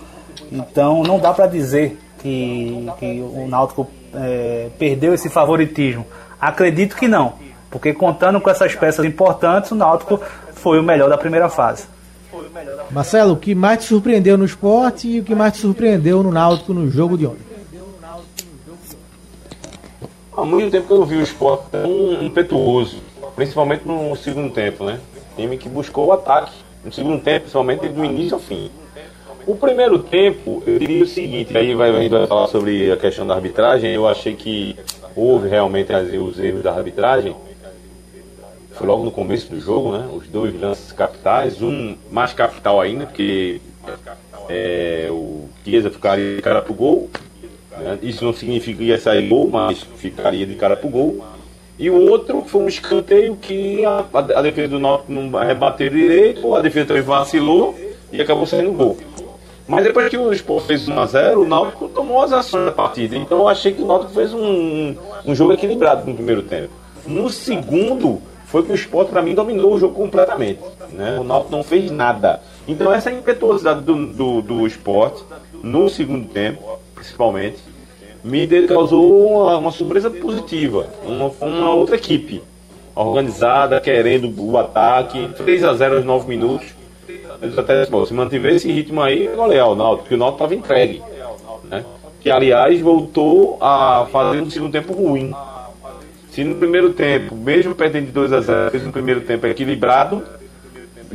Então 0.52 1.02
não 1.02 1.18
dá 1.18 1.32
para 1.32 1.46
dizer 1.46 1.98
que, 2.18 2.87
que, 2.98 3.20
o 3.20 3.46
Náutico 3.48 3.88
é, 4.14 4.68
perdeu 4.78 5.14
esse 5.14 5.28
favoritismo. 5.28 6.07
Acredito 6.40 6.96
que 6.96 7.09
não, 7.09 7.35
porque 7.70 7.92
contando 7.92 8.40
com 8.40 8.50
essas 8.50 8.74
peças 8.74 9.04
importantes, 9.04 9.70
o 9.70 9.74
Náutico 9.74 10.20
foi 10.52 10.78
o 10.78 10.83
melhor 10.83 11.09
da 11.09 11.18
primeira 11.18 11.48
fase. 11.48 11.87
Marcelo, 12.90 13.35
o 13.35 13.37
que 13.37 13.54
mais 13.54 13.81
te 13.81 13.85
surpreendeu 13.87 14.37
no 14.37 14.44
esporte 14.44 15.09
e 15.09 15.20
o 15.20 15.24
que 15.24 15.35
mais 15.35 15.54
te 15.54 15.61
surpreendeu 15.61 16.22
no 16.22 16.31
Náutico 16.31 16.74
no 16.74 16.90
jogo 16.90 17.16
de 17.16 17.26
ontem? 17.26 17.48
Há 20.37 20.44
muito 20.44 20.70
tempo 20.70 20.87
que 20.87 20.92
eu 20.92 20.98
não 20.98 21.07
vi 21.07 21.16
o 21.16 21.22
esporte 21.22 21.64
tão 21.70 22.22
impetuoso, 22.22 23.02
principalmente 23.35 23.87
no 23.87 24.14
segundo 24.14 24.52
tempo, 24.52 24.85
né? 24.85 25.00
Time 25.37 25.57
que 25.57 25.68
buscou 25.68 26.07
o 26.07 26.12
ataque 26.12 26.52
no 26.85 26.92
segundo 26.92 27.20
tempo, 27.20 27.40
principalmente 27.40 27.88
do 27.88 28.04
início 28.04 28.35
ao 28.35 28.40
fim. 28.40 28.70
O 29.48 29.56
primeiro 29.56 29.98
tempo, 29.98 30.62
eu 30.66 30.78
diria 30.78 31.02
o 31.02 31.06
seguinte, 31.06 31.56
aí 31.56 31.74
vai, 31.74 31.90
vai 31.90 32.26
falar 32.26 32.48
sobre 32.48 32.92
a 32.92 32.98
questão 32.98 33.26
da 33.26 33.34
arbitragem, 33.34 33.90
eu 33.94 34.06
achei 34.06 34.34
que 34.34 34.76
houve 35.16 35.48
realmente 35.48 35.90
os 36.18 36.38
erros 36.38 36.62
da 36.62 36.74
arbitragem, 36.74 37.34
foi 38.72 38.87
logo 38.87 39.04
no 39.04 39.11
começo 39.11 39.48
do 39.50 39.58
jogo, 39.58 39.92
né? 39.96 40.06
Os 40.12 40.28
dois 40.28 40.52
lances 40.61 40.92
capitais, 40.92 41.62
um 41.62 41.96
mais 42.12 42.34
capital 42.34 42.78
ainda, 42.78 43.06
porque 43.06 43.58
é, 44.50 45.08
o 45.11 45.48
Chiesa 45.64 45.88
ficaria 45.88 46.37
de 46.37 46.42
cara 46.42 46.61
pro 46.61 46.74
gol. 46.74 47.08
Né? 47.70 47.98
Isso 48.02 48.26
não 48.26 48.34
significa 48.34 48.76
que 48.76 48.84
ia 48.84 48.98
sair 48.98 49.26
gol, 49.28 49.48
mas 49.48 49.80
ficaria 49.96 50.44
de 50.44 50.56
cara 50.56 50.76
pro 50.76 50.90
gol. 50.90 51.24
E 51.78 51.88
o 51.88 52.11
outro 52.11 52.42
foi 52.42 52.64
um 52.64 52.68
escanteio 52.68 53.34
que 53.34 53.82
a, 53.82 54.04
a, 54.12 54.42
defesa 54.42 54.68
do 54.68 54.78
Náutico 54.78 55.11
não 55.11 55.30
rebateu 55.40 55.88
direito, 55.88 56.54
a 56.54 56.61
defesa 56.61 56.88
também 56.88 57.02
vacilou 57.02 57.74
e 58.12 58.20
acabou 58.20 58.44
saindo 58.44 58.72
gol. 58.72 58.98
Mas 59.68 59.85
depois 59.85 60.09
que 60.09 60.16
o 60.16 60.33
Sport 60.33 60.64
fez 60.64 60.88
1x0, 60.88 61.37
o 61.37 61.46
Náutico 61.46 61.88
tomou 61.88 62.22
as 62.22 62.33
ações 62.33 62.64
da 62.64 62.72
partida. 62.72 63.14
Então 63.14 63.38
eu 63.38 63.48
achei 63.48 63.72
que 63.72 63.83
o 63.83 63.87
Náutico 63.87 64.12
fez 64.12 64.33
um, 64.33 64.96
um 65.26 65.35
jogo 65.35 65.52
equilibrado 65.52 66.09
no 66.09 66.14
primeiro 66.14 66.42
tempo. 66.42 66.70
No 67.07 67.28
segundo, 67.28 68.22
foi 68.46 68.62
que 68.62 68.72
o 68.72 68.74
Sport 68.74 69.11
para 69.11 69.20
mim 69.20 69.35
dominou 69.35 69.74
o 69.74 69.78
jogo 69.78 69.94
completamente. 69.94 70.61
Né? 70.90 71.18
O 71.20 71.22
Náutico 71.22 71.52
não 71.52 71.62
fez 71.62 71.90
nada. 71.90 72.40
Então 72.66 72.90
essa 72.90 73.12
impetuosidade 73.12 73.83
do, 73.83 74.07
do, 74.07 74.40
do 74.40 74.66
esporte 74.66 75.22
no 75.62 75.88
segundo 75.90 76.26
tempo, 76.28 76.78
principalmente, 76.94 77.59
me 78.24 78.46
causou 78.66 79.44
uma, 79.44 79.59
uma 79.59 79.70
surpresa 79.70 80.09
positiva. 80.09 80.87
Uma, 81.04 81.31
uma 81.40 81.74
outra 81.74 81.96
equipe 81.96 82.42
organizada, 82.94 83.81
querendo 83.81 84.33
o 84.42 84.57
ataque, 84.57 85.28
3 85.37 85.64
a 85.64 85.74
0 85.74 85.96
aos 85.96 86.04
9 86.04 86.28
minutos. 86.28 86.77
Até 87.57 87.87
bom, 87.87 88.05
se 88.05 88.12
mantiver 88.12 88.55
esse 88.55 88.70
ritmo 88.70 89.01
aí, 89.01 89.27
é 89.27 89.35
golear 89.35 89.68
o 89.68 89.74
Náutico, 89.74 90.03
porque 90.03 90.14
o 90.14 90.18
Náutico 90.18 90.44
estava 90.44 90.55
entregue. 90.55 91.03
Né? 91.64 91.85
Que 92.20 92.31
aliás 92.31 92.81
voltou 92.81 93.59
a 93.61 94.07
fazer 94.11 94.40
um 94.40 94.51
segundo 94.51 94.72
tempo 94.72 94.92
ruim. 94.92 95.33
Se 96.31 96.42
no 96.42 96.57
primeiro 96.57 96.92
tempo, 96.92 97.35
mesmo 97.37 97.74
perdendo 97.74 98.07
de 98.07 98.12
2 98.12 98.33
a 98.33 98.40
0 98.40 98.70
fez 98.70 98.87
um 98.87 98.90
primeiro 98.90 99.20
tempo 99.20 99.46
equilibrado, 99.46 100.22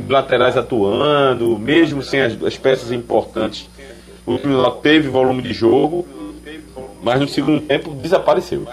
laterais 0.08 0.56
atuando, 0.56 1.58
mesmo 1.58 2.02
sem 2.02 2.22
as, 2.22 2.42
as 2.42 2.56
peças 2.56 2.90
importantes, 2.90 3.68
o 4.26 4.38
time 4.38 4.54
teve 4.82 5.08
volume 5.08 5.42
de 5.42 5.52
jogo, 5.52 6.06
mas 7.02 7.20
no 7.20 7.28
segundo 7.28 7.60
tempo 7.60 7.90
desapareceu. 7.90 8.66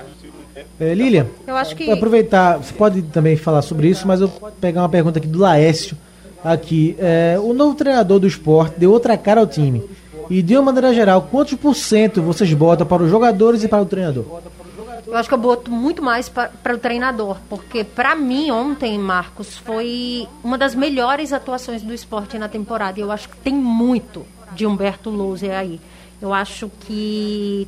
É, 0.79 0.93
Lilian, 0.93 1.27
eu 1.45 1.55
acho 1.55 1.75
que 1.75 1.91
aproveitar, 1.91 2.57
você 2.57 2.73
pode 2.73 3.01
também 3.03 3.35
falar 3.35 3.61
sobre 3.61 3.87
isso, 3.87 4.07
mas 4.07 4.21
eu 4.21 4.27
vou 4.27 4.51
pegar 4.51 4.81
uma 4.81 4.89
pergunta 4.89 5.19
aqui 5.19 5.27
do 5.27 5.39
Laércio 5.39 5.95
aqui. 6.43 6.95
É, 6.99 7.37
o 7.41 7.53
novo 7.53 7.75
treinador 7.75 8.19
do 8.19 8.27
esporte 8.27 8.79
deu 8.79 8.91
outra 8.91 9.17
cara 9.17 9.41
ao 9.41 9.47
time. 9.47 9.83
E 10.29 10.41
de 10.41 10.55
uma 10.55 10.63
maneira 10.63 10.93
geral, 10.93 11.27
quantos 11.29 11.55
por 11.55 11.75
cento 11.75 12.21
vocês 12.21 12.53
botam 12.53 12.87
para 12.87 13.03
os 13.03 13.09
jogadores 13.09 13.63
e 13.63 13.67
para 13.67 13.81
o 13.81 13.85
treinador? 13.85 14.23
Eu 15.05 15.17
acho 15.17 15.27
que 15.27 15.35
eu 15.35 15.37
boto 15.37 15.69
muito 15.69 16.01
mais 16.01 16.29
para 16.29 16.73
o 16.73 16.77
treinador, 16.77 17.37
porque 17.49 17.83
para 17.83 18.15
mim 18.15 18.49
ontem, 18.49 18.97
Marcos, 18.97 19.57
foi 19.57 20.27
uma 20.41 20.57
das 20.57 20.73
melhores 20.73 21.33
atuações 21.33 21.81
do 21.81 21.93
esporte 21.93 22.37
na 22.37 22.47
temporada. 22.47 22.97
E 22.97 23.03
eu 23.03 23.11
acho 23.11 23.27
que 23.27 23.35
tem 23.37 23.53
muito 23.53 24.25
de 24.53 24.65
Humberto 24.65 25.09
Louser 25.09 25.53
aí. 25.53 25.81
Eu 26.21 26.33
acho 26.33 26.71
que 26.81 27.67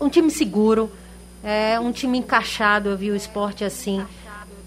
um 0.00 0.08
time 0.08 0.30
seguro, 0.30 0.88
é, 1.42 1.80
um 1.80 1.90
time 1.90 2.18
encaixado, 2.18 2.90
eu 2.90 2.96
vi 2.96 3.10
o 3.10 3.16
esporte 3.16 3.64
assim, 3.64 4.04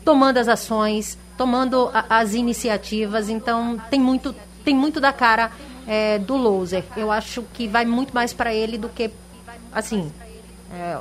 tomando 0.04 0.38
as 0.38 0.49
ações, 0.49 1.17
tomando 1.38 1.89
a, 1.94 2.20
as 2.20 2.34
iniciativas. 2.34 3.30
Então 3.30 3.80
tem 3.89 4.00
muito, 4.00 4.36
tem 4.63 4.76
muito 4.76 5.00
da 5.00 5.13
cara 5.13 5.52
é, 5.88 6.20
do 6.20 6.36
Louser. 6.36 6.84
Eu 6.96 7.12
acho 7.12 7.44
que 7.54 7.67
vai 7.67 7.86
muito 7.86 8.13
mais 8.13 8.34
para 8.34 8.54
ele 8.54 8.78
do 8.78 8.89
que 8.89 9.12
assim. 9.72 10.12
É, 10.74 10.98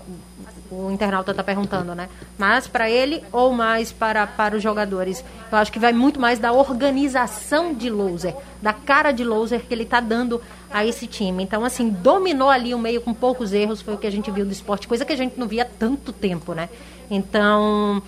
o 0.70 0.90
internauta 0.90 1.32
está 1.32 1.42
perguntando, 1.42 1.94
né? 1.94 2.08
Mais 2.38 2.68
para 2.68 2.88
ele 2.88 3.24
ou 3.32 3.52
mais 3.52 3.90
para, 3.90 4.24
para 4.26 4.56
os 4.56 4.62
jogadores? 4.62 5.24
Eu 5.50 5.58
acho 5.58 5.72
que 5.72 5.80
vai 5.80 5.92
muito 5.92 6.20
mais 6.20 6.38
da 6.38 6.52
organização 6.52 7.74
de 7.74 7.90
loser, 7.90 8.36
da 8.62 8.72
cara 8.72 9.10
de 9.10 9.24
loser 9.24 9.62
que 9.66 9.74
ele 9.74 9.82
está 9.82 9.98
dando 9.98 10.40
a 10.70 10.86
esse 10.86 11.08
time. 11.08 11.42
Então, 11.42 11.64
assim, 11.64 11.88
dominou 11.88 12.48
ali 12.48 12.72
o 12.72 12.78
meio 12.78 13.00
com 13.00 13.12
poucos 13.12 13.52
erros, 13.52 13.82
foi 13.82 13.94
o 13.94 13.98
que 13.98 14.06
a 14.06 14.12
gente 14.12 14.30
viu 14.30 14.44
do 14.44 14.52
esporte, 14.52 14.86
coisa 14.86 15.04
que 15.04 15.12
a 15.12 15.16
gente 15.16 15.38
não 15.38 15.48
via 15.48 15.64
há 15.64 15.66
tanto 15.66 16.12
tempo, 16.12 16.54
né? 16.54 16.68
Então, 17.10 18.00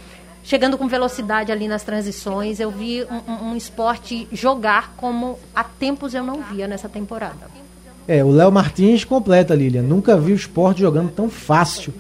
chegando 0.42 0.78
com 0.78 0.88
velocidade 0.88 1.52
ali 1.52 1.68
nas 1.68 1.82
transições, 1.82 2.60
eu 2.60 2.70
vi 2.70 3.04
um, 3.04 3.50
um 3.50 3.56
esporte 3.56 4.28
jogar 4.32 4.94
como 4.96 5.38
há 5.54 5.64
tempos 5.64 6.14
eu 6.14 6.22
não 6.22 6.42
via 6.42 6.66
nessa 6.66 6.88
temporada. 6.88 7.50
É, 8.06 8.24
o 8.24 8.30
Léo 8.30 8.50
Martins 8.50 9.04
completa, 9.04 9.54
Lilian. 9.54 9.82
Nunca 9.82 10.16
vi 10.16 10.32
o 10.32 10.36
esporte 10.36 10.80
jogando 10.80 11.10
tão 11.10 11.30
fácil 11.30 11.94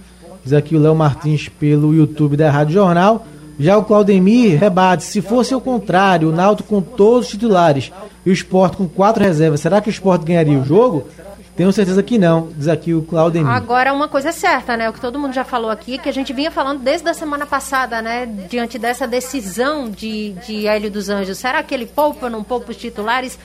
Diz 0.44 0.52
aqui 0.52 0.74
o 0.74 0.80
Léo 0.80 0.94
Martins 0.94 1.48
pelo 1.48 1.94
YouTube 1.94 2.36
da 2.36 2.50
Rádio 2.50 2.74
Jornal. 2.74 3.24
Já 3.60 3.76
o 3.76 3.84
Claudemir 3.84 4.58
rebate, 4.58 5.04
se 5.04 5.20
fosse 5.20 5.54
o 5.54 5.60
contrário, 5.60 6.30
o 6.30 6.32
Náutico 6.32 6.68
com 6.68 6.80
todos 6.80 7.26
os 7.26 7.30
titulares 7.30 7.92
e 8.26 8.30
o 8.30 8.32
Sport 8.32 8.76
com 8.76 8.88
quatro 8.88 9.22
reservas, 9.22 9.60
será 9.60 9.80
que 9.80 9.88
o 9.88 9.90
Sport 9.90 10.24
ganharia 10.24 10.58
o 10.58 10.64
jogo? 10.64 11.06
Tenho 11.54 11.70
certeza 11.72 12.02
que 12.02 12.18
não, 12.18 12.48
diz 12.56 12.66
aqui 12.66 12.94
o 12.94 13.02
Claudemir. 13.02 13.50
Agora, 13.50 13.92
uma 13.92 14.08
coisa 14.08 14.30
é 14.30 14.32
certa, 14.32 14.76
né? 14.76 14.88
O 14.88 14.92
que 14.92 15.00
todo 15.00 15.18
mundo 15.18 15.34
já 15.34 15.44
falou 15.44 15.70
aqui, 15.70 15.98
que 15.98 16.08
a 16.08 16.12
gente 16.12 16.32
vinha 16.32 16.50
falando 16.50 16.80
desde 16.80 17.08
a 17.08 17.14
semana 17.14 17.44
passada, 17.44 18.00
né? 18.00 18.24
Diante 18.48 18.78
dessa 18.78 19.06
decisão 19.06 19.90
de, 19.90 20.32
de 20.46 20.66
Hélio 20.66 20.90
dos 20.90 21.10
Anjos. 21.10 21.38
Será 21.38 21.62
que 21.62 21.74
ele 21.74 21.84
poupa 21.84 22.26
ou 22.26 22.30
não 22.30 22.42
poupa 22.42 22.70
os 22.70 22.76
titulares? 22.76 23.38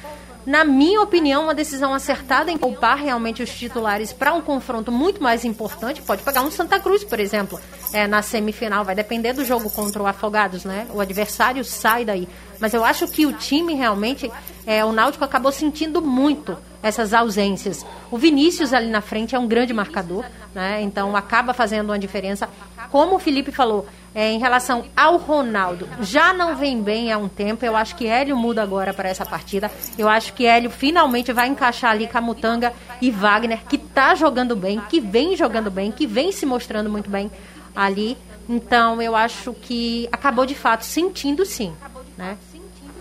na 0.47 0.63
minha 0.63 1.01
opinião, 1.01 1.43
uma 1.43 1.53
decisão 1.53 1.93
acertada 1.93 2.49
em 2.49 2.57
poupar 2.57 2.97
realmente 2.97 3.43
os 3.43 3.49
titulares 3.49 4.13
para 4.13 4.33
um 4.33 4.39
confronto 4.39 4.93
muito 4.93 5.21
mais 5.21 5.43
importante. 5.43 6.01
Pode 6.01 6.23
pegar 6.23 6.41
um 6.41 6.49
Santa 6.49 6.79
Cruz, 6.79 7.03
por 7.03 7.19
exemplo, 7.19 7.59
é, 7.91 8.07
na 8.07 8.21
semifinal. 8.21 8.85
Vai 8.85 8.95
depender 8.95 9.33
do 9.33 9.43
jogo 9.43 9.69
contra 9.69 10.01
o 10.01 10.07
Afogados, 10.07 10.63
né? 10.63 10.87
O 10.93 11.01
adversário 11.01 11.65
sai 11.65 12.05
daí. 12.05 12.29
Mas 12.61 12.73
eu 12.73 12.85
acho 12.85 13.09
que 13.09 13.25
o 13.25 13.33
time 13.33 13.73
realmente, 13.73 14.31
é, 14.65 14.85
o 14.85 14.93
Náutico 14.93 15.25
acabou 15.25 15.51
sentindo 15.51 16.01
muito 16.01 16.57
essas 16.81 17.13
ausências. 17.13 17.85
O 18.11 18.17
Vinícius 18.17 18.73
ali 18.73 18.87
na 18.87 19.01
frente 19.01 19.35
é 19.35 19.39
um 19.39 19.47
grande 19.47 19.73
marcador, 19.73 20.25
né? 20.53 20.81
Então 20.81 21.15
acaba 21.15 21.53
fazendo 21.53 21.89
uma 21.89 21.99
diferença. 21.99 22.49
Como 22.91 23.15
o 23.15 23.19
Felipe 23.19 23.51
falou, 23.51 23.85
é, 24.15 24.31
em 24.31 24.39
relação 24.39 24.85
ao 24.95 25.17
Ronaldo, 25.17 25.87
já 26.01 26.33
não 26.33 26.55
vem 26.55 26.81
bem 26.81 27.11
há 27.11 27.17
um 27.17 27.27
tempo. 27.27 27.65
Eu 27.65 27.75
acho 27.75 27.95
que 27.95 28.07
Hélio 28.07 28.37
muda 28.37 28.63
agora 28.63 28.93
para 28.93 29.09
essa 29.09 29.25
partida. 29.25 29.69
Eu 29.97 30.07
acho 30.07 30.33
que 30.33 30.45
Hélio 30.45 30.69
finalmente 30.69 31.33
vai 31.33 31.47
encaixar 31.47 31.91
ali 31.91 32.07
Camutanga 32.07 32.73
e 33.01 33.11
Wagner, 33.11 33.63
que 33.65 33.77
tá 33.77 34.15
jogando 34.15 34.55
bem, 34.55 34.81
que 34.89 34.99
vem 34.99 35.35
jogando 35.35 35.69
bem, 35.69 35.91
que 35.91 36.07
vem 36.07 36.31
se 36.31 36.45
mostrando 36.45 36.89
muito 36.89 37.09
bem 37.09 37.29
ali. 37.75 38.17
Então 38.49 39.01
eu 39.01 39.15
acho 39.15 39.53
que 39.53 40.07
acabou 40.11 40.45
de 40.45 40.55
fato 40.55 40.83
sentindo 40.83 41.45
sim, 41.45 41.73
né? 42.17 42.37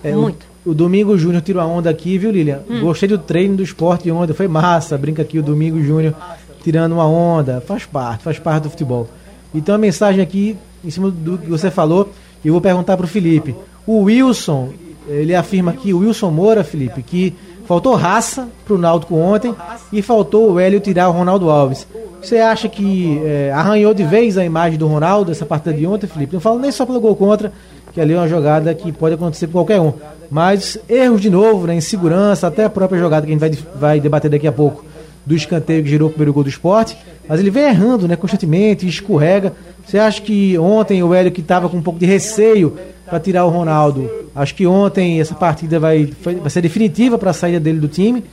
É, 0.03 0.13
muito. 0.13 0.56
O, 0.67 0.75
Domingo 0.75 1.17
Júnior 1.17 1.43
tirou 1.43 1.63
a 1.63 1.67
onda 1.67 1.89
aqui, 1.89 2.19
viu, 2.19 2.31
Lilian? 2.31 2.61
Hum. 2.69 2.81
Gostei 2.81 3.09
do 3.09 3.19
treino 3.19 3.57
do 3.57 3.63
esporte 3.63 4.11
ontem, 4.11 4.33
foi 4.33 4.49
massa. 4.49 4.99
Brinca 4.99 5.23
aqui 5.23 5.39
o 5.39 5.43
Domingo 5.43 5.81
Júnior 5.83 6.15
tirando 6.63 6.93
uma 6.93 7.07
onda. 7.07 7.61
Faz 7.61 7.87
parte, 7.87 8.25
faz 8.25 8.39
parte 8.39 8.65
do 8.65 8.71
futebol. 8.71 9.09
Então 9.55 9.75
a 9.75 9.79
mensagem 9.79 10.21
aqui, 10.21 10.57
em 10.85 10.91
cima 10.91 11.11
do 11.11 11.39
que 11.39 11.49
você 11.49 11.71
falou, 11.71 12.11
eu 12.45 12.53
vou 12.53 12.61
perguntar 12.61 12.97
para 12.97 13.07
o 13.07 13.09
Felipe. 13.09 13.55
O 13.87 14.03
Wilson, 14.03 14.71
ele 15.09 15.35
afirma 15.35 15.71
aqui, 15.71 15.95
o 15.95 15.99
Wilson 15.99 16.31
Moura, 16.31 16.65
Felipe, 16.65 17.03
que 17.03 17.33
faltou 17.67 17.95
raça 17.95 18.49
para 18.65 18.75
o 18.75 18.79
Náutico 18.79 19.15
ontem 19.15 19.55
e 19.93 20.03
faltou 20.03 20.53
o 20.53 20.61
Hélio 20.61 20.81
tirar 20.81 21.09
o 21.09 21.13
Ronaldo 21.13 21.49
Alves. 21.49 21.87
Você 22.21 22.39
acha 22.39 22.69
que 22.69 23.21
é, 23.25 23.53
arranhou 23.53 23.95
de 23.95 24.03
vez 24.03 24.37
a 24.37 24.45
imagem 24.45 24.79
do 24.79 24.87
Ronaldo 24.87 25.31
essa 25.31 25.47
partida 25.47 25.73
de 25.73 25.87
ontem, 25.87 26.09
Felipe? 26.09 26.35
Não 26.35 26.41
falo 26.41 26.59
nem 26.59 26.73
só 26.73 26.85
pelo 26.85 27.01
gol 27.01 27.15
contra, 27.15 27.53
que 27.93 28.01
ali 28.01 28.15
é 28.15 28.17
uma 28.17 28.29
jogada 28.29 28.75
que 28.75 28.91
pode 28.91 29.15
acontecer 29.15 29.47
com 29.47 29.53
qualquer 29.53 29.81
um. 29.81 29.93
Mas 30.31 30.79
erros 30.89 31.21
de 31.21 31.31
novo, 31.31 31.67
né, 31.67 31.75
insegurança, 31.75 32.47
até 32.47 32.65
a 32.65 32.71
própria 32.71 32.99
jogada 32.99 33.27
que 33.27 33.33
a 33.33 33.35
gente 33.35 33.41
vai, 33.41 33.51
vai 33.79 34.01
debater 34.01 34.31
daqui 34.31 34.47
a 34.47 34.53
pouco, 34.53 34.85
do 35.25 35.35
escanteio 35.35 35.83
que 35.83 35.89
girou 35.89 36.09
o 36.09 36.11
primeiro 36.11 36.33
gol 36.33 36.43
do 36.43 36.49
esporte. 36.49 36.97
Mas 37.29 37.41
ele 37.41 37.51
vem 37.51 37.65
errando 37.65 38.07
né, 38.07 38.17
constantemente, 38.17 38.87
escorrega. 38.87 39.53
Você 39.85 39.99
acha 39.99 40.21
que 40.21 40.59
ontem 40.59 41.03
o 41.03 41.15
Hélio 41.15 41.33
que 41.33 41.41
estava 41.41 41.69
com 41.69 41.77
um 41.77 41.83
pouco 41.83 41.99
de 41.99 42.07
receio 42.07 42.77
para 43.05 43.21
tirar 43.21 43.45
o 43.45 43.51
Ronaldo, 43.51 44.11
acho 44.35 44.55
que 44.55 44.67
ontem 44.67 45.21
essa 45.21 45.35
partida 45.35 45.79
vai, 45.79 46.11
vai 46.23 46.51
ser 46.51 46.61
definitiva 46.61 47.17
para 47.17 47.31
a 47.31 47.35
saída 47.35 47.61
dele 47.61 47.79
do 47.79 47.87
time? 47.87 48.25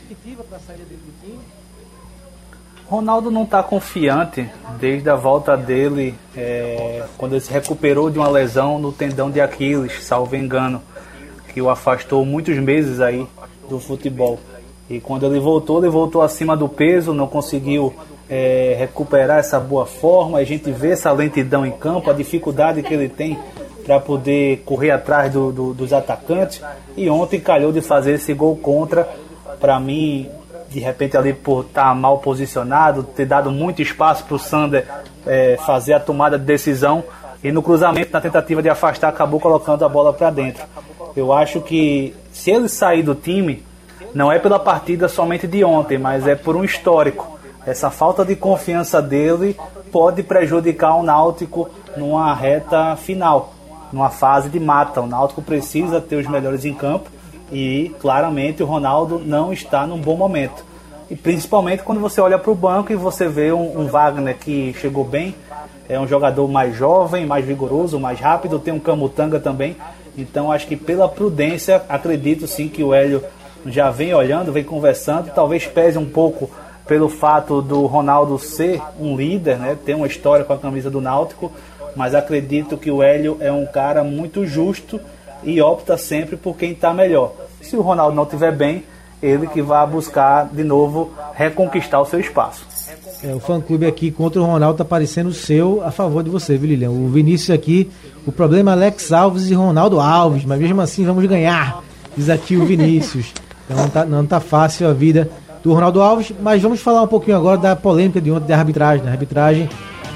Ronaldo 2.93 3.31
não 3.31 3.41
está 3.41 3.63
confiante 3.63 4.47
desde 4.79 5.09
a 5.09 5.15
volta 5.15 5.57
dele, 5.57 6.13
é, 6.35 7.03
quando 7.17 7.33
ele 7.33 7.41
se 7.41 7.51
recuperou 7.51 8.09
de 8.09 8.19
uma 8.19 8.29
lesão 8.29 8.77
no 8.77 8.91
tendão 8.91 9.31
de 9.31 9.41
Aquiles, 9.41 10.03
salvo 10.03 10.35
engano, 10.35 10.79
que 11.53 11.61
o 11.61 11.69
afastou 11.69 12.25
muitos 12.25 12.57
meses 12.57 12.99
aí 12.99 13.25
do 13.69 13.79
futebol. 13.79 14.39
E 14.89 14.99
quando 14.99 15.25
ele 15.25 15.39
voltou, 15.39 15.79
ele 15.79 15.89
voltou 15.89 16.21
acima 16.21 16.57
do 16.57 16.67
peso, 16.67 17.13
não 17.13 17.27
conseguiu 17.27 17.93
é, 18.29 18.75
recuperar 18.77 19.39
essa 19.39 19.59
boa 19.59 19.85
forma. 19.85 20.39
A 20.39 20.43
gente 20.43 20.71
vê 20.71 20.91
essa 20.91 21.11
lentidão 21.11 21.65
em 21.65 21.71
campo, 21.71 22.09
a 22.09 22.13
dificuldade 22.13 22.83
que 22.83 22.93
ele 22.93 23.07
tem 23.07 23.39
para 23.85 23.99
poder 23.99 24.63
correr 24.65 24.91
atrás 24.91 25.31
do, 25.31 25.51
do, 25.51 25.73
dos 25.73 25.93
atacantes. 25.93 26.61
E 26.97 27.09
ontem 27.09 27.39
calhou 27.39 27.71
de 27.71 27.81
fazer 27.81 28.13
esse 28.13 28.33
gol 28.33 28.55
contra. 28.57 29.07
Para 29.59 29.79
mim, 29.79 30.29
de 30.69 30.79
repente 30.79 31.15
ali 31.15 31.33
por 31.33 31.65
estar 31.65 31.89
tá 31.89 31.95
mal 31.95 32.17
posicionado, 32.19 33.03
ter 33.03 33.25
dado 33.25 33.51
muito 33.51 33.81
espaço 33.81 34.25
para 34.25 34.35
o 34.35 34.39
Sander 34.39 34.85
é, 35.25 35.57
fazer 35.65 35.93
a 35.93 35.99
tomada 35.99 36.37
de 36.37 36.45
decisão 36.45 37.03
e 37.43 37.51
no 37.51 37.61
cruzamento, 37.61 38.11
na 38.13 38.21
tentativa 38.21 38.61
de 38.61 38.69
afastar, 38.69 39.09
acabou 39.09 39.37
colocando 39.37 39.83
a 39.83 39.89
bola 39.89 40.13
para 40.13 40.29
dentro. 40.29 40.63
Eu 41.15 41.31
acho 41.31 41.61
que 41.61 42.15
se 42.31 42.51
ele 42.51 42.67
sair 42.67 43.03
do 43.03 43.13
time, 43.13 43.63
não 44.13 44.31
é 44.31 44.39
pela 44.39 44.59
partida 44.59 45.07
somente 45.07 45.47
de 45.47 45.63
ontem, 45.63 45.97
mas 45.97 46.27
é 46.27 46.35
por 46.35 46.55
um 46.55 46.63
histórico. 46.63 47.39
Essa 47.65 47.89
falta 47.89 48.25
de 48.25 48.35
confiança 48.35 49.01
dele 49.01 49.55
pode 49.91 50.23
prejudicar 50.23 50.95
o 50.95 51.03
Náutico 51.03 51.69
numa 51.95 52.33
reta 52.33 52.95
final, 52.95 53.53
numa 53.91 54.09
fase 54.09 54.49
de 54.49 54.59
mata. 54.59 55.01
O 55.01 55.07
Náutico 55.07 55.41
precisa 55.41 56.01
ter 56.01 56.15
os 56.15 56.27
melhores 56.27 56.65
em 56.65 56.73
campo 56.73 57.09
e 57.51 57.95
claramente 57.99 58.63
o 58.63 58.65
Ronaldo 58.65 59.19
não 59.19 59.53
está 59.53 59.85
num 59.85 60.01
bom 60.01 60.17
momento. 60.17 60.65
E 61.09 61.15
principalmente 61.15 61.83
quando 61.83 62.01
você 62.01 62.19
olha 62.19 62.39
para 62.39 62.51
o 62.51 62.55
banco 62.55 62.91
e 62.91 62.95
você 62.95 63.27
vê 63.27 63.51
um, 63.51 63.81
um 63.81 63.87
Wagner 63.87 64.37
que 64.37 64.73
chegou 64.79 65.03
bem, 65.03 65.35
é 65.87 65.99
um 65.99 66.07
jogador 66.07 66.47
mais 66.47 66.75
jovem, 66.75 67.25
mais 67.25 67.45
vigoroso, 67.45 67.99
mais 67.99 68.19
rápido, 68.19 68.57
tem 68.57 68.73
um 68.73 68.79
Camutanga 68.79 69.39
também. 69.39 69.75
Então 70.17 70.51
acho 70.51 70.67
que 70.67 70.75
pela 70.75 71.09
prudência, 71.09 71.83
acredito 71.89 72.47
sim 72.47 72.67
que 72.67 72.83
o 72.83 72.93
Hélio 72.93 73.23
já 73.65 73.89
vem 73.89 74.13
olhando, 74.13 74.51
vem 74.51 74.63
conversando, 74.63 75.31
talvez 75.33 75.65
pese 75.65 75.97
um 75.97 76.05
pouco 76.05 76.49
pelo 76.87 77.07
fato 77.07 77.61
do 77.61 77.85
Ronaldo 77.85 78.37
ser 78.37 78.81
um 78.99 79.15
líder, 79.15 79.57
né, 79.57 79.77
ter 79.85 79.95
uma 79.95 80.07
história 80.07 80.43
com 80.43 80.53
a 80.53 80.57
camisa 80.57 80.89
do 80.89 80.99
Náutico, 80.99 81.51
mas 81.95 82.13
acredito 82.13 82.77
que 82.77 82.91
o 82.91 83.01
Hélio 83.01 83.37
é 83.39 83.51
um 83.51 83.65
cara 83.65 84.03
muito 84.03 84.45
justo 84.45 84.99
e 85.43 85.61
opta 85.61 85.97
sempre 85.97 86.35
por 86.35 86.55
quem 86.57 86.71
está 86.71 86.93
melhor. 86.93 87.33
Se 87.61 87.75
o 87.75 87.81
Ronaldo 87.81 88.15
não 88.15 88.23
estiver 88.23 88.51
bem, 88.51 88.83
ele 89.21 89.47
que 89.47 89.61
vai 89.61 89.85
buscar 89.87 90.49
de 90.51 90.63
novo 90.63 91.13
reconquistar 91.33 92.01
o 92.01 92.05
seu 92.05 92.19
espaço. 92.19 92.72
É, 93.23 93.33
o 93.33 93.39
fã-clube 93.39 93.85
aqui 93.85 94.11
contra 94.11 94.41
o 94.41 94.45
Ronaldo 94.45 94.77
tá 94.77 94.83
parecendo 94.83 95.29
o 95.29 95.33
seu 95.33 95.81
a 95.81 95.91
favor 95.91 96.21
de 96.21 96.29
você, 96.29 96.57
viu, 96.57 96.69
Lilian? 96.69 96.91
O 96.91 97.07
Vinícius 97.07 97.51
aqui, 97.51 97.89
o 98.25 98.33
problema 98.33 98.71
é 98.71 98.73
Alex 98.73 99.13
Alves 99.13 99.49
e 99.49 99.53
Ronaldo 99.53 99.97
Alves, 100.01 100.43
mas 100.43 100.59
mesmo 100.59 100.81
assim 100.81 101.05
vamos 101.05 101.25
ganhar, 101.25 101.81
diz 102.17 102.29
aqui 102.29 102.57
o 102.57 102.65
Vinícius. 102.65 103.33
Então 103.65 103.77
não 103.77 103.89
tá, 103.89 104.05
não 104.05 104.25
tá 104.25 104.41
fácil 104.41 104.89
a 104.89 104.93
vida 104.93 105.29
do 105.63 105.73
Ronaldo 105.73 106.01
Alves, 106.01 106.33
mas 106.41 106.61
vamos 106.61 106.81
falar 106.81 107.01
um 107.01 107.07
pouquinho 107.07 107.37
agora 107.37 107.57
da 107.57 107.77
polêmica 107.77 108.19
de 108.19 108.29
ontem 108.29 108.47
da 108.47 108.57
arbitragem. 108.57 109.05
Né? 109.05 109.11
A 109.11 109.13
arbitragem 109.13 109.69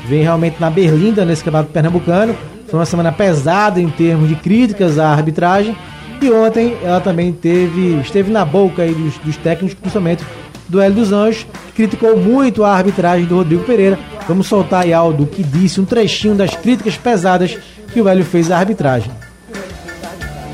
vem 0.06 0.24
realmente 0.24 0.60
na 0.60 0.70
berlinda 0.70 1.24
nesse 1.24 1.46
campeonato 1.46 1.72
pernambucano. 1.72 2.36
Foi 2.68 2.78
uma 2.78 2.86
semana 2.86 3.14
pesada 3.14 3.80
em 3.80 3.90
termos 3.90 4.28
de 4.28 4.36
críticas 4.36 5.00
à 5.00 5.12
arbitragem. 5.12 5.78
E 6.22 6.30
ontem 6.30 6.76
ela 6.84 7.00
também 7.00 7.32
teve, 7.32 8.02
esteve 8.02 8.32
na 8.32 8.44
boca 8.44 8.82
aí 8.82 8.94
dos, 8.94 9.18
dos 9.20 9.38
técnicos, 9.38 9.76
principalmente 9.76 10.26
do 10.68 10.82
Hélio 10.82 10.96
dos 10.96 11.12
Anjos, 11.12 11.46
criticou 11.76 12.18
muito 12.18 12.64
a 12.64 12.72
arbitragem 12.74 13.26
do 13.26 13.36
Rodrigo 13.36 13.64
Pereira. 13.64 14.00
Vamos 14.28 14.48
soltar 14.48 14.84
aí 14.84 14.94
Aldo 14.94 15.26
que 15.26 15.44
disse 15.44 15.80
um 15.80 15.86
trechinho 15.86 16.36
das 16.36 16.56
críticas 16.56 16.98
pesadas 16.98 17.58
que 17.94 18.02
o 18.02 18.08
Hélio 18.08 18.26
fez 18.26 18.52
à 18.52 18.58
arbitragem. 18.58 19.12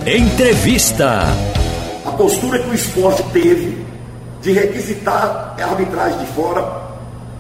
Entrevista. 0.06 1.22
A 2.06 2.12
postura 2.12 2.60
que 2.60 2.70
o 2.70 2.74
esporte 2.74 3.24
teve 3.32 3.84
de 4.42 4.52
requisitar 4.52 5.56
a 5.58 5.64
arbitragem 5.64 6.20
de 6.20 6.26
fora 6.28 6.84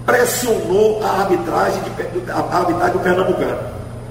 pressionou 0.06 1.02
a 1.04 1.22
arbitragem, 1.22 1.82
de, 1.82 2.32
a 2.32 2.58
arbitragem 2.58 2.94
do 2.94 3.00
Pernambucano. 3.00 3.60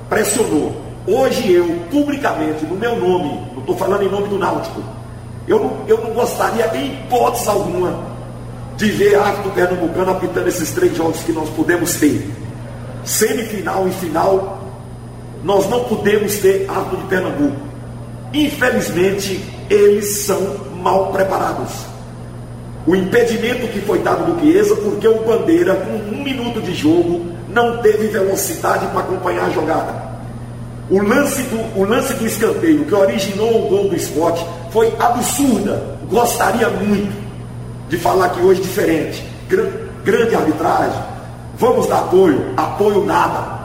Pressionou. 0.09 0.83
Hoje 1.07 1.53
eu, 1.53 1.67
publicamente, 1.91 2.65
no 2.65 2.77
meu 2.77 2.95
nome, 2.97 3.41
não 3.53 3.61
estou 3.61 3.77
falando 3.77 4.03
em 4.03 4.09
nome 4.09 4.29
do 4.29 4.39
Náutico, 4.39 4.83
eu 5.49 5.59
não, 5.59 5.77
eu 5.89 5.99
não 5.99 6.11
gostaria, 6.13 6.71
em 6.77 6.93
hipótese 6.93 7.49
alguma, 7.49 7.99
de 8.83 8.91
ver 8.91 9.15
árbitro 9.15 9.53
pernambucano 9.53 10.11
apitando 10.11 10.49
esses 10.49 10.73
três 10.73 10.97
jogos 10.97 11.21
que 11.21 11.31
nós 11.31 11.49
podemos 11.51 11.95
ter. 11.95 12.29
Semifinal 13.05 13.87
e 13.87 13.93
final, 13.93 14.61
nós 15.45 15.71
não 15.71 15.85
podemos 15.85 16.35
ter 16.39 16.69
árbitro 16.69 16.97
de 16.97 17.05
Pernambuco. 17.05 17.57
Infelizmente, 18.35 19.41
eles 19.71 20.07
são 20.25 20.41
mal 20.83 21.13
preparados. 21.13 21.71
O 22.85 22.97
impedimento 22.97 23.69
que 23.69 23.81
foi 23.83 24.01
dado 24.01 24.33
do 24.33 24.41
Chiesa, 24.41 24.75
porque 24.75 25.07
o 25.07 25.25
Bandeira, 25.25 25.77
com 25.77 26.17
um 26.17 26.25
minuto 26.25 26.61
de 26.61 26.75
jogo, 26.75 27.25
não 27.51 27.79
teve 27.83 28.09
velocidade 28.09 28.85
para 28.89 29.01
acompanhar 29.01 29.47
a 29.47 29.51
jogada. 29.51 30.13
O 30.91 31.01
lance, 31.01 31.41
do, 31.45 31.79
o 31.81 31.85
lance 31.85 32.15
do 32.15 32.27
escanteio 32.27 32.85
que 32.85 32.95
originou 32.95 33.65
o 33.65 33.69
gol 33.69 33.89
do 33.89 33.95
esporte 33.95 34.45
foi 34.73 34.93
absurda. 34.99 35.99
Gostaria 36.11 36.69
muito 36.69 37.22
de 37.93 37.99
falar 37.99 38.31
que 38.31 38.41
hoje 38.41 38.63
diferente. 38.63 39.23
Grande 40.03 40.35
arbitragem. 40.35 40.99
Vamos 41.59 41.87
dar 41.87 41.99
apoio. 41.99 42.43
Apoio 42.57 43.05
nada. 43.05 43.61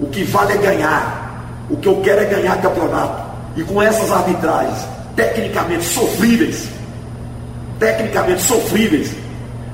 O 0.00 0.06
que 0.06 0.24
vale 0.24 0.54
é 0.54 0.56
ganhar. 0.56 1.66
O 1.68 1.76
que 1.76 1.86
eu 1.86 2.00
quero 2.00 2.22
é 2.22 2.24
ganhar 2.24 2.62
campeonato. 2.62 3.22
E 3.56 3.62
com 3.62 3.82
essas 3.82 4.10
arbitragens 4.10 4.78
tecnicamente 5.14 5.84
sofríveis, 5.84 6.66
tecnicamente 7.78 8.40
sofríveis, 8.40 9.14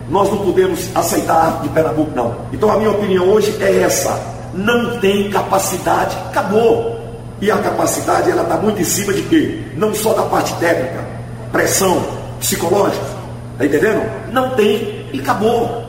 nós 0.09 0.29
não 0.29 0.39
podemos 0.39 0.89
aceitar 0.93 1.35
a 1.35 1.45
arte 1.45 1.63
de 1.63 1.69
Pernambuco, 1.69 2.11
não. 2.17 2.35
Então 2.53 2.73
a 2.73 2.77
minha 2.77 2.91
opinião 2.91 3.29
hoje 3.29 3.57
é 3.61 3.83
essa. 3.83 4.21
Não 4.53 4.99
tem 4.99 5.31
capacidade, 5.31 6.17
acabou. 6.31 6.99
E 7.41 7.49
a 7.49 7.59
capacidade 7.59 8.29
ela 8.29 8.43
está 8.43 8.57
muito 8.57 8.83
em 8.83 8.85
cima 8.85 9.13
de 9.13 9.23
quê? 9.23 9.61
Não 9.77 9.95
só 9.95 10.15
da 10.15 10.23
parte 10.23 10.53
técnica, 10.55 11.05
pressão 11.53 12.03
psicológica, 12.41 13.14
Tá 13.59 13.65
entendendo? 13.65 14.03
Não 14.33 14.51
tem 14.51 15.07
e 15.13 15.21
acabou. 15.21 15.85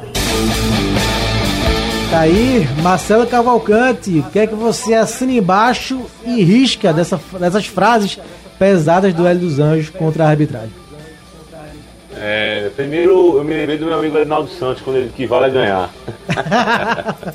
Tá 2.12 2.20
aí, 2.20 2.68
Marcelo 2.82 3.26
Cavalcante, 3.26 4.24
quer 4.32 4.48
que 4.48 4.54
você 4.56 4.94
assine 4.94 5.40
embaixo 5.40 6.06
e 6.24 6.44
risca 6.44 6.94
dessa, 6.94 7.20
dessas 7.40 7.66
frases 7.66 8.20
pesadas 8.60 9.14
do 9.14 9.28
Hélio 9.28 9.42
dos 9.42 9.60
Anjos 9.60 9.90
contra 9.90 10.26
a 10.26 10.30
arbitragem. 10.30 10.72
É, 12.18 12.70
primeiro 12.76 13.38
eu 13.38 13.44
me 13.44 13.54
lembrei 13.54 13.78
do 13.78 13.88
meu 13.88 14.00
amigo 14.00 14.16
Reinaldo 14.16 14.50
Santos 14.50 14.82
quando 14.82 14.98
ele 14.98 15.12
que 15.14 15.26
vale 15.26 15.52
ganhar. 15.52 15.90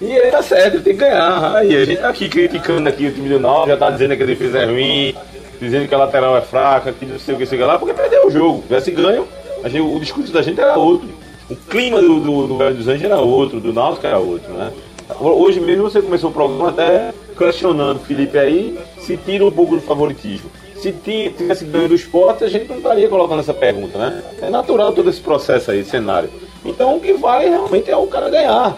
e 0.00 0.06
ele 0.06 0.30
tá 0.30 0.42
certo, 0.42 0.74
ele 0.74 0.82
tem 0.82 0.94
que 0.94 1.00
ganhar. 1.00 1.64
E 1.64 1.76
a 1.76 1.84
gente 1.84 2.00
tá 2.00 2.08
aqui 2.08 2.28
criticando 2.28 2.88
aqui 2.88 3.06
o 3.06 3.12
time 3.12 3.28
do 3.28 3.40
já 3.66 3.76
tá 3.76 3.90
dizendo 3.90 4.16
que 4.16 4.22
a 4.22 4.26
defesa 4.26 4.58
é 4.58 4.64
ruim, 4.64 5.14
dizendo 5.62 5.86
que 5.86 5.94
a 5.94 5.98
lateral 5.98 6.36
é 6.36 6.40
fraca, 6.40 6.92
que 6.92 7.06
não 7.06 7.18
sei 7.18 7.34
o 7.34 7.38
que, 7.38 7.46
sei 7.46 7.58
lá, 7.60 7.78
porque 7.78 7.94
perdeu 7.94 8.26
o 8.26 8.30
jogo. 8.30 8.62
Se 8.62 8.66
tivesse 8.66 8.90
ganho, 8.90 9.28
gente, 9.64 9.80
o 9.80 10.00
discurso 10.00 10.32
da 10.32 10.42
gente 10.42 10.60
era 10.60 10.76
outro. 10.76 11.08
O 11.48 11.54
clima 11.54 12.00
do, 12.00 12.18
do, 12.18 12.46
do 12.48 12.56
Velho 12.56 12.74
dos 12.74 12.88
Anjos 12.88 13.04
era 13.04 13.18
outro, 13.18 13.60
do 13.60 13.72
Náutico 13.72 14.06
era 14.06 14.18
outro, 14.18 14.52
né? 14.54 14.72
Hoje 15.20 15.60
mesmo 15.60 15.82
você 15.84 16.00
começou 16.00 16.30
o 16.30 16.32
programa 16.32 16.70
até 16.70 17.12
questionando 17.36 17.96
o 17.96 18.00
Felipe 18.00 18.38
aí, 18.38 18.78
se 18.98 19.16
tira 19.16 19.44
um 19.44 19.50
pouco 19.50 19.76
do 19.76 19.82
favoritismo. 19.82 20.50
Se 20.76 20.90
tivesse 20.90 21.64
ganho 21.64 21.88
do 21.88 21.94
esporte, 21.94 22.42
a 22.42 22.48
gente 22.48 22.68
não 22.68 22.78
estaria 22.78 23.08
colocando 23.08 23.40
essa 23.40 23.54
pergunta, 23.54 23.98
né? 23.98 24.22
É 24.40 24.50
natural 24.50 24.92
todo 24.92 25.08
esse 25.10 25.20
processo 25.20 25.70
aí, 25.70 25.84
cenário. 25.84 26.28
Então 26.64 26.96
o 26.96 27.00
que 27.00 27.12
vale 27.12 27.48
realmente 27.48 27.90
é 27.90 27.96
o 27.96 28.06
cara 28.06 28.28
ganhar. 28.28 28.76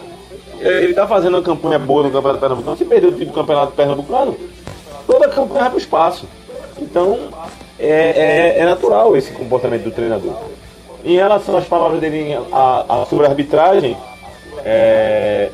É, 0.59 0.83
ele 0.83 0.91
está 0.91 1.07
fazendo 1.07 1.35
uma 1.35 1.43
campanha 1.43 1.79
boa 1.79 2.03
no 2.03 2.11
Campeonato 2.11 2.39
Pernambucano. 2.39 2.77
Se 2.77 2.85
perder 2.85 3.07
o 3.07 3.11
time 3.11 3.25
do 3.25 3.33
Campeonato 3.33 3.71
Pernambucano, 3.71 4.37
toda 5.07 5.25
a 5.25 5.29
campanha 5.29 5.61
vai 5.61 5.69
para 5.69 5.75
o 5.75 5.79
espaço. 5.79 6.27
Então, 6.77 7.29
é, 7.79 7.87
é, 7.87 8.59
é, 8.59 8.65
natural 8.65 9.15
esse 9.15 9.31
comportamento 9.31 9.83
do 9.83 9.91
treinador. 9.91 10.35
Em 11.03 11.15
relação 11.15 11.55
às 11.57 11.65
palavras 11.65 11.99
dele 11.99 12.37
a, 12.51 12.85
a, 12.89 13.05
sobre 13.05 13.25
a 13.25 13.29
arbitragem, 13.29 13.95
é, 14.63 15.51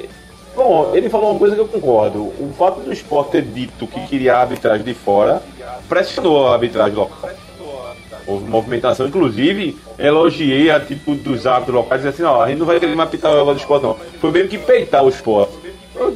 bom, 0.56 0.92
ele 0.94 1.10
falou 1.10 1.32
uma 1.32 1.40
coisa 1.40 1.56
que 1.56 1.62
eu 1.62 1.68
concordo. 1.68 2.20
O 2.20 2.54
fato 2.58 2.80
do 2.80 2.92
esporte 2.92 3.32
ter 3.32 3.44
dito 3.44 3.86
que 3.86 4.08
queria 4.08 4.36
a 4.36 4.42
arbitragem 4.42 4.84
de 4.84 4.94
fora 4.94 5.42
pressionou 5.88 6.48
a 6.48 6.54
arbitragem 6.54 6.96
local. 6.96 7.30
Houve 8.28 8.46
movimentação, 8.46 9.08
inclusive 9.08 9.78
elogiei 9.98 10.70
a 10.70 10.80
tipo 10.80 11.16
dos 11.16 11.46
árbitros 11.46 11.76
locais 11.76 12.06
e 12.06 12.08
assim, 12.08 12.24
ó, 12.24 12.42
a 12.42 12.48
gente 12.48 12.60
não 12.60 12.66
vai 12.66 12.80
querer 12.80 12.96
mais 12.96 13.10
apitar 13.10 13.34
o 13.34 13.54
do 13.54 13.60
esporte, 13.60 13.84
não. 13.84 13.96
Foi 14.20 14.32
mesmo 14.32 14.50
que 14.50 14.58
peitar 14.58 15.04
o 15.04 15.10
esporte. 15.10 15.61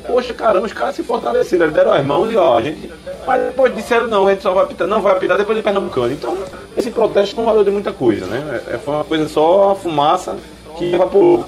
Poxa, 0.07 0.33
caramba, 0.33 0.65
os 0.65 0.73
caras 0.73 0.95
se 0.95 1.03
fortaleceram, 1.03 1.65
eles 1.65 1.75
deram 1.75 1.91
as 1.91 2.05
mãos 2.05 2.31
e 2.31 2.37
ó, 2.37 2.57
a 2.57 2.61
gente. 2.61 2.91
Mas 3.27 3.41
depois 3.43 3.75
disseram, 3.75 4.07
não, 4.07 4.27
a 4.27 4.31
gente 4.31 4.41
só 4.41 4.53
vai 4.53 4.63
apitar, 4.63 4.87
não 4.87 5.01
vai 5.01 5.13
apitar 5.13 5.37
depois 5.37 5.57
de 5.57 5.63
Pernambucano. 5.63 6.13
Então, 6.13 6.37
esse 6.77 6.91
protesto 6.91 7.35
não 7.35 7.45
valeu 7.45 7.63
de 7.63 7.71
muita 7.71 7.91
coisa, 7.91 8.25
né? 8.25 8.61
É, 8.67 8.77
foi 8.77 8.93
uma 8.93 9.03
coisa 9.03 9.27
só 9.27 9.71
a 9.71 9.75
fumaça 9.75 10.37
que 10.77 10.93
evaporou. 10.93 11.45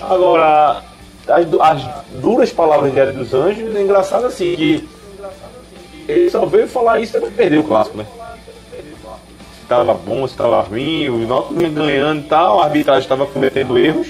Agora, 0.00 0.82
as, 1.28 1.46
as 1.60 1.82
duras 2.20 2.50
palavras 2.50 2.92
de 2.92 2.98
Hélio 2.98 3.14
dos 3.14 3.32
Anjos, 3.32 3.74
é 3.76 3.82
engraçado 3.82 4.26
assim, 4.26 4.56
que 4.56 4.88
ele 6.08 6.30
só 6.30 6.44
veio 6.44 6.66
falar 6.66 7.00
isso 7.00 7.12
depois 7.12 7.30
de 7.30 7.36
perder 7.36 7.58
o 7.58 7.64
clássico, 7.64 7.98
né? 7.98 8.06
estava 9.62 9.94
bom, 9.94 10.26
se 10.26 10.34
estava 10.34 10.60
ruim, 10.60 11.08
o 11.08 11.26
Náutico 11.26 11.54
vinha 11.54 11.70
ganhando 11.70 12.20
e 12.20 12.24
tal, 12.24 12.60
a 12.60 12.64
arbitragem 12.64 13.02
estava 13.02 13.26
cometendo 13.26 13.78
erros 13.78 14.08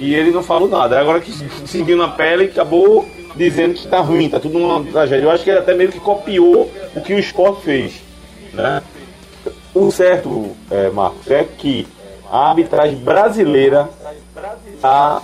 e 0.00 0.14
ele 0.14 0.30
não 0.30 0.42
falou 0.42 0.66
nada. 0.66 0.98
Agora 0.98 1.20
que 1.20 1.30
seguiu 1.68 1.96
na 1.96 2.08
pele, 2.08 2.44
acabou 2.44 3.06
dizendo 3.36 3.74
que 3.74 3.84
está 3.84 4.00
ruim, 4.00 4.24
está 4.24 4.40
tudo 4.40 4.58
uma 4.58 4.82
tragédia. 4.82 5.26
Eu 5.26 5.30
acho 5.30 5.44
que 5.44 5.50
ele 5.50 5.58
até 5.58 5.74
meio 5.74 5.92
que 5.92 6.00
copiou 6.00 6.72
o 6.96 7.00
que 7.02 7.12
o 7.12 7.18
esporte 7.18 7.62
fez. 7.62 8.02
Né? 8.54 8.82
O 9.74 9.90
certo, 9.90 10.56
é, 10.70 10.88
Marcos, 10.88 11.30
é 11.30 11.44
que 11.44 11.86
a 12.30 12.48
arbitragem 12.48 12.96
brasileira 12.96 13.90
está 14.74 15.20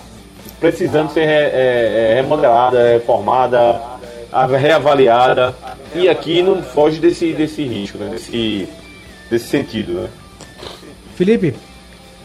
precisando 0.59 1.11
ser 1.11 1.27
é, 1.27 2.11
é, 2.11 2.13
remodelada, 2.21 2.93
reformada, 2.93 3.81
reavaliada. 4.59 5.55
E 5.95 6.07
aqui 6.07 6.43
não 6.43 6.61
foge 6.61 6.99
desse, 6.99 7.33
desse 7.33 7.63
risco, 7.63 7.97
né? 7.97 8.09
desse, 8.11 8.69
desse 9.29 9.47
sentido. 9.47 9.93
Né? 9.93 10.09
Felipe, 11.15 11.55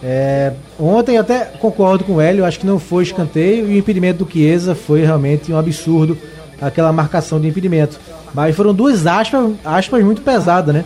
é, 0.03 0.53
ontem 0.81 1.17
até 1.17 1.45
concordo 1.45 2.03
com 2.03 2.15
o 2.15 2.21
Hélio, 2.21 2.45
acho 2.45 2.59
que 2.59 2.67
não 2.67 2.79
foi 2.79 3.05
escanteio 3.05 3.71
e 3.71 3.77
o 3.77 3.79
impedimento 3.79 4.25
do 4.25 4.31
Chiesa 4.31 4.75
foi 4.75 5.05
realmente 5.05 5.53
um 5.53 5.59
absurdo, 5.59 6.19
aquela 6.61 6.93
marcação 6.93 7.41
de 7.41 7.47
impedimento. 7.47 8.01
Mas 8.35 8.57
foram 8.57 8.75
duas 8.75 9.07
aspas, 9.07 9.53
aspas 9.65 10.05
muito 10.05 10.23
pesadas, 10.23 10.75
né? 10.75 10.85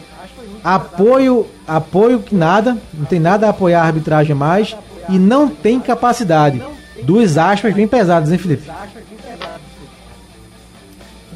Apoio, 0.63 1.47
apoio 1.67 2.19
que 2.19 2.35
nada, 2.35 2.77
não 2.93 3.07
tem 3.07 3.21
nada 3.21 3.47
a 3.47 3.51
apoiar 3.51 3.83
a 3.83 3.87
arbitragem 3.87 4.35
mais 4.35 4.77
e 5.09 5.19
não 5.19 5.49
tem 5.49 5.81
capacidade. 5.81 6.63
Duas 7.03 7.39
aspas 7.39 7.73
bem 7.73 7.87
pesadas, 7.87 8.31
hein, 8.31 8.39
Felipe? 8.39 8.69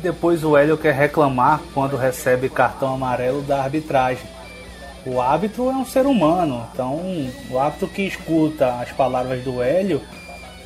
Depois 0.02 0.42
o 0.42 0.56
Hélio 0.56 0.76
quer 0.76 0.94
reclamar 0.94 1.60
quando 1.72 1.96
recebe 1.96 2.48
cartão 2.48 2.94
amarelo 2.94 3.42
da 3.42 3.62
arbitragem. 3.62 4.24
O 5.06 5.20
árbitro 5.20 5.70
é 5.70 5.72
um 5.72 5.84
ser 5.84 6.04
humano, 6.04 6.66
então 6.72 7.00
o 7.50 7.58
árbitro 7.58 7.88
que 7.88 8.02
escuta 8.02 8.74
as 8.80 8.92
palavras 8.92 9.42
do 9.42 9.62
Hélio, 9.62 10.02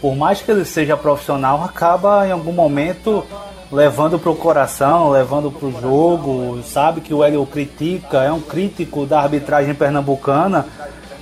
por 0.00 0.16
mais 0.16 0.42
que 0.42 0.50
ele 0.50 0.64
seja 0.64 0.96
profissional, 0.96 1.62
acaba 1.62 2.26
em 2.26 2.32
algum 2.32 2.52
momento 2.52 3.24
levando 3.70 4.18
para 4.18 4.30
o 4.30 4.36
coração, 4.36 5.10
levando 5.10 5.50
para 5.50 5.66
o 5.66 5.80
jogo. 5.80 6.62
Sabe 6.64 7.00
que 7.00 7.14
o 7.14 7.22
Hélio 7.22 7.46
critica, 7.46 8.22
é 8.22 8.32
um 8.32 8.40
crítico 8.40 9.06
da 9.06 9.20
arbitragem 9.20 9.74
pernambucana 9.74 10.66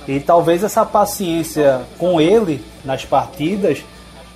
e 0.07 0.19
talvez 0.19 0.63
essa 0.63 0.85
paciência 0.85 1.81
com 1.97 2.19
ele 2.19 2.63
nas 2.83 3.05
partidas 3.05 3.83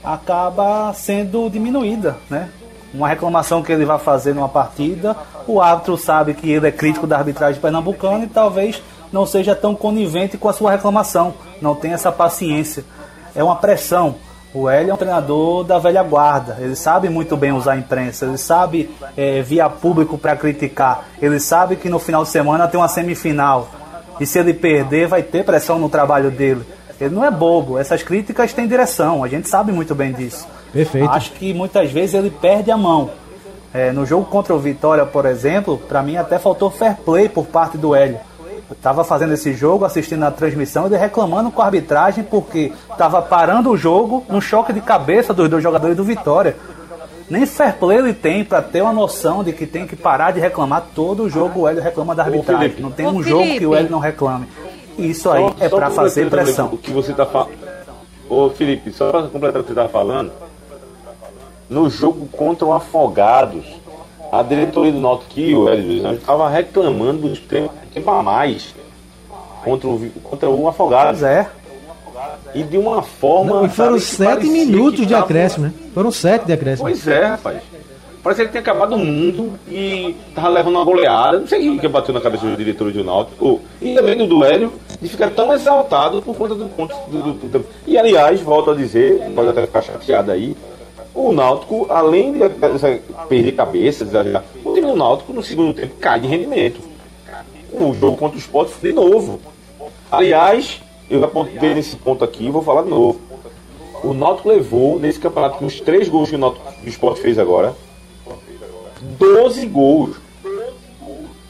acaba 0.03 0.93
sendo 0.93 1.49
diminuída, 1.49 2.17
né? 2.29 2.49
Uma 2.97 3.07
reclamação 3.07 3.61
que 3.61 3.71
ele 3.71 3.85
vai 3.85 3.99
fazer 3.99 4.33
numa 4.33 4.49
partida, 4.49 5.15
o 5.45 5.61
árbitro 5.61 5.95
sabe 5.95 6.33
que 6.33 6.49
ele 6.49 6.67
é 6.67 6.71
crítico 6.71 7.05
da 7.05 7.15
arbitragem 7.15 7.61
pernambucana 7.61 8.23
e 8.23 8.27
talvez 8.27 8.81
não 9.13 9.23
seja 9.23 9.53
tão 9.53 9.75
conivente 9.75 10.35
com 10.35 10.49
a 10.49 10.53
sua 10.53 10.71
reclamação, 10.71 11.35
não 11.61 11.75
tem 11.75 11.93
essa 11.93 12.11
paciência. 12.11 12.83
É 13.35 13.43
uma 13.43 13.55
pressão. 13.55 14.15
O 14.51 14.67
Hélio 14.67 14.89
é 14.89 14.93
um 14.95 14.97
treinador 14.97 15.63
da 15.63 15.77
velha 15.77 16.01
guarda, 16.01 16.57
ele 16.59 16.75
sabe 16.75 17.07
muito 17.07 17.37
bem 17.37 17.51
usar 17.51 17.73
a 17.73 17.77
imprensa, 17.77 18.25
ele 18.25 18.37
sabe 18.39 18.89
é, 19.15 19.43
via 19.43 19.69
público 19.69 20.17
para 20.17 20.35
criticar, 20.35 21.03
ele 21.21 21.39
sabe 21.39 21.75
que 21.75 21.89
no 21.89 21.99
final 21.99 22.23
de 22.23 22.29
semana 22.29 22.67
tem 22.67 22.79
uma 22.79 22.87
semifinal 22.87 23.67
e 24.19 24.25
se 24.25 24.39
ele 24.39 24.55
perder 24.55 25.07
vai 25.07 25.21
ter 25.21 25.45
pressão 25.45 25.77
no 25.77 25.87
trabalho 25.87 26.31
dele. 26.31 26.65
Ele 26.99 27.13
não 27.13 27.23
é 27.23 27.29
bobo, 27.29 27.77
essas 27.77 28.01
críticas 28.01 28.53
têm 28.53 28.67
direção, 28.67 29.23
a 29.23 29.27
gente 29.27 29.47
sabe 29.47 29.71
muito 29.71 29.93
bem 29.93 30.11
disso. 30.11 30.47
Perfeito. 30.77 31.09
Acho 31.09 31.31
que 31.31 31.53
muitas 31.53 31.91
vezes 31.91 32.13
ele 32.13 32.29
perde 32.29 32.69
a 32.69 32.77
mão. 32.77 33.09
É, 33.73 33.91
no 33.91 34.05
jogo 34.05 34.25
contra 34.25 34.53
o 34.53 34.59
Vitória, 34.59 35.05
por 35.05 35.25
exemplo, 35.25 35.77
para 35.77 36.01
mim 36.01 36.17
até 36.17 36.39
faltou 36.39 36.69
fair 36.69 36.95
play 36.97 37.27
por 37.27 37.45
parte 37.45 37.77
do 37.77 37.95
Hélio. 37.95 38.19
Eu 38.69 38.75
tava 38.75 39.03
fazendo 39.03 39.33
esse 39.33 39.53
jogo, 39.53 39.85
assistindo 39.85 40.23
a 40.23 40.31
transmissão, 40.31 40.85
ele 40.85 40.97
reclamando 40.97 41.49
com 41.49 41.61
a 41.61 41.65
arbitragem 41.65 42.23
porque 42.23 42.73
tava 42.97 43.21
parando 43.21 43.71
o 43.71 43.77
jogo 43.77 44.25
no 44.29 44.41
choque 44.41 44.73
de 44.73 44.81
cabeça 44.81 45.33
dos 45.33 45.49
dois 45.49 45.63
jogadores 45.63 45.95
do 45.95 46.03
Vitória. 46.03 46.55
Nem 47.29 47.45
fair 47.45 47.75
play 47.75 47.97
ele 47.97 48.13
tem 48.13 48.43
para 48.43 48.61
ter 48.61 48.81
uma 48.81 48.93
noção 48.93 49.43
de 49.43 49.51
que 49.51 49.65
tem 49.65 49.85
que 49.87 49.95
parar 49.95 50.31
de 50.31 50.39
reclamar 50.39 50.87
todo 50.93 51.23
o 51.23 51.29
jogo. 51.29 51.61
O 51.61 51.67
Hélio 51.67 51.81
reclama 51.81 52.13
da 52.13 52.23
arbitragem. 52.23 52.75
Não 52.79 52.91
tem 52.91 53.07
um 53.07 53.21
jogo 53.21 53.43
que 53.57 53.65
o 53.65 53.75
Hélio 53.75 53.89
não 53.89 53.99
reclame. 53.99 54.47
Isso 54.97 55.29
aí 55.29 55.43
só, 55.43 55.55
é 55.59 55.69
para 55.69 55.89
fazer 55.89 56.29
pressão. 56.29 56.67
O 56.71 56.77
que 56.77 56.91
você 56.91 57.13
tá 57.13 57.25
falando. 57.25 57.51
Ô 58.29 58.49
Felipe, 58.49 58.91
só 58.91 59.11
para 59.11 59.23
completar 59.23 59.61
o 59.61 59.63
que 59.63 59.69
você 59.69 59.75
tá 59.75 59.87
falando, 59.87 60.31
no 61.69 61.89
jogo 61.89 62.27
contra 62.27 62.65
o 62.65 62.73
Afogados, 62.73 63.65
a 64.31 64.41
diretoria 64.43 64.91
do 64.91 64.99
Náutico 64.99 65.39
e 65.39 65.55
o 65.55 65.69
estava 66.13 66.49
reclamando 66.49 67.29
de 67.29 67.39
tempo, 67.39 67.73
tempo 67.93 68.09
a 68.11 68.23
mais 68.23 68.73
contra 69.63 69.87
o, 69.87 70.09
contra 70.23 70.49
o 70.49 70.67
Afogados. 70.67 71.23
é. 71.23 71.49
E 72.55 72.63
de 72.63 72.77
uma 72.77 73.03
forma. 73.03 73.57
Não, 73.57 73.65
e 73.65 73.69
foram 73.69 73.99
sete 73.99 74.47
minutos 74.47 75.05
de 75.05 75.13
acréscimo, 75.13 75.65
né? 75.67 75.73
Foram 75.93 76.11
sete 76.11 76.45
de 76.45 76.53
acréscimo. 76.53 76.89
Pois 76.89 77.07
é, 77.07 77.25
rapaz. 77.25 77.61
Parece 78.23 78.41
que 78.41 78.43
ele 78.45 78.49
tinha 78.51 78.61
acabado 78.61 78.95
o 78.95 78.99
mundo 78.99 79.53
e 79.69 80.15
tava 80.33 80.49
levando 80.49 80.75
uma 80.75 80.83
goleada. 80.83 81.39
Não 81.39 81.47
sei 81.47 81.69
o 81.69 81.79
que 81.79 81.87
bateu 81.87 82.13
na 82.13 82.19
cabeça 82.19 82.45
do 82.45 82.57
diretor 82.57 82.91
do 82.91 83.03
Náutico. 83.03 83.61
E 83.81 83.93
também 83.93 84.17
do 84.17 84.25
Duélio 84.25 84.73
de 84.99 85.07
ficar 85.07 85.29
tão 85.29 85.53
exaltado 85.53 86.21
por 86.21 86.35
conta 86.35 86.55
do 86.55 86.65
ponto. 86.65 86.95
Do, 87.09 87.33
do, 87.33 87.59
do, 87.59 87.65
e 87.85 87.97
aliás, 87.97 88.41
volto 88.41 88.71
a 88.71 88.75
dizer, 88.75 89.31
pode 89.35 89.49
até 89.49 89.61
ficar 89.65 89.81
chateado 89.81 90.31
aí. 90.31 90.57
O 91.17 91.33
Náutico, 91.33 91.87
além 91.89 92.31
de 92.31 92.47
perder 93.27 93.51
cabeça, 93.53 94.05
o 94.63 94.73
time 94.75 94.85
do 94.85 94.95
Náutico 94.95 95.33
no 95.33 95.41
segundo 95.41 95.73
tempo 95.73 95.95
cai 95.95 96.19
de 96.19 96.27
rendimento. 96.27 96.79
O 97.73 97.91
jogo 97.91 98.15
contra 98.17 98.37
o 98.37 98.39
Sport 98.39 98.69
de 98.83 98.93
novo. 98.93 99.39
Aliás, 100.11 100.79
eu 101.09 101.23
apontei 101.23 101.73
nesse 101.73 101.95
ponto 101.95 102.23
aqui 102.23 102.45
e 102.45 102.51
vou 102.51 102.61
falar 102.61 102.83
de 102.83 102.89
novo. 102.89 103.19
O 104.03 104.13
Náutico 104.13 104.47
levou 104.47 104.99
nesse 104.99 105.19
campeonato 105.19 105.57
com 105.57 105.65
os 105.65 105.81
três 105.81 106.07
gols 106.07 106.29
que 106.29 106.35
o, 106.35 106.37
Náutico, 106.37 106.63
o 106.85 106.87
Sport 106.87 107.17
fez 107.17 107.39
agora 107.39 107.75
12 109.01 109.65
gols. 109.65 110.17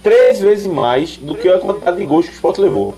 Três 0.01 0.39
vezes 0.39 0.65
mais 0.65 1.17
do 1.17 1.35
que 1.35 1.49
a 1.49 1.59
quantidade 1.59 1.97
de 1.97 2.05
gols 2.05 2.25
que 2.25 2.31
o 2.31 2.35
Sport 2.35 2.57
levou. 2.59 2.95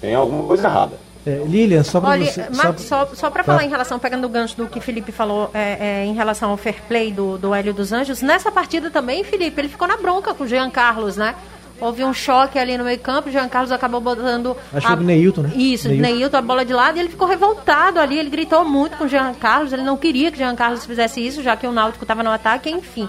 Tem 0.00 0.14
alguma 0.14 0.44
coisa 0.44 0.66
errada. 0.66 1.03
É, 1.26 1.42
Lilian, 1.46 1.82
só 1.82 2.00
para 2.00 2.10
Olha, 2.10 2.26
você. 2.26 2.46
Marcos, 2.54 2.84
só... 2.84 3.06
só, 3.06 3.14
só 3.14 3.30
para 3.30 3.42
falar 3.42 3.64
em 3.64 3.68
relação, 3.68 3.98
pegando 3.98 4.26
o 4.26 4.28
gancho 4.28 4.56
do 4.56 4.66
que 4.66 4.78
Felipe 4.78 5.10
falou 5.10 5.50
é, 5.54 6.02
é, 6.02 6.04
em 6.04 6.12
relação 6.12 6.50
ao 6.50 6.56
fair 6.56 6.82
play 6.86 7.10
do, 7.10 7.38
do 7.38 7.54
Hélio 7.54 7.72
dos 7.72 7.92
Anjos, 7.92 8.20
nessa 8.20 8.52
partida 8.52 8.90
também, 8.90 9.24
Felipe, 9.24 9.58
ele 9.58 9.68
ficou 9.68 9.88
na 9.88 9.96
bronca 9.96 10.34
com 10.34 10.44
o 10.44 10.46
Jean 10.46 10.68
Carlos, 10.68 11.16
né? 11.16 11.34
Houve 11.80 12.04
um 12.04 12.12
choque 12.12 12.58
ali 12.58 12.78
no 12.78 12.84
meio 12.84 12.98
campo, 13.00 13.28
o 13.28 13.32
Jean 13.32 13.48
Carlos 13.48 13.72
acabou 13.72 14.00
botando. 14.00 14.56
Acho 14.72 14.86
a... 14.86 14.96
que 14.96 15.02
Neilton, 15.02 15.42
né? 15.42 15.52
Isso, 15.56 15.88
Neilton. 15.88 16.02
Neilton, 16.02 16.36
a 16.36 16.42
bola 16.42 16.64
de 16.64 16.72
lado, 16.72 16.98
e 16.98 17.00
ele 17.00 17.08
ficou 17.08 17.26
revoltado 17.26 17.98
ali, 17.98 18.18
ele 18.18 18.30
gritou 18.30 18.64
muito 18.64 18.96
com 18.96 19.04
o 19.04 19.08
Jean 19.08 19.32
Carlos, 19.34 19.72
ele 19.72 19.82
não 19.82 19.96
queria 19.96 20.30
que 20.30 20.36
o 20.36 20.38
Jean 20.38 20.54
Carlos 20.54 20.84
fizesse 20.84 21.26
isso, 21.26 21.42
já 21.42 21.56
que 21.56 21.66
o 21.66 21.72
Náutico 21.72 22.04
estava 22.04 22.22
no 22.22 22.30
ataque, 22.30 22.70
enfim. 22.70 23.08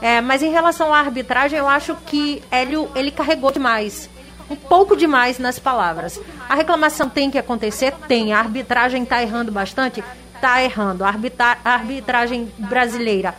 É, 0.00 0.20
mas 0.20 0.42
em 0.42 0.50
relação 0.50 0.94
à 0.94 0.98
arbitragem, 0.98 1.58
eu 1.58 1.68
acho 1.68 1.96
que 2.06 2.42
Hélio 2.50 2.88
ele 2.94 3.10
carregou 3.10 3.50
demais. 3.50 4.08
Um 4.50 4.56
pouco 4.56 4.96
demais 4.96 5.38
nas 5.38 5.58
palavras. 5.58 6.20
A 6.48 6.54
reclamação 6.54 7.08
tem 7.08 7.30
que 7.30 7.38
acontecer? 7.38 7.92
Tem. 8.06 8.32
A 8.32 8.38
arbitragem 8.38 9.02
está 9.02 9.22
errando 9.22 9.50
bastante? 9.50 10.02
Está 10.34 10.62
errando. 10.62 11.04
A, 11.04 11.08
arbitra 11.08 11.58
arbitragem 11.64 12.52
brasileira 12.58 13.34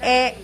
é 0.00 0.34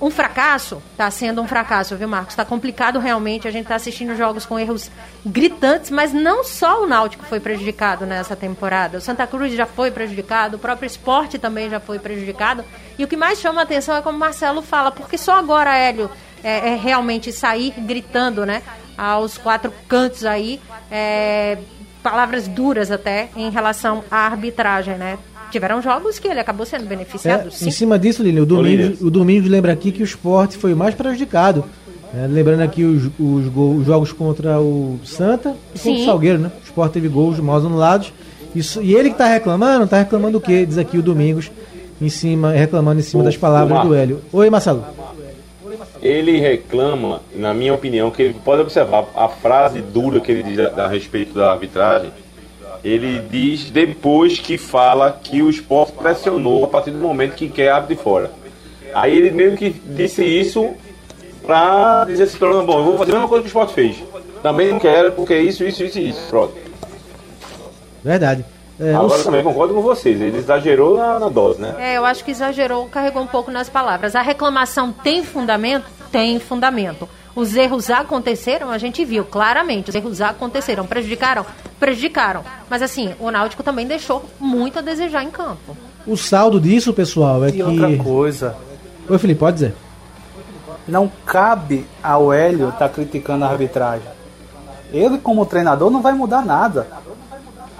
um 0.00 0.10
fracasso? 0.10 0.80
Está 0.92 1.10
sendo 1.10 1.42
um 1.42 1.48
fracasso, 1.48 1.96
viu, 1.96 2.08
Marcos? 2.08 2.32
Está 2.32 2.44
complicado 2.44 2.98
realmente. 3.00 3.48
A 3.48 3.50
gente 3.50 3.64
está 3.64 3.74
assistindo 3.74 4.16
jogos 4.16 4.46
com 4.46 4.58
erros 4.58 4.90
gritantes, 5.26 5.90
mas 5.90 6.12
não 6.12 6.44
só 6.44 6.84
o 6.84 6.86
Náutico 6.86 7.24
foi 7.24 7.40
prejudicado 7.40 8.06
nessa 8.06 8.36
temporada. 8.36 8.98
O 8.98 9.00
Santa 9.00 9.26
Cruz 9.26 9.52
já 9.54 9.66
foi 9.66 9.90
prejudicado, 9.90 10.56
o 10.56 10.58
próprio 10.60 10.86
esporte 10.86 11.38
também 11.38 11.68
já 11.68 11.80
foi 11.80 11.98
prejudicado. 11.98 12.64
E 12.96 13.04
o 13.04 13.08
que 13.08 13.16
mais 13.16 13.40
chama 13.40 13.60
a 13.60 13.64
atenção 13.64 13.96
é 13.96 14.02
como 14.02 14.16
o 14.16 14.20
Marcelo 14.20 14.62
fala, 14.62 14.92
porque 14.92 15.18
só 15.18 15.34
agora, 15.34 15.76
Hélio, 15.76 16.08
é, 16.44 16.70
é 16.70 16.76
realmente 16.76 17.32
sair 17.32 17.74
gritando, 17.76 18.46
né? 18.46 18.62
Aos 18.98 19.38
quatro 19.38 19.72
cantos 19.86 20.24
aí, 20.24 20.60
é, 20.90 21.58
palavras 22.02 22.48
duras 22.48 22.90
até 22.90 23.28
em 23.36 23.48
relação 23.48 24.02
à 24.10 24.26
arbitragem, 24.26 24.96
né? 24.96 25.18
Tiveram 25.52 25.80
jogos 25.80 26.18
que 26.18 26.26
ele 26.26 26.40
acabou 26.40 26.66
sendo 26.66 26.84
beneficiado. 26.86 27.48
É, 27.48 27.64
em 27.64 27.70
cima 27.70 27.98
disso, 27.98 28.22
Lili, 28.22 28.40
o 28.40 28.46
Domingos, 28.46 29.00
o 29.00 29.10
Domingos 29.10 29.48
lembra 29.48 29.72
aqui 29.72 29.92
que 29.92 30.02
o 30.02 30.04
esporte 30.04 30.56
foi 30.56 30.74
o 30.74 30.76
mais 30.76 30.94
prejudicado. 30.94 31.64
É, 32.14 32.26
lembrando 32.26 32.62
aqui 32.62 32.84
os, 32.84 33.04
os, 33.18 33.46
os, 33.54 33.86
jogos 33.86 34.12
contra 34.12 34.58
o 34.58 34.98
Santa 35.04 35.54
e 35.74 35.78
contra 35.78 36.02
o 36.02 36.04
Salgueiro, 36.04 36.38
né? 36.38 36.50
O 36.60 36.64
esporte 36.64 36.94
teve 36.94 37.08
gols 37.08 37.38
mal 37.38 37.58
anulados. 37.58 38.12
Isso, 38.54 38.82
e 38.82 38.94
ele 38.94 39.10
que 39.10 39.14
está 39.14 39.26
reclamando, 39.26 39.84
está 39.84 39.98
reclamando 39.98 40.38
o 40.38 40.40
quê? 40.40 40.66
Diz 40.66 40.78
aqui 40.78 40.98
o 40.98 41.02
Domingos, 41.02 41.52
em 42.00 42.08
cima, 42.08 42.50
reclamando 42.50 43.00
em 43.00 43.02
cima 43.02 43.22
o, 43.22 43.24
das 43.24 43.36
palavras 43.36 43.82
do 43.82 43.94
Hélio. 43.94 44.20
Oi, 44.32 44.50
Marcelo 44.50 44.84
ele 46.02 46.38
reclama, 46.38 47.20
na 47.34 47.52
minha 47.52 47.74
opinião, 47.74 48.10
que 48.10 48.22
ele 48.22 48.36
pode 48.44 48.62
observar 48.62 49.06
a 49.14 49.28
frase 49.28 49.80
dura 49.80 50.20
que 50.20 50.30
ele 50.30 50.42
diz 50.42 50.58
a, 50.58 50.84
a 50.84 50.88
respeito 50.88 51.34
da 51.34 51.52
arbitragem. 51.52 52.10
Ele 52.84 53.20
diz 53.28 53.70
depois 53.70 54.38
que 54.38 54.56
fala 54.56 55.18
que 55.22 55.42
o 55.42 55.50
esporte 55.50 55.92
pressionou 55.92 56.64
a 56.64 56.68
partir 56.68 56.90
do 56.90 56.98
momento 56.98 57.34
que 57.34 57.48
quer 57.48 57.70
árbitro 57.70 57.96
de 57.96 58.02
fora. 58.02 58.30
Aí 58.94 59.16
ele 59.16 59.30
meio 59.30 59.56
que 59.56 59.70
disse 59.70 60.24
isso 60.24 60.70
pra 61.44 62.04
dizer 62.04 62.24
assim, 62.24 62.38
bom, 62.38 62.78
eu 62.78 62.84
vou 62.84 62.98
fazer 62.98 63.12
a 63.12 63.14
mesma 63.14 63.28
coisa 63.28 63.42
que 63.42 63.46
o 63.46 63.50
esporte 63.50 63.74
fez. 63.74 63.96
Também 64.42 64.68
não 64.68 64.78
quero, 64.78 65.12
porque 65.12 65.36
isso, 65.38 65.64
isso, 65.64 65.82
isso, 65.82 65.98
isso. 65.98 66.28
Pronto. 66.28 66.54
Verdade. 68.04 68.44
É, 68.80 68.94
Agora 68.94 69.14
os- 69.18 69.24
também 69.24 69.42
concordo 69.42 69.74
com 69.74 69.82
vocês, 69.82 70.20
ele 70.20 70.38
exagerou 70.38 70.96
na, 70.96 71.18
na 71.18 71.28
dose, 71.28 71.60
né? 71.60 71.74
É, 71.78 71.96
eu 71.96 72.04
acho 72.04 72.24
que 72.24 72.30
exagerou, 72.30 72.86
carregou 72.86 73.22
um 73.22 73.26
pouco 73.26 73.50
nas 73.50 73.68
palavras. 73.68 74.14
A 74.14 74.22
reclamação 74.22 74.92
tem 74.92 75.24
fundamento? 75.24 75.86
Tem 76.12 76.38
fundamento. 76.38 77.08
Os 77.34 77.54
erros 77.56 77.90
aconteceram, 77.90 78.70
a 78.70 78.78
gente 78.78 79.04
viu 79.04 79.24
claramente. 79.24 79.90
Os 79.90 79.94
erros 79.96 80.20
aconteceram. 80.20 80.86
Prejudicaram? 80.86 81.44
Prejudicaram. 81.78 82.42
Mas 82.70 82.80
assim, 82.82 83.14
o 83.20 83.30
Náutico 83.30 83.62
também 83.62 83.86
deixou 83.86 84.24
muito 84.40 84.78
a 84.78 84.82
desejar 84.82 85.22
em 85.24 85.30
campo. 85.30 85.76
o 86.06 86.16
saldo 86.16 86.60
disso, 86.60 86.92
pessoal, 86.92 87.44
é 87.44 87.48
E 87.48 87.52
que. 87.52 87.62
outra 87.62 87.96
coisa, 87.98 88.56
Oi, 89.08 89.18
Felipe, 89.18 89.40
pode 89.40 89.54
dizer. 89.54 89.74
não 90.86 91.10
cabe 91.26 91.84
ao 92.02 92.32
Hélio 92.32 92.68
estar 92.70 92.88
criticando 92.88 93.44
a 93.44 93.48
arbitragem. 93.48 94.06
Ele, 94.92 95.18
como 95.18 95.44
treinador, 95.44 95.90
não 95.90 96.00
vai 96.00 96.14
mudar 96.14 96.44
nada. 96.44 96.86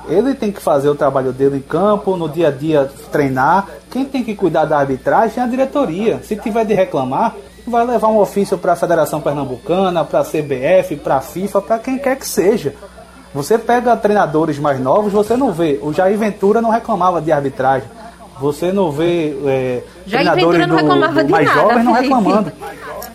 Ele 0.09 0.35
tem 0.35 0.51
que 0.51 0.61
fazer 0.61 0.89
o 0.89 0.95
trabalho 0.95 1.33
dele 1.33 1.59
em 1.59 1.61
campo, 1.61 2.17
no 2.17 2.29
dia 2.29 2.49
a 2.49 2.51
dia 2.51 2.91
treinar. 3.13 3.67
Quem 3.91 4.05
tem 4.05 4.25
que 4.25 4.35
cuidar 4.35 4.65
da 4.65 4.79
arbitragem 4.79 5.39
é 5.41 5.43
a 5.43 5.47
diretoria. 5.49 6.21
Se 6.23 6.35
tiver 6.37 6.65
de 6.65 6.75
reclamar, 6.75 7.35
vai 7.67 7.85
levar 7.87 8.09
um 8.09 8.19
ofício 8.19 8.57
para 8.57 8.73
a 8.73 8.77
Federação 8.77 9.21
Pernambucana, 9.21 10.05
para 10.05 10.21
a 10.21 10.25
CBF, 10.25 10.97
para 10.97 11.17
a 11.17 11.21
FIFA, 11.21 11.61
para 11.61 11.79
quem 11.79 11.99
quer 11.99 12.17
que 12.17 12.27
seja. 12.27 12.75
Você 13.35 13.59
pega 13.59 13.95
treinadores 13.97 14.59
mais 14.59 14.81
novos, 14.81 15.13
você 15.13 15.37
não 15.37 15.53
vê. 15.53 15.79
O 15.83 15.93
Jair 15.93 16.17
Ventura 16.19 16.63
não 16.63 16.71
reclamava 16.71 17.21
de 17.21 17.31
arbitragem. 17.31 17.87
Você 18.41 18.73
não 18.73 18.91
vê 18.91 19.37
é, 19.45 19.83
treinadores 20.11 20.61
do- 20.69 20.77
do 21.25 21.31
mais 21.31 21.47
nada, 21.49 21.61
jovens 21.61 21.85
não 21.85 21.93
reclamando. 21.93 22.53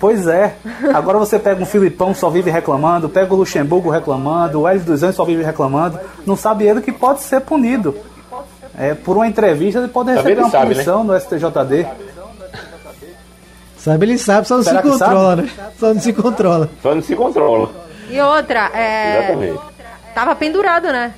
Pois 0.00 0.26
é. 0.26 0.56
Agora 0.94 1.18
você 1.18 1.38
pega 1.38 1.62
um 1.62 1.66
Filipão 1.66 2.14
só 2.14 2.30
vive 2.30 2.50
reclamando, 2.50 3.06
pega 3.06 3.34
o 3.34 3.36
Luxemburgo 3.36 3.90
reclamando, 3.90 4.62
o 4.62 4.66
Hélio 4.66 4.80
dos 4.80 5.02
Anjos 5.02 5.16
só 5.16 5.24
vive 5.26 5.44
reclamando. 5.44 6.00
Não 6.24 6.36
sabe 6.36 6.64
ele 6.64 6.80
que 6.80 6.90
pode 6.90 7.20
ser 7.20 7.40
punido. 7.42 7.94
É, 8.78 8.94
por 8.94 9.16
uma 9.16 9.28
entrevista 9.28 9.78
ele 9.78 9.88
pode 9.88 10.10
receber 10.10 10.32
ele 10.32 10.40
uma 10.40 10.50
sabe, 10.50 10.72
punição 10.72 11.04
no 11.04 11.20
STJD. 11.20 11.86
Sabe, 13.76 14.06
ele 14.06 14.18
sabe, 14.18 14.48
só 14.48 14.56
não 14.56 14.64
Será 14.64 14.82
se 14.82 14.88
controla, 14.88 15.36
né? 15.36 15.50
Só 15.78 15.94
não 15.94 16.00
se 16.00 16.12
controla. 16.14 16.70
Só 16.82 16.94
não 16.94 17.02
se 17.02 17.16
controla. 17.16 17.70
E 18.08 18.20
outra, 18.20 18.70
é. 18.74 19.18
Exatamente. 19.18 19.60
Tava 20.14 20.34
pendurado, 20.34 20.88
né? 20.88 21.12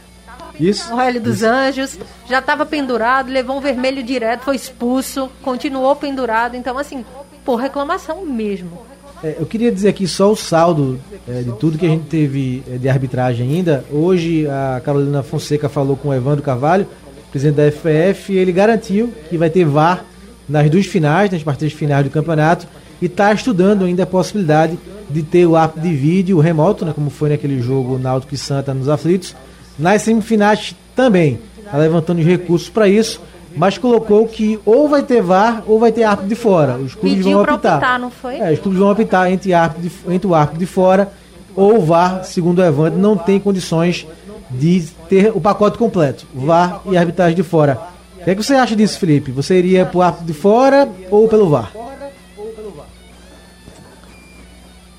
Isso. 0.58 0.94
O 0.94 1.00
Hélio 1.00 1.20
dos 1.20 1.42
Anjos 1.42 1.98
já 2.26 2.40
estava 2.40 2.66
pendurado, 2.66 3.30
levou 3.30 3.56
um 3.56 3.60
vermelho 3.60 4.02
direto, 4.02 4.42
foi 4.42 4.56
expulso, 4.56 5.30
continuou 5.42 5.94
pendurado. 5.96 6.56
Então, 6.56 6.76
assim, 6.78 7.04
por 7.44 7.56
reclamação 7.56 8.24
mesmo. 8.24 8.92
É, 9.22 9.36
eu 9.38 9.46
queria 9.46 9.70
dizer 9.70 9.88
aqui 9.88 10.06
só 10.08 10.32
o 10.32 10.36
saldo 10.36 10.98
é, 11.28 11.42
de 11.42 11.52
tudo 11.52 11.78
que 11.78 11.86
a 11.86 11.88
gente 11.88 12.06
teve 12.06 12.62
é, 12.68 12.76
de 12.76 12.88
arbitragem 12.88 13.48
ainda. 13.48 13.84
Hoje 13.90 14.48
a 14.48 14.80
Carolina 14.84 15.22
Fonseca 15.22 15.68
falou 15.68 15.96
com 15.96 16.08
o 16.08 16.14
Evandro 16.14 16.42
Carvalho, 16.42 16.86
presidente 17.30 17.56
da 17.56 17.70
FPF, 17.70 18.32
e 18.32 18.36
ele 18.36 18.50
garantiu 18.50 19.12
que 19.30 19.38
vai 19.38 19.48
ter 19.48 19.64
VAR 19.64 20.04
nas 20.48 20.68
duas 20.68 20.86
finais, 20.86 21.30
nas 21.30 21.42
partidas 21.42 21.72
finais 21.72 22.04
do 22.04 22.10
campeonato, 22.10 22.66
e 23.00 23.06
está 23.06 23.32
estudando 23.32 23.84
ainda 23.84 24.02
a 24.02 24.06
possibilidade 24.06 24.76
de 25.08 25.22
ter 25.22 25.46
o 25.46 25.54
árbitro 25.54 25.82
de 25.82 25.94
vídeo 25.94 26.40
remoto, 26.40 26.84
né, 26.84 26.92
como 26.92 27.08
foi 27.08 27.30
naquele 27.30 27.60
jogo 27.60 27.98
Náutico 27.98 28.34
e 28.34 28.38
Santa 28.38 28.74
nos 28.74 28.88
aflitos. 28.88 29.36
Nas 29.78 30.02
semifinais 30.02 30.74
também, 30.96 31.38
está 31.58 31.78
levantando 31.78 32.18
os 32.18 32.26
recursos 32.26 32.68
para 32.68 32.88
isso, 32.88 33.20
mas 33.56 33.78
colocou 33.78 34.26
que 34.26 34.58
ou 34.64 34.88
vai 34.88 35.02
ter 35.02 35.22
VAR 35.22 35.62
ou 35.66 35.78
vai 35.78 35.92
ter 35.92 36.04
árbitro 36.04 36.28
de 36.28 36.34
fora. 36.34 36.76
Os 36.76 36.94
clubes 36.94 37.18
Pediu 37.18 37.32
vão 37.32 37.42
optar. 37.54 37.76
optar, 37.76 37.98
não 37.98 38.10
foi? 38.10 38.36
É, 38.38 38.52
os 38.52 38.58
clubes 38.58 38.78
vão 38.78 38.90
optar 38.90 39.30
entre, 39.30 39.52
árbitro 39.52 39.82
de- 39.88 40.14
entre 40.14 40.26
o 40.26 40.34
árbitro 40.34 40.58
de 40.58 40.66
fora 40.66 41.12
ou 41.54 41.76
o 41.78 41.84
VAR, 41.84 42.24
segundo 42.24 42.60
o 42.60 42.64
Evandro, 42.64 42.98
não 42.98 43.16
tem 43.16 43.38
condições 43.38 44.06
de 44.50 44.82
ter 45.08 45.30
o 45.34 45.40
pacote 45.40 45.78
completo, 45.78 46.26
VAR 46.34 46.80
e 46.86 46.96
arbitragem 46.96 47.34
de 47.36 47.42
fora. 47.42 47.78
O 48.20 48.24
que, 48.24 48.30
é 48.30 48.34
que 48.34 48.42
você 48.42 48.54
acha 48.54 48.76
disso, 48.76 48.98
Felipe? 48.98 49.32
Você 49.32 49.58
iria 49.58 49.84
pro 49.84 50.00
árbitro 50.02 50.26
de 50.26 50.32
fora 50.34 50.88
ou 51.10 51.26
pelo 51.28 51.48
VAR? 51.48 51.72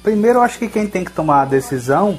Primeiro, 0.02 0.40
eu 0.40 0.44
acho 0.44 0.60
que 0.60 0.68
quem 0.68 0.86
tem 0.88 1.04
que 1.06 1.12
tomar 1.12 1.44
a 1.44 1.46
decisão 1.46 2.18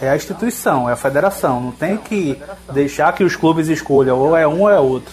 é 0.00 0.08
a 0.10 0.16
instituição, 0.16 0.88
é 0.88 0.92
a 0.94 0.96
federação. 0.96 1.60
Não 1.60 1.70
tem 1.70 1.96
que 1.96 2.36
deixar 2.72 3.12
que 3.12 3.22
os 3.22 3.36
clubes 3.36 3.68
escolham 3.68 4.18
ou 4.18 4.36
é 4.36 4.46
um 4.48 4.62
ou 4.62 4.70
é 4.70 4.80
outro. 4.80 5.12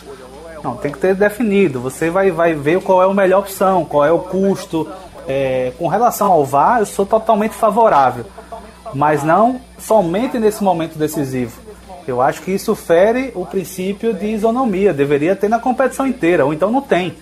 Não, 0.63 0.75
tem 0.75 0.91
que 0.91 0.99
ter 0.99 1.15
definido. 1.15 1.79
Você 1.81 2.09
vai, 2.09 2.31
vai 2.31 2.53
ver 2.53 2.81
qual 2.81 3.01
é 3.01 3.05
a 3.09 3.13
melhor 3.13 3.39
opção, 3.39 3.83
qual 3.85 4.05
é 4.05 4.11
o 4.11 4.19
custo. 4.19 4.87
É, 5.27 5.71
com 5.77 5.87
relação 5.87 6.31
ao 6.31 6.43
VAR, 6.45 6.79
eu 6.79 6.85
sou 6.85 7.05
totalmente 7.05 7.53
favorável. 7.53 8.25
Mas 8.93 9.23
não 9.23 9.61
somente 9.79 10.37
nesse 10.37 10.63
momento 10.63 10.97
decisivo. 10.97 11.59
Eu 12.07 12.21
acho 12.21 12.41
que 12.41 12.51
isso 12.51 12.75
fere 12.75 13.31
o 13.35 13.45
princípio 13.45 14.13
de 14.13 14.27
isonomia. 14.27 14.93
Deveria 14.93 15.35
ter 15.35 15.47
na 15.47 15.59
competição 15.59 16.05
inteira, 16.05 16.45
ou 16.45 16.53
então 16.53 16.71
não 16.71 16.81
tem. 16.81 17.15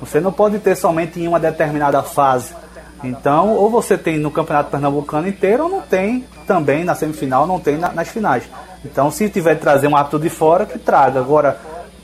Você 0.00 0.20
não 0.20 0.30
pode 0.30 0.58
ter 0.58 0.76
somente 0.76 1.20
em 1.20 1.26
uma 1.26 1.40
determinada 1.40 2.02
fase. 2.02 2.54
Então, 3.02 3.54
ou 3.54 3.70
você 3.70 3.96
tem 3.96 4.18
no 4.18 4.30
Campeonato 4.30 4.70
Pernambucano 4.70 5.28
inteiro, 5.28 5.64
ou 5.64 5.68
não 5.68 5.80
tem 5.80 6.24
também 6.46 6.84
na 6.84 6.94
semifinal, 6.94 7.46
não 7.46 7.58
tem 7.58 7.76
na- 7.76 7.92
nas 7.92 8.08
finais. 8.08 8.44
Então, 8.84 9.10
se 9.10 9.28
tiver 9.28 9.54
de 9.54 9.60
trazer 9.60 9.88
um 9.88 9.96
árbitro 9.96 10.18
de 10.18 10.28
fora, 10.28 10.66
que 10.66 10.78
traga. 10.78 11.18
Agora, 11.18 11.58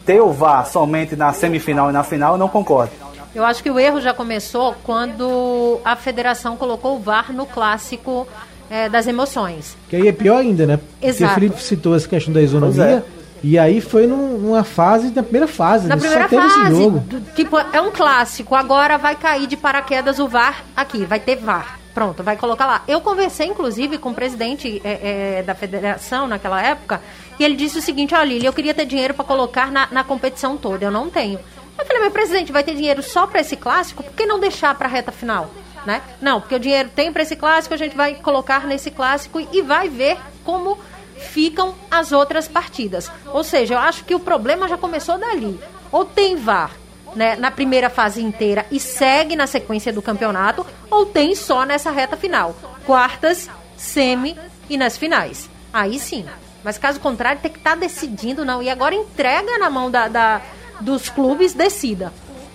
ter 0.05 0.21
o 0.21 0.33
VAR 0.33 0.67
somente 0.67 1.17
na 1.17 1.33
semifinal 1.33 1.91
e 1.91 1.93
na 1.93 2.03
final, 2.03 2.33
eu 2.35 2.39
não 2.39 2.49
concordo. 2.49 2.93
Eu 3.35 3.45
acho 3.45 3.63
que 3.63 3.71
o 3.71 3.79
erro 3.81 4.01
já 4.01 4.15
começou 4.15 4.75
quando 4.85 5.81
a 5.85 5.97
federação 5.97 6.57
colocou 6.57 6.97
o 6.97 7.01
VAR 7.01 7.33
no 7.33 7.47
clássico 7.47 8.29
é, 8.71 8.89
das 8.89 9.07
emoções. 9.07 9.77
Que 9.89 9.97
aí 9.97 10.09
é 10.09 10.13
pior 10.13 10.39
ainda, 10.39 10.67
né? 10.67 10.77
Porque 10.77 11.07
Exato. 11.09 11.33
o 11.33 11.35
Felipe 11.35 11.63
citou 11.63 11.95
essa 11.97 12.07
questão 12.09 12.33
da 12.33 12.41
isonomia. 12.41 12.85
é. 12.85 13.03
E 13.47 13.59
aí 13.59 13.81
foi 13.83 14.07
num- 14.07 14.39
numa 14.39 14.65
fase, 14.65 15.13
na 15.15 15.23
primeira 15.23 15.47
fase, 15.47 15.87
Na 15.87 15.97
né? 15.97 16.01
primeira 16.01 16.23
Só 16.25 16.29
teve 16.31 16.47
esse 16.47 16.59
fase, 16.61 16.77
jogo. 16.83 16.99
do- 17.01 17.21
tipo, 17.35 17.59
é 17.59 17.81
um 17.81 17.91
clássico. 17.91 18.55
Agora 18.55 18.97
vai 18.97 19.17
cair 19.17 19.47
de 19.47 19.55
paraquedas 19.57 20.19
o 20.19 20.27
VAR 20.27 20.65
aqui, 20.75 21.05
vai 21.05 21.21
ter 21.21 21.37
VAR. 21.37 21.79
Pronto, 21.95 22.25
vai 22.25 22.37
colocar 22.37 22.67
lá. 22.67 22.83
Eu 22.89 23.01
conversei, 23.01 23.47
inclusive, 23.47 23.99
com 23.99 24.11
o 24.11 24.15
presidente 24.15 24.83
é, 24.85 25.39
é, 25.39 25.43
da 25.45 25.55
federação 25.55 26.27
naquela 26.27 26.61
época, 26.61 27.01
e 27.39 27.45
ele 27.45 27.55
disse 27.55 27.79
o 27.79 27.83
seguinte: 27.83 28.13
olha, 28.15 28.25
Lili, 28.25 28.45
eu 28.45 28.53
queria 28.53 28.75
ter 28.75 28.85
dinheiro 28.85 29.15
para 29.15 29.25
colocar 29.25 29.71
na, 29.71 29.89
na 29.91 30.03
competição 30.03 30.57
toda, 30.57 30.85
eu 30.85 30.91
não 30.91 31.09
tenho. 31.09 31.39
Eu 31.79 31.87
falei, 31.87 32.03
mas 32.03 32.13
presidente, 32.13 32.53
vai 32.53 32.65
ter 32.65 32.75
dinheiro 32.75 33.03
só 33.03 33.27
para 33.27 33.41
esse 33.41 33.57
clássico? 33.57 34.03
Por 34.03 34.13
que 34.13 34.27
não 34.27 34.41
deixar 34.41 34.75
para 34.75 34.89
a 34.89 34.91
reta 34.91 35.13
final? 35.13 35.51
Né? 35.87 36.01
Não, 36.21 36.41
porque 36.41 36.55
o 36.55 36.59
dinheiro 36.59 36.89
tem 36.95 37.13
para 37.13 37.23
esse 37.23 37.37
clássico, 37.37 37.75
a 37.75 37.77
gente 37.77 37.97
vai 37.97 38.15
colocar 38.15 38.67
nesse 38.67 38.91
clássico 38.91 39.41
e 39.53 39.61
vai 39.61 39.89
ver 39.89 40.17
como 40.43 40.79
ficam 41.17 41.75
as 41.91 42.11
outras 42.11 42.49
partidas. 42.49 43.11
Ou 43.33 43.45
seja, 43.45 43.75
eu 43.75 43.79
acho 43.79 44.05
que 44.05 44.15
o 44.15 44.21
problema 44.21 44.67
já 44.69 44.77
começou 44.77 45.19
dali. 45.19 45.61
Ou 45.93 46.05
tem 46.05 46.37
VAR 46.37 46.71
né, 47.15 47.37
na 47.37 47.51
primeira 47.51 47.89
fase 47.91 48.23
inteira 48.23 48.67
e 48.71 48.79
segue 48.81 49.37
na 49.37 49.47
sequência 49.47 49.93
do 49.93 50.03
campeonato, 50.03 50.67
ou 50.91 51.07
tem 51.07 51.35
só 51.35 51.65
nessa 51.65 51.91
reta 51.91 52.17
final. 52.17 52.55
Quartas, 52.87 53.49
semi 53.77 54.37
e 54.69 54.77
nas 54.77 54.97
finais. 54.97 55.49
Aí 55.73 55.99
sim. 55.99 56.25
Mas 56.63 56.79
caso 56.79 56.99
contrário, 57.01 57.41
tem 57.43 57.51
que 57.51 57.59
estar 57.59 57.77
decidindo, 57.77 58.45
não. 58.45 58.63
E 58.63 58.71
agora 58.71 58.95
entrega 58.95 59.59
na 59.59 59.69
mão 59.69 59.91
da, 59.91 60.09
da- 60.09 60.41
dos 60.81 61.09
clubes, 61.09 61.53
decida. 61.53 62.13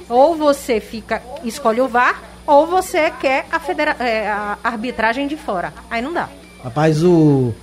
Ou 0.09 0.35
você 0.35 0.79
fica, 0.79 1.21
escolhe 1.43 1.79
o 1.81 1.87
VAR, 1.87 2.21
ou 2.47 2.65
você 2.65 3.11
quer 3.11 3.45
a, 3.51 3.59
federa 3.59 3.95
é, 3.99 4.27
a 4.27 4.57
arbitragem 4.63 5.27
de 5.27 5.37
fora. 5.37 5.71
Aí 5.91 6.01
não 6.01 6.11
dá. 6.11 6.27
Rapaz, 6.63 7.03
o 7.03 7.53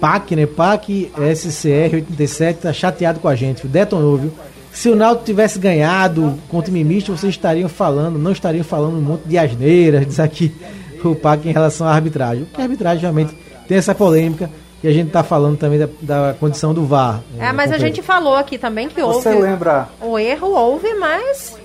PAC, 0.00 0.34
né? 0.34 0.46
PAC 0.46 1.12
SCR 1.36 1.94
87 1.94 2.60
tá 2.62 2.72
chateado 2.72 3.20
com 3.20 3.28
a 3.28 3.36
gente, 3.36 3.66
detonou, 3.68 4.16
viu? 4.18 4.32
Se 4.76 4.90
o 4.90 4.94
Náutico 4.94 5.24
tivesse 5.24 5.58
ganhado 5.58 6.38
com 6.50 6.58
o 6.58 6.62
time 6.62 6.84
misto, 6.84 7.16
vocês 7.16 7.32
estariam 7.32 7.66
falando, 7.66 8.18
não 8.18 8.30
estariam 8.30 8.62
falando 8.62 8.98
um 8.98 9.00
monte 9.00 9.22
de 9.26 9.38
asneiras, 9.38 10.06
diz 10.06 10.20
aqui 10.20 10.54
o 11.02 11.14
PAC 11.14 11.48
em 11.48 11.52
relação 11.52 11.86
à 11.86 11.92
arbitragem. 11.92 12.44
Porque 12.44 12.60
a 12.60 12.64
arbitragem 12.64 13.00
realmente 13.00 13.34
tem 13.66 13.78
essa 13.78 13.94
polêmica 13.94 14.50
e 14.82 14.88
a 14.88 14.92
gente 14.92 15.10
tá 15.10 15.22
falando 15.22 15.56
também 15.56 15.78
da, 15.78 15.88
da 16.02 16.34
condição 16.38 16.74
do 16.74 16.84
VAR. 16.84 17.22
É, 17.38 17.52
mas 17.52 17.72
a 17.72 17.78
gente 17.78 18.02
falou 18.02 18.34
aqui 18.36 18.58
também 18.58 18.86
que 18.86 19.00
houve. 19.00 19.22
Você 19.22 19.32
lembra 19.32 19.88
O 19.98 20.18
erro 20.18 20.48
houve, 20.48 20.92
mas. 20.94 21.56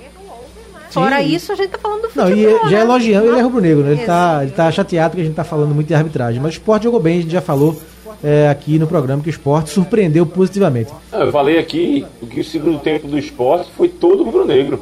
Fora 0.90 1.22
Sim. 1.22 1.36
isso, 1.36 1.52
a 1.52 1.56
gente 1.56 1.70
tá 1.70 1.80
falando 1.80 2.04
do 2.04 2.12
Não, 2.16 2.28
futebol. 2.28 2.66
e 2.66 2.70
já 2.70 2.78
né? 2.78 2.82
elogiando, 2.82 3.28
ele 3.28 3.40
é 3.40 3.42
rubro-negro, 3.42 3.84
né? 3.84 3.92
Ele 3.92 4.06
tá, 4.06 4.40
ele 4.42 4.52
tá 4.52 4.72
chateado 4.72 5.16
que 5.16 5.22
a 5.22 5.26
gente 5.26 5.36
tá 5.36 5.44
falando 5.44 5.76
muito 5.76 5.88
de 5.88 5.94
arbitragem. 5.94 6.42
Mas 6.42 6.54
o 6.54 6.58
esporte 6.58 6.84
jogou 6.84 7.00
bem, 7.00 7.20
a 7.20 7.22
gente 7.22 7.32
já 7.32 7.42
falou 7.42 7.78
é, 8.24 8.48
aqui 8.50 8.78
no 8.80 8.88
programa 8.88 9.22
que 9.22 9.30
o 9.30 9.32
esporte 9.32 9.70
surpreendeu 9.70 10.26
positivamente. 10.26 10.92
Ah, 11.12 11.20
Eu 11.20 11.32
falei 11.32 11.58
aqui 11.58 12.06
que 12.30 12.40
o 12.40 12.44
segundo 12.44 12.80
tempo 12.80 13.08
do 13.08 13.18
esporte 13.18 13.70
foi 13.76 13.88
todo 13.90 14.24
rubro-negro. 14.24 14.82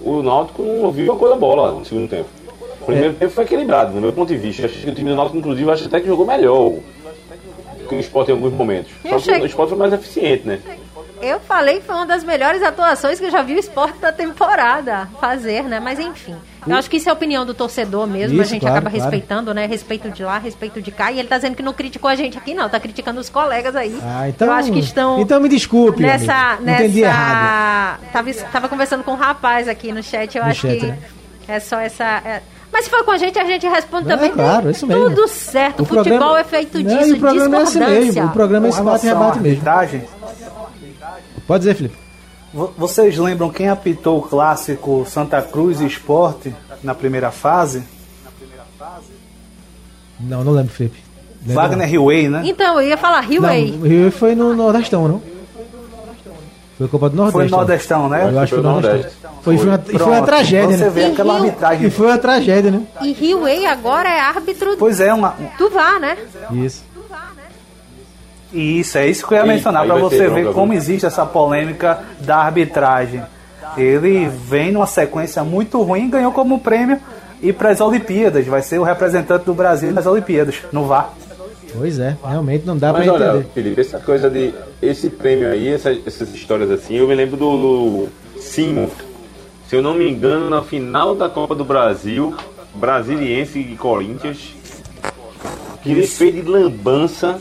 O 0.00 0.22
Náutico 0.22 0.62
não 0.62 0.90
viu 0.90 1.12
uma 1.12 1.16
coisa 1.18 1.36
bola 1.36 1.72
no 1.72 1.84
segundo 1.84 2.08
tempo. 2.08 2.28
O 2.80 2.86
primeiro 2.86 3.14
tempo 3.14 3.32
foi 3.32 3.44
equilibrado, 3.44 3.94
no 3.94 4.00
meu 4.00 4.12
ponto 4.12 4.28
de 4.28 4.38
vista. 4.38 4.64
Acho 4.66 4.78
que 4.78 4.88
o 4.90 4.94
time 4.94 5.10
do 5.10 5.16
Náutico, 5.16 5.36
inclusive, 5.38 5.70
acho 5.70 5.86
até 5.86 6.00
que 6.00 6.06
jogou 6.06 6.24
melhor 6.26 6.72
que 7.88 7.94
o 7.94 8.00
esporte 8.00 8.30
em 8.30 8.34
alguns 8.34 8.52
momentos. 8.52 8.92
Só 9.02 9.18
que 9.18 9.30
o 9.42 9.46
esporte 9.46 9.70
foi 9.70 9.78
mais 9.78 9.92
eficiente, 9.92 10.46
né? 10.46 10.60
Eu 11.20 11.40
falei 11.40 11.80
que 11.80 11.86
foi 11.86 11.94
uma 11.96 12.06
das 12.06 12.22
melhores 12.22 12.62
atuações 12.62 13.18
que 13.18 13.26
eu 13.26 13.30
já 13.30 13.42
vi 13.42 13.54
o 13.54 13.58
esporte 13.58 13.98
da 13.98 14.12
temporada 14.12 15.08
fazer, 15.20 15.62
né? 15.64 15.80
Mas 15.80 15.98
enfim. 15.98 16.36
Eu 16.66 16.76
acho 16.76 16.90
que 16.90 16.98
isso 16.98 17.08
é 17.08 17.10
a 17.10 17.14
opinião 17.14 17.46
do 17.46 17.54
torcedor 17.54 18.06
mesmo, 18.06 18.34
Isso, 18.34 18.42
a 18.42 18.44
gente 18.46 18.60
claro, 18.60 18.76
acaba 18.76 18.90
claro. 18.90 19.04
respeitando, 19.10 19.54
né? 19.54 19.64
Respeito 19.66 20.10
de 20.10 20.22
lá, 20.22 20.36
respeito 20.38 20.82
de 20.82 20.90
cá. 20.90 21.10
E 21.10 21.18
ele 21.18 21.26
tá 21.26 21.36
dizendo 21.36 21.56
que 21.56 21.62
não 21.62 21.72
criticou 21.72 22.10
a 22.10 22.14
gente 22.14 22.36
aqui, 22.36 22.52
não. 22.52 22.68
Tá 22.68 22.78
criticando 22.78 23.18
os 23.20 23.30
colegas 23.30 23.74
aí. 23.74 23.98
Ah, 24.02 24.28
então. 24.28 24.48
Eu 24.48 24.52
acho 24.54 24.70
que 24.72 24.78
estão. 24.80 25.18
Então 25.20 25.40
me 25.40 25.48
desculpe. 25.48 26.02
Nessa. 26.02 26.32
amigo. 26.34 26.62
nessa 26.64 26.82
Entendi 26.84 27.00
errado. 27.00 28.00
Tava, 28.12 28.32
tava 28.52 28.68
conversando 28.68 29.02
com 29.02 29.12
um 29.12 29.16
rapaz 29.16 29.66
aqui 29.66 29.92
no 29.92 30.02
chat. 30.02 30.36
Eu 30.36 30.44
No 30.44 30.50
acho 30.50 30.60
chat, 30.68 30.78
que 30.78 30.86
né? 30.86 30.98
é 31.48 31.58
só 31.60 31.80
essa. 31.80 32.04
é- 32.04 32.42
Mas 32.70 32.84
se 32.84 32.90
for 32.90 33.02
com 33.02 33.12
a 33.12 33.16
gente, 33.16 33.38
a 33.38 33.44
gente 33.44 33.66
responde 33.66 34.10
É, 34.12 34.14
também. 34.14 34.30
claro, 34.30 34.70
isso 34.70 34.86
mesmo. 34.86 35.04
Tudo 35.08 35.26
certo. 35.26 35.80
O, 35.82 35.86
futebol 35.86 36.04
programa- 36.18 36.40
é 36.40 36.44
feito 36.44 36.78
Não, 36.82 36.84
disso, 36.98 37.10
e 37.10 37.12
o 37.14 37.18
programa 37.18 37.56
é 37.56 37.62
assim 37.62 37.78
discordância. 37.78 38.04
mesmo. 38.12 38.26
O 38.26 38.30
programa 38.30 38.66
é 38.66 38.68
esse 38.68 38.82
bate 38.82 39.06
e 39.06 39.08
rebate 39.08 39.38
mesmo. 39.40 39.62
Pode 41.48 41.60
dizer, 41.64 41.74
Felipe. 41.74 41.96
vo- 42.54 42.72
vocês 42.78 43.18
lembram 43.18 43.50
quem 43.50 43.68
apitou 43.68 44.18
o 44.18 44.22
clássico 44.22 45.04
Santa 45.08 45.42
Cruz 45.42 45.80
e 45.80 45.86
Esporte 45.86 46.54
na 46.84 46.94
primeira 46.94 47.32
fase? 47.32 47.82
Não, 50.20 50.42
não 50.44 50.52
lembro, 50.52 50.72
Felipe. 50.72 50.98
Lembra 51.46 51.62
Wagner 51.68 51.92
Hillway, 51.94 52.28
né? 52.28 52.42
Então, 52.44 52.80
eu 52.80 52.88
ia 52.88 52.96
falar 52.96 53.24
o 53.84 53.86
Rio 53.86 54.10
foi 54.12 54.34
no 54.34 54.54
Nordestão, 54.54 55.06
não? 55.08 55.22
Foi 56.76 56.86
Copa 56.88 57.08
do 57.10 57.16
Nordeste. 57.16 57.38
Foi. 57.48 57.48
Nordestão, 57.58 58.08
né? 58.08 58.22
Eu 58.32 58.38
acho 58.38 58.54
que 58.54 58.60
foi 58.60 58.70
no 58.70 58.80
Foi. 58.80 59.10
Foi, 59.42 59.58
foi 59.58 59.66
uma, 59.68 59.84
e 59.88 59.98
foi 59.98 60.06
uma 60.12 60.22
tragédia, 60.22 60.76
Você 60.76 60.84
né? 60.84 60.90
vê 60.90 61.04
aquela 61.06 61.34
Rio- 61.34 61.44
arbitragem. 61.44 61.86
E 61.86 61.90
foi 61.90 62.06
uma 62.06 62.18
tragédia, 62.18 62.70
né? 62.70 62.82
E 63.02 63.12
Highway 63.12 63.66
agora 63.66 64.08
é 64.08 64.20
árbitro 64.20 64.76
Pois 64.78 65.00
é, 65.00 65.12
uma, 65.14 65.34
do 65.58 65.70
VAR, 65.70 65.98
né? 65.98 66.16
Isso. 66.52 66.84
E 68.52 68.80
Isso, 68.80 68.96
é 68.98 69.06
isso 69.08 69.26
que 69.26 69.34
eu 69.34 69.38
ia 69.38 69.44
mencionar 69.46 69.84
para 69.86 69.96
você 69.96 70.28
ver 70.28 70.52
como 70.52 70.72
existe 70.72 71.04
essa 71.06 71.26
polêmica 71.26 71.98
da 72.20 72.36
arbitragem. 72.38 73.22
Ele 73.76 74.26
vem 74.28 74.72
numa 74.72 74.86
sequência 74.86 75.44
muito 75.44 75.80
ruim 75.82 76.06
e 76.06 76.08
ganhou 76.08 76.32
como 76.32 76.58
prêmio 76.58 76.98
e 77.42 77.52
para 77.52 77.70
as 77.70 77.80
Olimpíadas. 77.80 78.46
Vai 78.46 78.62
ser 78.62 78.78
o 78.78 78.82
representante 78.82 79.44
do 79.44 79.52
Brasil 79.54 79.92
nas 79.92 80.06
Olimpíadas, 80.06 80.56
no 80.72 80.86
VAR. 80.86 81.12
Pois 81.76 81.98
é, 81.98 82.16
realmente 82.26 82.64
não 82.66 82.76
dá 82.78 82.92
Mas 82.94 83.04
pra 83.04 83.12
olha, 83.12 83.24
entender. 83.30 83.46
Felipe, 83.52 83.80
essa 83.82 83.98
coisa 84.00 84.30
de. 84.30 84.54
Esse 84.80 85.10
prêmio 85.10 85.48
aí, 85.50 85.68
essa- 85.68 85.92
essas 86.06 86.34
histórias 86.34 86.70
assim, 86.70 86.94
eu 86.96 87.06
me 87.06 87.14
lembro 87.14 87.36
do, 87.36 87.56
do 88.36 88.40
Simon. 88.40 88.88
Se 89.68 89.76
eu 89.76 89.82
não 89.82 89.92
me 89.92 90.08
engano, 90.10 90.48
na 90.48 90.62
final 90.62 91.14
da 91.14 91.28
Copa 91.28 91.54
do 91.54 91.66
Brasil, 91.66 92.34
Brasiliense 92.74 93.58
e 93.58 93.76
Corinthians, 93.76 94.54
que 95.82 95.90
ele 95.92 96.06
fez 96.06 96.34
de 96.34 96.40
lambança. 96.42 97.38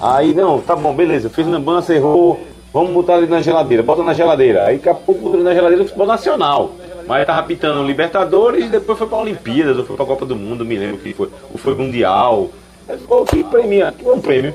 Aí, 0.00 0.32
não, 0.34 0.60
tá 0.60 0.74
bom, 0.74 0.94
beleza, 0.94 1.28
fez 1.28 1.46
lambança, 1.46 1.94
errou, 1.94 2.40
vamos 2.72 2.92
botar 2.92 3.18
ele 3.18 3.26
na 3.26 3.42
geladeira, 3.42 3.82
bota 3.82 4.02
na 4.02 4.14
geladeira. 4.14 4.64
Aí 4.64 4.76
daqui 4.76 4.88
a 4.88 4.94
pouco 4.94 5.20
botou 5.20 5.42
na 5.42 5.52
geladeira 5.54 5.82
do 5.82 5.86
futebol 5.86 6.06
nacional. 6.06 6.70
Mas 7.06 7.26
tava 7.26 7.42
pitando 7.46 7.82
Libertadores 7.86 8.66
e 8.66 8.68
depois 8.68 8.96
foi 8.96 9.06
pra 9.06 9.18
Olimpíadas, 9.18 9.76
ou 9.78 9.84
foi 9.84 9.96
pra 9.96 10.06
Copa 10.06 10.24
do 10.24 10.36
Mundo, 10.36 10.64
me 10.64 10.76
lembro 10.76 10.98
que 10.98 11.12
foi. 11.12 11.28
Ou 11.52 11.58
foi 11.58 11.74
Mundial. 11.74 12.48
Aí 12.88 12.96
ficou, 12.96 13.24
que 13.24 13.42
prêmio, 13.44 13.92
que 13.92 14.04
bom 14.04 14.18
prêmio. 14.20 14.54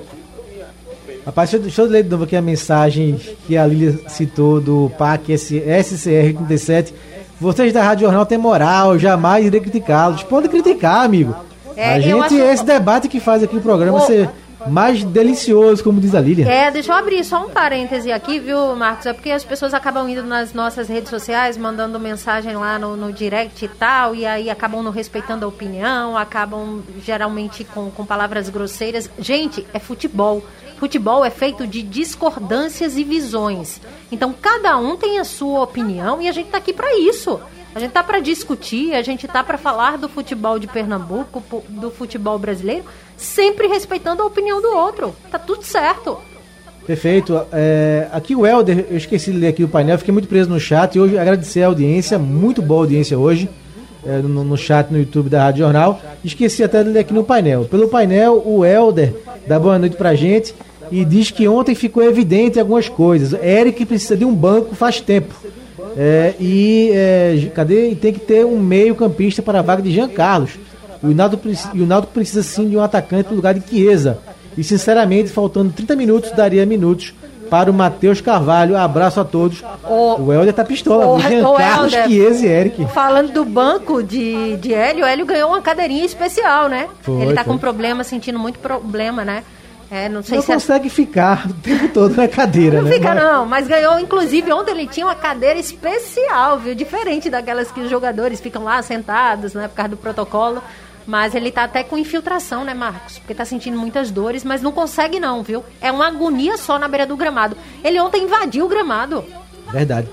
Rapaz, 1.26 1.50
deixa 1.50 1.58
eu, 1.58 1.62
deixa 1.64 1.82
eu 1.82 1.86
ler 1.88 2.04
de 2.04 2.10
novo 2.10 2.24
aqui 2.24 2.36
a 2.36 2.42
mensagem 2.42 3.20
que 3.48 3.58
a 3.58 3.66
Lília 3.66 4.00
citou 4.08 4.62
do 4.62 4.92
PAC 4.98 5.36
SCR 5.38 6.34
37. 6.38 6.94
Vocês 7.42 7.74
da 7.74 7.82
Rádio 7.84 8.06
Jornal 8.06 8.26
têm 8.26 8.38
moral, 8.38 8.98
jamais 8.98 9.46
irei 9.46 9.60
criticá-los. 9.60 10.24
Pode 10.24 10.48
criticar, 10.48 11.04
amigo. 11.04 11.36
É, 11.76 11.96
a 11.96 12.00
gente, 12.00 12.36
acho- 12.36 12.36
esse 12.54 12.64
debate 12.64 13.08
que 13.10 13.20
faz 13.20 13.44
aqui 13.44 13.58
o 13.58 13.62
programa 13.62 14.00
ser 14.02 14.30
mais 14.68 15.04
delicioso, 15.04 15.84
como 15.84 16.00
diz 16.00 16.16
a 16.16 16.22
Lília. 16.22 16.48
É, 16.50 16.72
deixa 16.72 16.92
eu 16.92 16.96
abrir 16.96 17.24
só 17.24 17.46
um 17.46 17.50
parêntese 17.50 18.12
aqui, 18.12 18.40
viu, 18.40 18.76
Marcos? 18.76 19.06
É 19.06 19.14
porque 19.14 19.32
as 19.32 19.44
pessoas 19.44 19.74
acabam 19.74 20.08
indo 20.10 20.24
nas 20.24 20.54
nossas 20.54 20.88
redes 20.88 21.10
sociais, 21.10 21.58
mandando 21.58 22.00
mensagem 22.00 22.56
lá 22.56 22.80
no, 22.80 22.96
no 22.96 23.12
direct 23.12 23.64
e 23.64 23.68
tal, 23.68 24.16
e 24.16 24.26
aí 24.26 24.50
acabam 24.50 24.82
não 24.84 24.92
respeitando 24.92 25.46
a 25.46 25.48
opinião, 25.48 26.18
acabam 26.18 26.82
geralmente 27.04 27.64
com, 27.64 27.90
com 27.92 28.06
palavras 28.06 28.50
grosseiras. 28.50 29.10
Gente, 29.20 29.66
é 29.74 29.80
futebol. 29.80 30.44
Futebol 30.78 31.24
é 31.24 31.30
feito 31.30 31.66
de 31.66 31.82
discordâncias 31.82 32.98
e 32.98 33.04
visões. 33.04 33.80
Então 34.12 34.34
cada 34.34 34.78
um 34.78 34.98
tem 34.98 35.20
a 35.20 35.24
sua 35.24 35.62
opinião 35.62 36.22
e 36.22 36.28
a 36.28 36.32
gente 36.32 36.50
tá 36.50 36.58
aqui 36.58 36.74
para 36.74 36.98
isso. 36.98 37.40
A 37.76 37.80
gente 37.82 37.92
tá 37.92 38.02
para 38.02 38.22
discutir, 38.22 38.94
a 38.94 39.02
gente 39.02 39.28
tá 39.28 39.44
para 39.44 39.58
falar 39.58 39.98
do 39.98 40.08
futebol 40.08 40.58
de 40.58 40.66
Pernambuco, 40.66 41.44
do 41.68 41.92
futebol 41.92 42.40
brasileiro, 42.40 42.86
sempre 43.18 43.68
respeitando 43.68 44.24
a 44.24 44.26
opinião 44.26 44.62
do 44.62 44.70
outro. 44.70 45.14
Tá 45.30 45.38
tudo 45.38 45.62
certo. 45.62 46.18
Perfeito. 46.88 47.38
É, 47.52 48.08
aqui 48.14 48.34
o 48.34 48.48
Helder, 48.48 48.86
eu 48.90 48.96
esqueci 48.96 49.30
de 49.30 49.38
ler 49.38 49.50
aqui 49.50 49.62
o 49.62 49.68
painel, 49.68 49.98
fiquei 49.98 50.14
muito 50.14 50.30
preso 50.30 50.50
no 50.50 50.58
chat. 50.58 50.96
E 50.96 51.02
hoje 51.02 51.18
agradecer 51.18 51.64
a 51.64 51.68
audiência, 51.68 52.18
muito 52.18 52.62
boa 52.62 52.84
audiência 52.84 53.20
hoje, 53.20 53.50
é, 54.06 54.20
no, 54.20 54.46
no 54.46 54.56
chat 54.56 54.90
no 54.90 54.98
YouTube 54.98 55.30
da 55.30 55.44
Rádio 55.44 55.66
Jornal. 55.66 56.00
Esqueci 56.24 56.64
até 56.64 56.82
de 56.82 56.92
ler 56.92 57.00
aqui 57.00 57.14
no 57.14 57.26
painel. 57.26 57.66
Pelo 57.66 57.90
painel, 57.90 58.42
o 58.46 58.64
Helder 58.64 59.14
dá 59.46 59.60
boa 59.60 59.78
noite 59.78 59.98
pra 59.98 60.16
gente 60.16 60.56
e 60.90 61.04
diz 61.04 61.30
que 61.30 61.46
ontem 61.46 61.76
ficou 61.76 62.02
evidente 62.02 62.58
algumas 62.58 62.88
coisas. 62.88 63.34
Eric 63.44 63.86
precisa 63.86 64.16
de 64.16 64.24
um 64.24 64.34
banco 64.34 64.74
faz 64.76 65.02
tempo. 65.02 65.36
É, 65.98 66.34
e 66.40 66.92
é, 66.94 67.50
cadê? 67.54 67.90
E 67.92 67.96
tem 67.96 68.12
que 68.14 68.20
ter 68.20 68.46
um 68.46 68.60
meio-campista 68.60 69.42
para 69.42 69.60
a 69.60 69.62
vaga 69.62 69.82
de 69.82 69.92
Jean 69.92 70.10
Carlos. 70.10 70.52
E 71.04 71.08
o 71.08 71.38
preci- 71.38 71.70
e 71.74 71.82
o 71.82 71.86
Náutico 71.86 72.14
precisa 72.14 72.42
sim 72.44 72.68
de 72.70 72.76
um 72.78 72.82
atacante 72.82 73.30
no 73.30 73.36
lugar 73.36 73.54
de 73.54 73.68
Chiesa. 73.68 74.18
E 74.58 74.64
sinceramente, 74.64 75.30
faltando 75.30 75.72
30 75.72 75.96
minutos, 75.96 76.32
daria 76.32 76.66
minutos 76.66 77.14
para 77.50 77.70
o 77.70 77.74
Matheus 77.74 78.22
Carvalho. 78.22 78.76
Abraço 78.76 79.20
a 79.20 79.24
todos. 79.26 79.64
Ô, 79.88 80.16
o 80.22 80.34
Helder 80.34 80.54
tá 80.54 80.64
pistola. 80.66 81.06
ô, 81.08 81.20
Jean 81.20 81.48
ô, 81.48 81.54
Carlos, 81.54 81.94
Helder. 81.94 82.10
Chiesa 82.10 82.46
e 82.46 82.50
Eric. 82.50 82.86
Falando 82.88 83.32
do 83.32 83.46
banco 83.46 84.02
de, 84.02 84.58
de 84.58 84.74
Hélio, 84.74 85.04
o 85.06 85.08
Hélio 85.08 85.26
ganhou 85.26 85.50
uma 85.50 85.62
cadeirinha 85.62 86.06
especial, 86.06 86.68
né? 86.68 86.88
Foi, 87.02 87.22
Ele 87.22 87.34
tá 87.34 87.44
foi. 87.44 87.54
com 87.54 87.60
problema, 87.60 88.04
sentindo 88.04 88.40
muito 88.40 88.60
problema, 88.60 89.24
né? 89.24 89.44
É, 89.92 90.10
não 90.10 90.24
sei 90.24 90.38
Não 90.38 90.44
se 90.44 90.52
é 90.52 90.56
consegue 90.56 90.90
ficar 90.90 91.48
o 91.48 91.54
tempo 91.54 91.88
todo 91.90 92.16
na 92.16 92.28
cadeira, 92.28 92.78
Não 92.82 92.90
né? 92.90 92.94
fica 92.96 93.14
Mas- 93.14 93.24
não, 93.24 93.46
mas 93.46 93.68
ganhou, 93.68 94.00
inclusive, 94.00 94.52
ontem 94.52 94.72
ele 94.72 94.88
tinha 94.88 95.06
uma 95.06 95.14
cadeira 95.16 95.60
especial, 95.60 96.58
viu? 96.60 96.74
Diferente 96.74 97.30
daquelas 97.30 97.72
que 97.72 97.80
os 97.80 97.90
jogadores 97.90 98.42
ficam 98.42 98.64
lá 98.64 98.82
sentados, 98.82 99.54
né? 99.54 99.68
Por 99.68 99.76
causa 99.76 99.90
do 99.90 99.98
protocolo. 99.98 100.62
Mas 101.08 101.36
ele 101.36 101.52
tá 101.52 101.66
até 101.66 101.84
com 101.84 102.00
infiltração, 102.00 102.64
né, 102.64 102.74
Marcos? 102.74 103.20
Porque 103.20 103.36
tá 103.36 103.46
sentindo 103.46 103.78
muitas 103.78 104.10
dores, 104.10 104.44
mas 104.44 104.60
não 104.64 104.72
consegue 104.72 105.20
não, 105.20 105.44
viu? 105.44 105.64
É 105.80 105.92
uma 105.92 106.08
agonia 106.08 106.58
só 106.58 106.80
na 106.80 106.88
beira 106.88 107.06
do 107.06 107.16
gramado. 107.16 107.56
Ele 107.84 108.00
ontem 108.00 108.24
invadiu 108.24 108.66
o 108.66 108.68
gramado. 108.68 109.24
Verdade. 109.72 110.08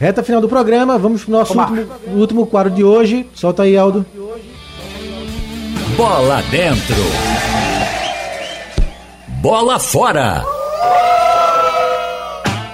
Reta 0.00 0.20
final 0.24 0.40
do 0.40 0.48
programa, 0.48 0.98
vamos 0.98 1.22
pro 1.22 1.30
nosso 1.32 1.56
último, 1.56 1.86
último 2.08 2.46
quadro 2.46 2.72
de 2.72 2.82
hoje. 2.82 3.24
Solta 3.34 3.62
aí, 3.62 3.76
Aldo. 3.76 4.04
Bola 5.96 6.42
dentro. 6.50 6.96
Bola 9.42 9.80
fora. 9.80 10.44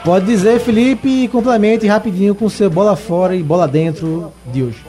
Pode 0.04 0.26
dizer, 0.26 0.60
Felipe, 0.60 1.24
e 1.24 1.26
complemente 1.26 1.86
rapidinho 1.86 2.34
com 2.34 2.46
seu 2.50 2.68
bola 2.68 2.94
fora 2.94 3.34
e 3.34 3.42
bola 3.42 3.66
dentro 3.66 4.30
de 4.44 4.64
hoje. 4.64 4.84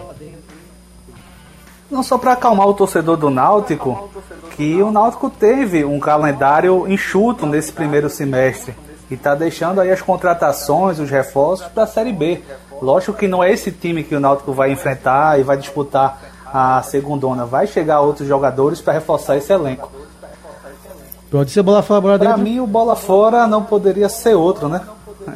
Não 1.90 2.04
só 2.04 2.18
para 2.18 2.34
acalmar 2.34 2.68
o 2.68 2.74
torcedor 2.74 3.16
do 3.16 3.30
Náutico, 3.30 4.10
que 4.58 4.84
o 4.84 4.92
Náutico 4.92 5.30
teve 5.30 5.86
um 5.86 6.02
calendário 6.02 6.86
enxuto 6.86 7.46
nesse 7.46 7.72
primeiro 7.72 8.10
semestre 8.10 8.76
e 9.10 9.14
está 9.14 9.34
deixando 9.34 9.80
aí 9.80 9.90
as 9.90 10.02
contratações, 10.02 11.00
os 11.00 11.10
reforços 11.10 11.68
para 11.68 11.84
a 11.84 11.88
Série 11.88 12.12
B. 12.12 12.44
Lógico 12.82 13.14
que 13.14 13.26
não 13.26 13.42
é 13.42 13.54
esse 13.54 13.72
time 13.72 14.04
que 14.04 14.14
o 14.14 14.20
Náutico 14.20 14.52
vai 14.52 14.70
enfrentar 14.70 15.40
e 15.40 15.44
vai 15.44 15.56
disputar 15.56 16.20
a 16.54 16.82
segundona. 16.84 17.46
Vai 17.46 17.68
chegar 17.68 18.02
outros 18.02 18.28
jogadores 18.28 18.82
para 18.82 18.92
reforçar 18.92 19.38
esse 19.38 19.54
elenco. 19.54 19.90
Pronto, 21.30 21.64
bola 21.64 21.82
fora, 21.84 22.02
bola 22.02 22.18
Para 22.18 22.30
dentro. 22.30 22.44
mim, 22.44 22.60
o 22.60 22.66
bola 22.66 22.96
fora 22.96 23.46
não 23.46 23.64
poderia 23.64 24.10
ser 24.10 24.34
outro, 24.34 24.68
né? 24.68 24.82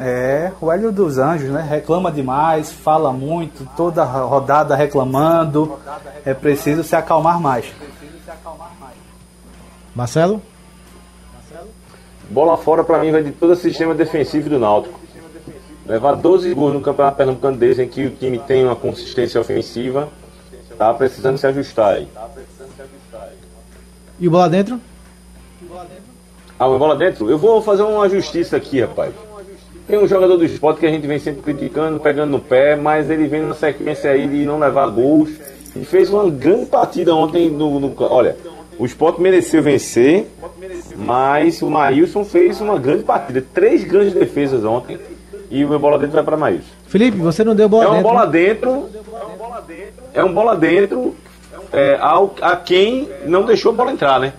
É, 0.00 0.50
o 0.60 0.72
Hélio 0.72 0.90
dos 0.90 1.18
Anjos, 1.18 1.50
né? 1.50 1.62
Reclama 1.62 2.10
demais, 2.10 2.72
fala 2.72 3.12
muito, 3.12 3.68
toda 3.76 4.02
rodada 4.02 4.74
reclamando. 4.74 5.78
É 6.24 6.34
preciso 6.34 6.82
se 6.82 6.96
acalmar 6.96 7.38
mais. 7.40 7.66
Marcelo? 9.94 10.42
Bola 12.28 12.56
fora 12.56 12.82
pra 12.82 12.98
mim 12.98 13.12
vai 13.12 13.22
de 13.22 13.30
todo 13.30 13.52
o 13.52 13.56
sistema 13.56 13.94
defensivo 13.94 14.48
do 14.48 14.58
Náutico. 14.58 14.98
Levar 15.86 16.14
12 16.14 16.52
gols 16.54 16.74
no 16.74 16.80
Campeonato 16.80 17.18
Pernambucano 17.18 17.56
desse 17.56 17.82
em 17.82 17.88
que 17.88 18.06
o 18.06 18.10
time 18.10 18.38
tem 18.38 18.64
uma 18.64 18.74
consistência 18.74 19.40
ofensiva, 19.40 20.08
tá 20.76 20.92
precisando 20.94 21.36
se 21.36 21.46
ajustar 21.46 21.94
aí. 21.94 22.08
E 24.18 24.26
o 24.26 24.30
bola 24.30 24.48
dentro? 24.48 24.80
Ah, 26.58 26.68
mas 26.68 26.78
bola 26.78 26.96
dentro? 26.96 27.28
Eu 27.30 27.38
vou 27.38 27.60
fazer 27.62 27.82
uma 27.82 28.08
justiça 28.08 28.56
aqui, 28.56 28.80
rapaz. 28.80 29.12
Tem 29.86 29.98
um 29.98 30.06
jogador 30.06 30.36
do 30.36 30.44
esporte 30.44 30.80
que 30.80 30.86
a 30.86 30.90
gente 30.90 31.06
vem 31.06 31.18
sempre 31.18 31.42
criticando, 31.42 32.00
pegando 32.00 32.30
no 32.30 32.40
pé, 32.40 32.74
mas 32.76 33.10
ele 33.10 33.26
vem 33.26 33.42
na 33.42 33.54
sequência 33.54 34.10
aí 34.10 34.26
de 34.26 34.46
não 34.46 34.58
levar 34.58 34.86
gols. 34.88 35.30
E 35.76 35.84
fez 35.84 36.08
uma 36.10 36.30
grande 36.30 36.66
partida 36.66 37.14
ontem 37.14 37.50
no. 37.50 37.80
no- 37.80 37.94
olha, 37.98 38.36
O 38.78 38.86
Sport 38.86 39.18
mereceu 39.18 39.62
vencer, 39.62 40.26
mas 40.96 41.60
o 41.62 41.70
Maílson 41.70 42.24
fez 42.24 42.60
uma 42.60 42.78
grande 42.78 43.02
partida. 43.04 43.44
Três 43.52 43.84
grandes 43.84 44.14
defesas 44.14 44.64
ontem. 44.64 44.98
E 45.50 45.64
o 45.64 45.68
meu 45.68 45.78
bola 45.78 45.98
dentro 45.98 46.14
vai 46.14 46.24
para 46.24 46.36
Maílson. 46.36 46.66
Felipe, 46.88 47.16
você 47.18 47.44
não 47.44 47.54
deu 47.54 47.68
bola 47.68 47.84
É 47.84 47.86
uma 47.88 47.94
dentro. 47.96 48.08
bola 48.10 48.26
né? 48.26 48.32
dentro. 48.32 48.88
É 50.14 50.24
um 50.24 50.32
bola 50.32 50.56
dentro 50.56 51.14
é, 51.72 51.96
ao, 52.00 52.34
a 52.40 52.56
quem 52.56 53.08
não 53.26 53.44
deixou 53.44 53.70
a 53.72 53.74
bola 53.74 53.92
entrar, 53.92 54.18
né? 54.18 54.32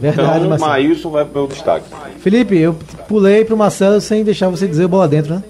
Verdade, 0.00 0.44
então 0.46 0.56
o. 0.56 0.60
Maílson 0.60 1.10
vai 1.10 1.24
pro 1.24 1.46
destaque. 1.46 1.84
Felipe, 2.20 2.56
eu 2.56 2.74
pulei 3.06 3.44
pro 3.44 3.56
Marcelo 3.56 4.00
sem 4.00 4.24
deixar 4.24 4.48
você 4.48 4.66
dizer 4.66 4.88
bola 4.88 5.06
dentro, 5.06 5.34
né? 5.34 5.42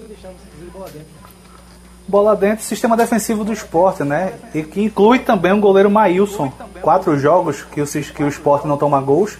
Bola 2.07 2.35
dentro, 2.35 2.65
sistema 2.65 2.97
defensivo 2.97 3.45
do 3.45 3.53
esporte, 3.53 4.03
né? 4.03 4.33
E 4.53 4.63
que 4.63 4.81
inclui 4.81 5.19
também 5.19 5.53
o 5.53 5.59
goleiro 5.61 5.89
Maílson. 5.89 6.51
Quatro 6.81 7.17
jogos 7.17 7.63
que 7.63 7.81
o, 7.81 7.85
que 7.87 8.23
o 8.23 8.27
esporte 8.27 8.67
não 8.67 8.77
toma 8.77 8.99
gols. 8.99 9.37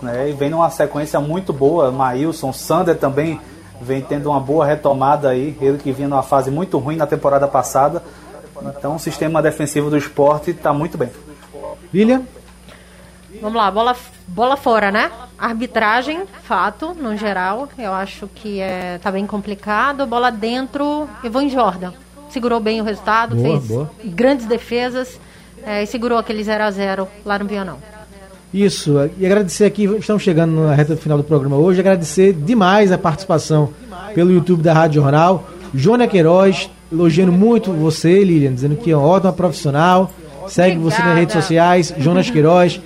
Né? 0.00 0.30
E 0.30 0.32
vem 0.32 0.48
numa 0.48 0.70
sequência 0.70 1.18
muito 1.18 1.52
boa. 1.52 1.90
Maílson, 1.90 2.52
Sander 2.52 2.96
também 2.96 3.40
vem 3.80 4.00
tendo 4.00 4.30
uma 4.30 4.38
boa 4.38 4.64
retomada 4.64 5.30
aí. 5.30 5.56
Ele 5.60 5.78
que 5.78 5.90
vinha 5.90 6.06
numa 6.06 6.22
fase 6.22 6.48
muito 6.48 6.78
ruim 6.78 6.94
na 6.94 7.06
temporada 7.06 7.48
passada. 7.48 8.00
Então 8.62 8.94
o 8.94 8.98
sistema 9.00 9.42
defensivo 9.42 9.90
do 9.90 9.96
esporte 9.96 10.52
está 10.52 10.72
muito 10.72 10.96
bem. 10.96 11.10
Lilian? 11.92 12.22
Vamos 13.40 13.56
lá, 13.56 13.70
bola, 13.70 13.96
bola 14.28 14.56
fora, 14.56 14.90
né? 14.90 15.10
Arbitragem, 15.38 16.22
fato, 16.42 16.94
no 16.94 17.16
geral. 17.16 17.68
Eu 17.78 17.92
acho 17.92 18.28
que 18.34 18.60
é, 18.60 18.98
tá 19.02 19.10
bem 19.10 19.26
complicado. 19.26 20.06
Bola 20.06 20.30
dentro, 20.30 21.08
Ivan 21.22 21.48
Jordan. 21.48 21.92
Segurou 22.30 22.58
bem 22.60 22.80
o 22.80 22.84
resultado, 22.84 23.36
Boa, 23.36 23.48
fez 23.48 23.68
boa. 23.68 23.90
grandes 24.04 24.46
defesas 24.46 25.20
é, 25.64 25.82
e 25.82 25.86
segurou 25.86 26.18
aquele 26.18 26.42
0 26.42 26.64
a 26.64 26.70
0 26.70 27.08
lá 27.24 27.38
no 27.38 27.44
Vianão. 27.46 27.78
Isso, 28.52 29.10
e 29.18 29.26
agradecer 29.26 29.64
aqui, 29.64 29.84
estamos 29.84 30.22
chegando 30.22 30.62
na 30.62 30.74
reta 30.74 30.96
final 30.96 31.18
do 31.18 31.24
programa 31.24 31.56
hoje, 31.56 31.80
agradecer 31.80 32.32
demais 32.32 32.90
a 32.90 32.96
participação 32.96 33.70
pelo 34.14 34.30
YouTube 34.32 34.62
da 34.62 34.72
Rádio 34.72 35.02
Jornal. 35.02 35.44
Jônia 35.74 36.06
Queiroz, 36.08 36.70
elogiando 36.90 37.32
muito 37.32 37.72
você, 37.72 38.24
Lilian, 38.24 38.54
dizendo 38.54 38.76
que 38.76 38.90
é 38.90 38.96
uma 38.96 39.06
ótima 39.06 39.32
profissional. 39.32 40.10
Segue 40.48 40.78
você 40.78 40.90
nas 40.90 40.98
Obrigada. 41.00 41.14
redes 41.20 41.34
sociais, 41.34 41.94
Jonas 41.98 42.30
Queiroz. 42.30 42.80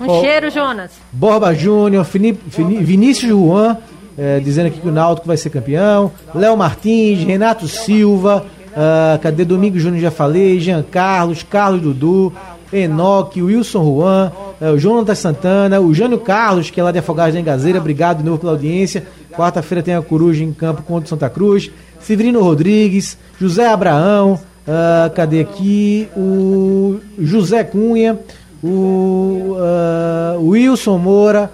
Um 0.00 0.08
Ó, 0.08 0.20
cheiro, 0.20 0.50
Jonas. 0.50 0.92
Borba 1.12 1.54
Júnior, 1.54 2.04
Vinícius 2.04 3.30
Juan, 3.30 3.76
eh, 4.18 4.40
dizendo 4.42 4.66
aqui 4.66 4.80
que 4.80 4.88
o 4.88 4.92
Náutico 4.92 5.26
vai 5.26 5.36
ser 5.36 5.50
campeão. 5.50 6.10
Léo 6.34 6.56
Martins, 6.56 7.22
Renato 7.24 7.68
Silva, 7.68 8.44
ah, 8.76 9.18
cadê 9.22 9.44
Domingo 9.44 9.78
Júnior? 9.78 10.00
Já 10.02 10.10
falei. 10.10 10.58
Jean 10.58 10.82
Carlos, 10.82 11.42
Carlos 11.42 11.80
Dudu, 11.80 12.32
Enoque, 12.72 13.40
Wilson 13.40 13.84
Juan, 13.84 14.32
eh, 14.60 14.70
o 14.70 14.78
Jonathan 14.78 15.14
Santana, 15.14 15.80
o 15.80 15.94
Jânio 15.94 16.18
Carlos, 16.18 16.70
que 16.70 16.80
é 16.80 16.82
lá 16.82 16.90
de 16.90 16.98
Afogados 16.98 17.34
da 17.34 17.40
Engazeira. 17.40 17.78
Obrigado 17.78 18.18
de 18.18 18.24
novo 18.24 18.38
pela 18.38 18.52
audiência. 18.52 19.06
Quarta-feira 19.32 19.82
tem 19.82 19.94
a 19.94 20.02
Coruja 20.02 20.42
em 20.42 20.52
campo 20.52 20.82
contra 20.82 21.06
o 21.06 21.08
Santa 21.08 21.30
Cruz. 21.30 21.70
Severino 22.00 22.42
Rodrigues, 22.42 23.16
José 23.40 23.66
Abraão, 23.66 24.38
ah, 24.66 25.10
cadê 25.14 25.40
aqui? 25.40 26.08
O 26.16 26.98
José 27.18 27.62
Cunha, 27.62 28.18
o 28.64 29.56
ah, 29.58 30.36
Wilson 30.40 30.96
Moura, 30.96 31.52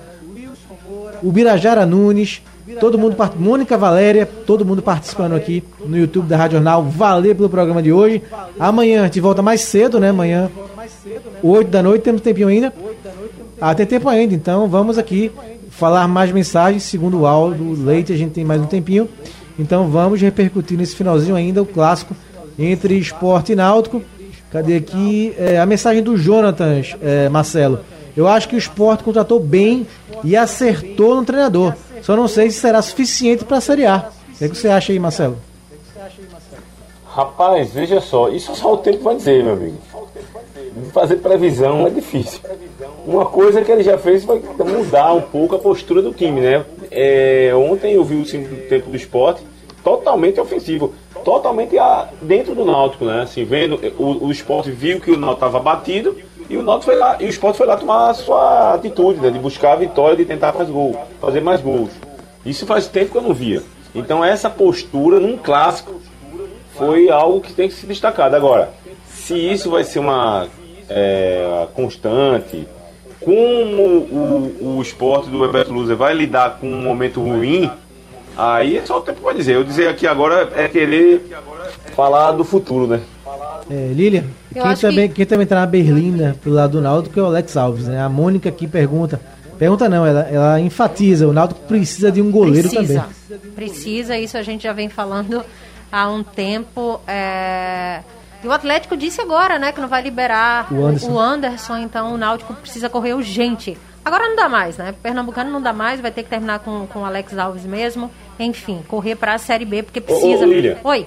o 1.20 1.32
Birajara 1.32 1.84
Nunes, 1.84 2.40
todo 2.78 2.96
mundo, 2.96 3.16
Mônica 3.36 3.76
Valéria, 3.76 4.24
todo 4.24 4.64
mundo 4.64 4.80
participando 4.80 5.34
aqui 5.34 5.64
no 5.84 5.98
YouTube 5.98 6.28
da 6.28 6.36
Rádio 6.36 6.58
Jornal. 6.58 6.84
Valeu 6.84 7.34
pelo 7.34 7.50
programa 7.50 7.82
de 7.82 7.92
hoje. 7.92 8.22
Amanhã 8.58 9.02
a 9.02 9.04
gente 9.06 9.20
volta 9.20 9.42
mais 9.42 9.62
cedo, 9.62 9.98
né? 9.98 10.10
Amanhã, 10.10 10.48
8 11.42 11.68
da 11.68 11.82
noite, 11.82 12.02
temos 12.02 12.20
tempinho 12.20 12.46
ainda? 12.46 12.72
Ah, 13.60 13.74
tem 13.74 13.84
tempo 13.84 14.08
ainda, 14.08 14.32
então 14.32 14.68
vamos 14.68 14.96
aqui 14.96 15.32
falar 15.68 16.06
mais 16.06 16.30
mensagens. 16.30 16.84
Segundo 16.84 17.20
o 17.20 17.26
áudio 17.26 17.74
do 17.74 17.84
Leite, 17.84 18.12
a 18.12 18.16
gente 18.16 18.30
tem 18.30 18.44
mais 18.44 18.60
um 18.60 18.66
tempinho. 18.66 19.08
Então 19.58 19.88
vamos 19.88 20.20
repercutir 20.20 20.78
nesse 20.78 20.94
finalzinho 20.94 21.34
ainda 21.34 21.60
o 21.60 21.66
clássico 21.66 22.14
entre 22.56 22.96
esporte 22.96 23.52
e 23.52 23.56
náutico. 23.56 24.00
Cadê 24.50 24.76
aqui 24.76 25.34
é, 25.38 25.58
a 25.58 25.66
mensagem 25.66 26.02
do 26.02 26.16
Jonathan, 26.16 26.82
é, 27.00 27.28
Marcelo? 27.28 27.80
Eu 28.16 28.26
acho 28.26 28.48
que 28.48 28.56
o 28.56 28.58
esporte 28.58 29.04
contratou 29.04 29.38
bem 29.38 29.86
e 30.24 30.36
acertou 30.36 31.14
no 31.14 31.24
treinador. 31.24 31.74
Só 32.02 32.16
não 32.16 32.26
sei 32.26 32.50
se 32.50 32.58
será 32.58 32.82
suficiente 32.82 33.44
para 33.44 33.58
a 33.58 33.60
Série 33.60 33.86
A. 33.86 34.10
O 34.34 34.38
que, 34.38 34.44
é 34.44 34.48
que 34.48 34.56
você 34.56 34.68
acha 34.68 34.92
aí, 34.92 34.98
Marcelo? 34.98 35.38
Rapaz, 37.06 37.72
veja 37.72 38.00
só, 38.00 38.28
isso 38.28 38.54
só 38.54 38.74
o 38.74 38.78
tempo 38.78 39.02
vai 39.02 39.16
dizer, 39.16 39.42
meu 39.44 39.54
amigo. 39.54 39.78
Fazer 40.92 41.16
previsão 41.16 41.86
é 41.86 41.90
difícil. 41.90 42.40
Uma 43.04 43.26
coisa 43.26 43.62
que 43.62 43.70
ele 43.70 43.82
já 43.82 43.98
fez 43.98 44.24
foi 44.24 44.42
mudar 44.58 45.12
um 45.12 45.20
pouco 45.20 45.56
a 45.56 45.58
postura 45.58 46.00
do 46.02 46.12
time, 46.12 46.40
né? 46.40 46.64
É, 46.90 47.52
ontem 47.54 47.94
eu 47.94 48.04
vi 48.04 48.16
o 48.16 48.26
segundo 48.26 48.68
tempo 48.68 48.90
do 48.90 48.96
esporte 48.96 49.42
totalmente 49.82 50.40
ofensivo, 50.40 50.94
totalmente 51.24 51.78
a- 51.78 52.08
dentro 52.22 52.54
do 52.54 52.64
Náutico, 52.64 53.04
né? 53.04 53.22
Assim, 53.22 53.44
vendo, 53.44 53.80
o, 53.98 54.26
o 54.26 54.30
esporte 54.30 54.70
viu 54.70 55.00
que 55.00 55.10
o 55.10 55.16
Náutico 55.16 55.46
estava 55.46 55.60
batido 55.60 56.16
e 56.48 56.56
o 56.56 56.62
Náutico 56.62 56.86
foi 56.92 56.96
lá, 56.96 57.16
e 57.20 57.26
o 57.26 57.28
esporte 57.28 57.56
foi 57.56 57.66
lá 57.66 57.76
tomar 57.76 58.10
a 58.10 58.14
sua 58.14 58.74
atitude, 58.74 59.20
né? 59.20 59.30
De 59.30 59.38
buscar 59.38 59.72
a 59.72 59.76
vitória, 59.76 60.16
de 60.16 60.24
tentar 60.24 60.52
fazer 60.52 60.72
gol, 60.72 60.96
fazer 61.20 61.40
mais 61.40 61.60
gols. 61.60 61.90
Isso 62.44 62.66
faz 62.66 62.86
tempo 62.86 63.12
que 63.12 63.18
eu 63.18 63.22
não 63.22 63.34
via. 63.34 63.62
Então 63.94 64.24
essa 64.24 64.48
postura 64.48 65.18
num 65.20 65.36
clássico 65.36 66.00
foi 66.74 67.10
algo 67.10 67.40
que 67.40 67.52
tem 67.52 67.68
que 67.68 67.74
ser 67.74 67.86
destacado. 67.86 68.34
Agora, 68.34 68.70
se 69.06 69.34
isso 69.34 69.70
vai 69.70 69.84
ser 69.84 69.98
uma 69.98 70.46
é, 70.88 71.66
constante, 71.74 72.66
como 73.20 73.82
o, 73.82 74.76
o 74.78 74.82
esporte 74.82 75.28
do 75.28 75.38
Roberto 75.38 75.72
Luzer 75.72 75.96
vai 75.96 76.14
lidar 76.14 76.58
com 76.58 76.66
um 76.66 76.82
momento 76.82 77.20
ruim, 77.22 77.70
aí 78.40 78.78
é 78.78 78.86
só 78.86 78.98
o 78.98 79.02
tempo 79.02 79.20
vai 79.22 79.34
dizer. 79.34 79.54
Eu 79.56 79.64
dizer 79.64 79.88
aqui 79.88 80.06
agora 80.06 80.50
é 80.56 80.68
querer 80.68 81.26
falar 81.94 82.32
do 82.32 82.44
futuro, 82.44 82.86
né? 82.86 83.00
É, 83.70 83.92
Lilian, 83.92 84.24
quem 84.52 84.74
também, 84.76 85.08
que- 85.08 85.14
quem 85.14 85.26
também 85.26 85.46
tá 85.46 85.54
na 85.56 85.66
berlinda 85.66 86.36
pro 86.42 86.50
lado 86.52 86.72
do 86.72 86.80
Náutico 86.80 87.18
é 87.20 87.22
o 87.22 87.26
Alex 87.26 87.56
Alves, 87.56 87.86
né? 87.86 88.00
A 88.02 88.08
Mônica 88.08 88.48
aqui 88.48 88.66
pergunta. 88.66 89.20
Pergunta 89.58 89.88
não, 89.88 90.04
ela, 90.06 90.20
ela 90.22 90.58
enfatiza, 90.60 91.28
o 91.28 91.32
Náutico 91.32 91.60
precisa 91.68 92.10
de 92.10 92.20
um 92.22 92.30
goleiro 92.30 92.68
Precisa. 92.68 93.06
também. 93.28 93.50
Precisa, 93.54 94.16
isso 94.16 94.36
a 94.38 94.42
gente 94.42 94.62
já 94.64 94.72
vem 94.72 94.88
falando 94.88 95.44
há 95.92 96.08
um 96.08 96.22
tempo. 96.22 97.00
é, 97.06 98.00
E 98.42 98.46
o 98.48 98.52
Atlético 98.52 98.96
disse 98.96 99.20
agora, 99.20 99.58
né, 99.58 99.70
que 99.70 99.80
não 99.80 99.86
vai 99.88 100.00
liberar 100.02 100.66
O 100.72 100.86
Anderson. 100.86 101.10
o 101.12 101.18
Anderson, 101.18 101.76
então 101.76 102.14
o 102.14 102.16
Náutico 102.16 102.54
precisa 102.54 102.88
correr 102.88 103.12
urgente. 103.12 103.76
Agora 104.02 104.26
não 104.26 104.34
dá 104.34 104.48
mais, 104.48 104.78
né? 104.78 104.94
Pernambucano 105.02 105.50
não 105.50 105.60
dá 105.60 105.74
mais, 105.74 106.00
vai 106.00 106.10
ter 106.10 106.22
que 106.22 106.30
terminar 106.30 106.60
com, 106.60 106.86
com 106.86 107.00
o 107.00 107.04
Alex 107.04 107.36
Alves 107.36 107.66
mesmo. 107.66 108.10
Enfim, 108.40 108.80
correr 108.88 109.16
para 109.16 109.34
a 109.34 109.38
Série 109.38 109.66
B, 109.66 109.82
porque 109.82 110.00
precisa. 110.00 110.44
ô, 110.44 110.48
Lilian. 110.48 110.78
Oi. 110.82 111.06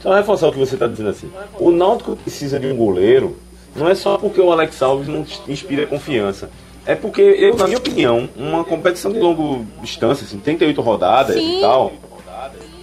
Só 0.00 0.14
reforçar 0.14 0.48
o 0.48 0.52
que 0.52 0.58
você 0.58 0.74
está 0.74 0.86
dizendo 0.86 1.10
assim. 1.10 1.30
O 1.58 1.70
Náutico 1.70 2.16
precisa 2.16 2.58
de 2.58 2.66
um 2.66 2.76
goleiro, 2.76 3.36
não 3.76 3.88
é 3.88 3.94
só 3.94 4.18
porque 4.18 4.40
o 4.40 4.50
Alex 4.50 4.82
Alves 4.82 5.08
não 5.08 5.24
inspira 5.46 5.86
confiança. 5.86 6.50
É 6.86 6.94
porque, 6.94 7.22
eu, 7.22 7.56
na 7.56 7.66
minha 7.66 7.78
opinião, 7.78 8.28
uma 8.36 8.64
competição 8.64 9.12
de 9.12 9.18
longa 9.18 9.64
distância, 9.80 10.24
assim, 10.24 10.38
38 10.38 10.80
rodadas 10.82 11.36
Sim. 11.36 11.58
e 11.58 11.60
tal, 11.60 11.92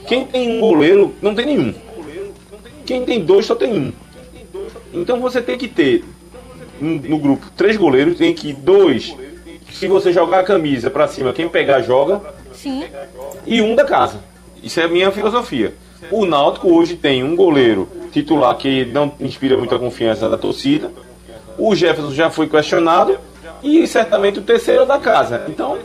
quem 0.08 0.26
tem 0.26 0.58
um 0.58 0.60
goleiro 0.60 1.14
não 1.22 1.36
tem 1.36 1.46
nenhum. 1.46 1.74
Quem 2.86 3.06
tem 3.06 3.24
dois 3.24 3.46
só 3.46 3.54
tem 3.56 3.72
um. 3.72 3.94
Então 4.94 5.20
você 5.20 5.42
tem 5.42 5.58
que 5.58 5.68
ter 5.68 6.04
no, 6.80 6.96
no 6.96 7.18
grupo 7.20 7.52
três 7.56 7.78
goleiros, 7.78 8.18
tem 8.18 8.34
que 8.34 8.52
dois. 8.52 9.16
Se 9.72 9.88
você 9.88 10.12
jogar 10.12 10.40
a 10.40 10.44
camisa 10.44 10.90
pra 10.90 11.08
cima, 11.08 11.32
quem 11.32 11.48
pegar 11.48 11.82
joga 11.82 12.22
Sim. 12.62 12.84
e 13.46 13.62
um 13.62 13.76
da 13.76 13.84
casa. 13.86 14.20
Isso 14.62 14.80
é 14.80 14.84
a 14.84 14.88
minha 14.88 15.12
filosofia. 15.12 15.74
O 16.12 16.26
Náutico 16.26 16.72
hoje 16.74 16.96
tem 16.96 17.24
um 17.24 17.36
goleiro 17.36 17.88
titular 18.12 18.56
que 18.56 18.86
não 18.86 19.12
inspira 19.20 19.58
muita 19.58 19.78
confiança 19.80 20.30
da 20.30 20.38
torcida. 20.38 20.92
O 21.58 21.76
Jefferson 21.76 22.12
já 22.14 22.30
foi 22.30 22.48
questionado 22.48 23.18
e 23.64 23.86
certamente 23.88 24.40
o 24.40 24.42
terceiro 24.42 24.84
é 24.84 24.86
da 24.86 25.00
casa. 25.00 25.44
Então, 25.48 25.78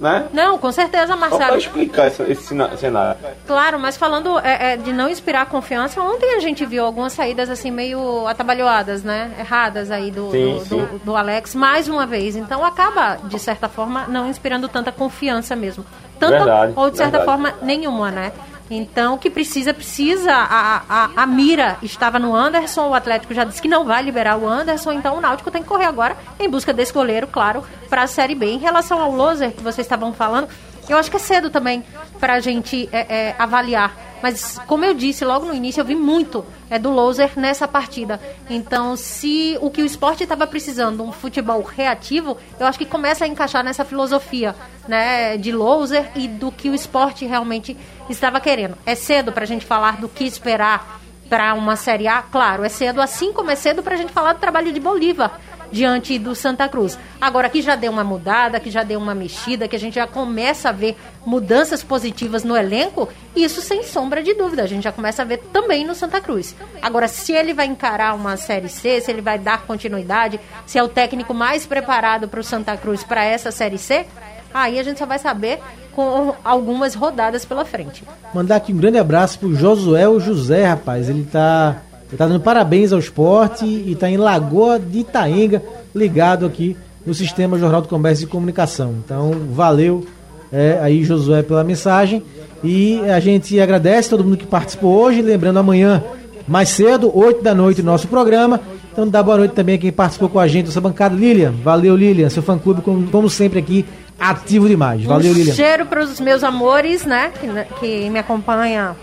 né? 0.00 0.26
Não, 0.32 0.58
com 0.58 0.70
certeza, 0.72 1.08
Só 1.08 1.16
para 1.16 1.28
Marcelo. 1.30 1.56
explicar 1.58 2.06
essa- 2.06 2.24
esse 2.24 2.42
cena- 2.42 2.76
cenário. 2.76 3.18
Claro, 3.46 3.78
mas 3.78 3.96
falando 3.96 4.38
é, 4.40 4.72
é, 4.72 4.76
de 4.76 4.92
não 4.92 5.08
inspirar 5.08 5.46
confiança, 5.46 6.00
ontem 6.02 6.34
a 6.36 6.40
gente 6.40 6.64
viu 6.66 6.84
algumas 6.84 7.12
saídas 7.12 7.48
assim 7.50 7.70
meio 7.70 8.26
atabalhoadas, 8.26 9.02
né? 9.02 9.30
Erradas 9.38 9.90
aí 9.90 10.10
do, 10.10 10.30
Sim, 10.30 10.54
do, 10.54 10.60
sim. 10.64 10.76
do- 10.78 10.98
do 11.04 11.16
Alex, 11.16 11.54
mais 11.54 11.88
uma 11.88 12.06
vez. 12.06 12.36
Então 12.36 12.64
acaba, 12.64 13.16
de 13.24 13.38
certa 13.38 13.68
forma, 13.68 14.06
não 14.08 14.28
inspirando 14.28 14.68
tanta 14.68 14.90
confiança 14.92 15.54
mesmo. 15.56 15.84
Tanta 16.18 16.38
Verdade, 16.38 16.72
ou 16.76 16.90
de 16.90 16.96
certa 16.96 17.18
verdade. 17.18 17.30
forma 17.42 17.54
nenhuma, 17.62 18.10
né? 18.10 18.32
Então, 18.70 19.14
o 19.14 19.18
que 19.18 19.30
precisa, 19.30 19.72
precisa. 19.72 20.32
A, 20.32 20.82
a, 20.88 21.10
a 21.16 21.26
mira 21.26 21.78
estava 21.82 22.18
no 22.18 22.34
Anderson, 22.34 22.88
o 22.88 22.94
Atlético 22.94 23.32
já 23.32 23.44
disse 23.44 23.62
que 23.62 23.68
não 23.68 23.84
vai 23.84 24.02
liberar 24.02 24.36
o 24.36 24.48
Anderson, 24.48 24.92
então 24.92 25.16
o 25.16 25.20
Náutico 25.20 25.50
tem 25.50 25.62
que 25.62 25.68
correr 25.68 25.84
agora 25.84 26.16
em 26.38 26.48
busca 26.48 26.72
desse 26.72 26.92
goleiro, 26.92 27.26
claro, 27.26 27.62
para 27.88 28.02
a 28.02 28.06
Série 28.06 28.34
B. 28.34 28.46
Em 28.46 28.58
relação 28.58 29.00
ao 29.00 29.12
Loser 29.12 29.52
que 29.52 29.62
vocês 29.62 29.86
estavam 29.86 30.12
falando, 30.12 30.48
eu 30.88 30.96
acho 30.96 31.10
que 31.10 31.16
é 31.16 31.20
cedo 31.20 31.50
também 31.50 31.84
para 32.20 32.34
a 32.34 32.40
gente 32.40 32.88
é, 32.92 33.28
é, 33.28 33.34
avaliar 33.38 33.96
Mas, 34.22 34.58
como 34.66 34.84
eu 34.84 34.94
disse 34.94 35.24
logo 35.24 35.46
no 35.46 35.54
início, 35.54 35.80
eu 35.80 35.84
vi 35.84 35.94
muito 35.94 36.44
é, 36.70 36.78
do 36.78 36.90
loser 36.90 37.32
nessa 37.36 37.68
partida. 37.68 38.20
Então, 38.48 38.96
se 38.96 39.58
o 39.60 39.70
que 39.70 39.82
o 39.82 39.86
esporte 39.86 40.22
estava 40.22 40.46
precisando, 40.46 41.02
um 41.02 41.12
futebol 41.12 41.62
reativo, 41.62 42.36
eu 42.58 42.66
acho 42.66 42.78
que 42.78 42.86
começa 42.86 43.24
a 43.24 43.28
encaixar 43.28 43.62
nessa 43.62 43.84
filosofia 43.84 44.54
né, 44.88 45.36
de 45.36 45.52
loser 45.52 46.10
e 46.14 46.26
do 46.26 46.50
que 46.50 46.70
o 46.70 46.74
esporte 46.74 47.26
realmente 47.26 47.76
estava 48.08 48.40
querendo. 48.40 48.76
É 48.86 48.94
cedo 48.94 49.32
para 49.32 49.44
a 49.44 49.46
gente 49.46 49.64
falar 49.64 50.00
do 50.00 50.08
que 50.08 50.24
esperar 50.24 51.00
para 51.28 51.54
uma 51.54 51.76
Série 51.76 52.08
A? 52.08 52.22
Claro, 52.22 52.64
é 52.64 52.68
cedo, 52.68 53.00
assim 53.00 53.32
como 53.32 53.50
é 53.50 53.56
cedo 53.56 53.82
para 53.82 53.94
a 53.94 53.96
gente 53.96 54.12
falar 54.12 54.32
do 54.32 54.38
trabalho 54.38 54.72
de 54.72 54.80
Bolívar 54.80 55.40
diante 55.70 56.18
do 56.18 56.34
Santa 56.34 56.68
Cruz. 56.68 56.98
Agora, 57.20 57.48
que 57.48 57.62
já 57.62 57.76
deu 57.76 57.92
uma 57.92 58.04
mudada, 58.04 58.60
que 58.60 58.70
já 58.70 58.82
deu 58.82 58.98
uma 58.98 59.14
mexida, 59.14 59.68
que 59.68 59.76
a 59.76 59.78
gente 59.78 59.94
já 59.94 60.06
começa 60.06 60.68
a 60.68 60.72
ver 60.72 60.96
mudanças 61.24 61.82
positivas 61.82 62.44
no 62.44 62.56
elenco, 62.56 63.08
isso 63.34 63.60
sem 63.60 63.82
sombra 63.82 64.22
de 64.22 64.34
dúvida, 64.34 64.62
a 64.62 64.66
gente 64.66 64.84
já 64.84 64.92
começa 64.92 65.22
a 65.22 65.24
ver 65.24 65.38
também 65.52 65.84
no 65.84 65.94
Santa 65.94 66.20
Cruz. 66.20 66.54
Agora, 66.80 67.08
se 67.08 67.32
ele 67.32 67.52
vai 67.52 67.66
encarar 67.66 68.14
uma 68.14 68.36
Série 68.36 68.68
C, 68.68 69.00
se 69.00 69.10
ele 69.10 69.20
vai 69.20 69.38
dar 69.38 69.62
continuidade, 69.62 70.40
se 70.66 70.78
é 70.78 70.82
o 70.82 70.88
técnico 70.88 71.34
mais 71.34 71.66
preparado 71.66 72.28
para 72.28 72.40
o 72.40 72.44
Santa 72.44 72.76
Cruz 72.76 73.02
para 73.02 73.24
essa 73.24 73.50
Série 73.50 73.78
C, 73.78 74.06
aí 74.52 74.78
a 74.78 74.82
gente 74.82 74.98
só 74.98 75.06
vai 75.06 75.18
saber 75.18 75.60
com 75.96 76.34
algumas 76.44 76.94
rodadas 76.94 77.46
pela 77.46 77.64
frente. 77.64 78.04
Mandar 78.34 78.56
aqui 78.56 78.70
um 78.70 78.76
grande 78.76 78.98
abraço 78.98 79.38
pro 79.38 79.54
Josué 79.54 80.02
José, 80.20 80.66
rapaz. 80.66 81.08
Ele 81.08 81.24
tá, 81.24 81.82
ele 82.08 82.16
tá 82.16 82.26
dando 82.26 82.40
parabéns 82.40 82.92
ao 82.92 82.98
esporte 82.98 83.64
e 83.64 83.94
tá 83.94 84.08
em 84.08 84.16
Lagoa 84.16 84.78
de 84.78 85.00
Itaenga, 85.00 85.62
ligado 85.94 86.46
aqui 86.46 86.76
no 87.04 87.12
Sistema 87.14 87.58
Jornal 87.58 87.82
do 87.82 87.88
Comércio 87.88 88.24
e 88.24 88.26
Comunicação. 88.28 88.94
Então, 89.04 89.32
valeu 89.50 90.06
é, 90.52 90.78
aí, 90.80 91.04
Josué, 91.04 91.42
pela 91.42 91.64
mensagem. 91.64 92.22
E 92.62 93.00
a 93.10 93.20
gente 93.20 93.58
agradece 93.60 94.10
todo 94.10 94.24
mundo 94.24 94.36
que 94.36 94.46
participou 94.46 94.94
hoje. 94.96 95.20
Lembrando, 95.22 95.58
amanhã, 95.58 96.02
mais 96.46 96.68
cedo, 96.70 97.10
8 97.16 97.42
da 97.42 97.54
noite, 97.54 97.82
nosso 97.82 98.08
programa. 98.08 98.60
Então, 98.92 99.06
dá 99.06 99.22
boa 99.22 99.38
noite 99.38 99.52
também 99.52 99.74
a 99.74 99.78
quem 99.78 99.92
participou 99.92 100.28
com 100.28 100.40
a 100.40 100.48
gente 100.48 100.66
dessa 100.66 100.80
bancada. 100.80 101.14
Lilian, 101.14 101.52
valeu, 101.62 101.94
Lilian. 101.94 102.30
Seu 102.30 102.42
fã-clube, 102.42 102.82
como, 102.82 103.08
como 103.08 103.28
sempre, 103.28 103.58
aqui 103.58 103.84
ativo 104.18 104.68
demais. 104.68 105.04
Valeu, 105.04 105.32
um 105.32 105.34
Lilian. 105.34 105.54
cheiro 105.54 105.86
para 105.86 106.02
os 106.02 106.18
meus 106.20 106.42
amores, 106.42 107.04
né? 107.04 107.30
Que, 107.38 107.74
que 107.78 108.10
me 108.10 108.18
acompanham 108.18 108.96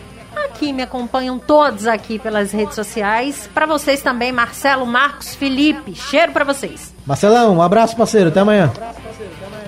aqui, 0.53 0.71
me 0.71 0.83
acompanham 0.83 1.39
todos 1.39 1.87
aqui 1.87 2.19
pelas 2.19 2.51
redes 2.51 2.75
sociais. 2.75 3.49
Para 3.53 3.65
vocês 3.65 4.01
também, 4.01 4.31
Marcelo, 4.31 4.85
Marcos, 4.85 5.35
Felipe. 5.35 5.95
Cheiro 5.95 6.31
para 6.31 6.45
vocês. 6.45 6.93
Marcelão, 7.05 7.57
um 7.57 7.61
abraço, 7.61 7.97
parceiro. 7.97 8.29
Até 8.29 8.39
amanhã. 8.39 8.71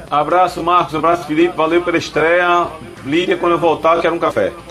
Abraço, 0.09 0.63
Marcos. 0.63 0.93
Abraço, 0.93 1.25
Felipe. 1.25 1.57
Valeu 1.57 1.81
pela 1.81 1.97
estreia. 1.97 2.67
Lídia, 3.03 3.35
quando 3.35 3.53
eu 3.53 3.59
voltar, 3.59 3.95
eu 3.95 4.01
quero 4.01 4.15
um 4.15 4.19
café. 4.19 4.53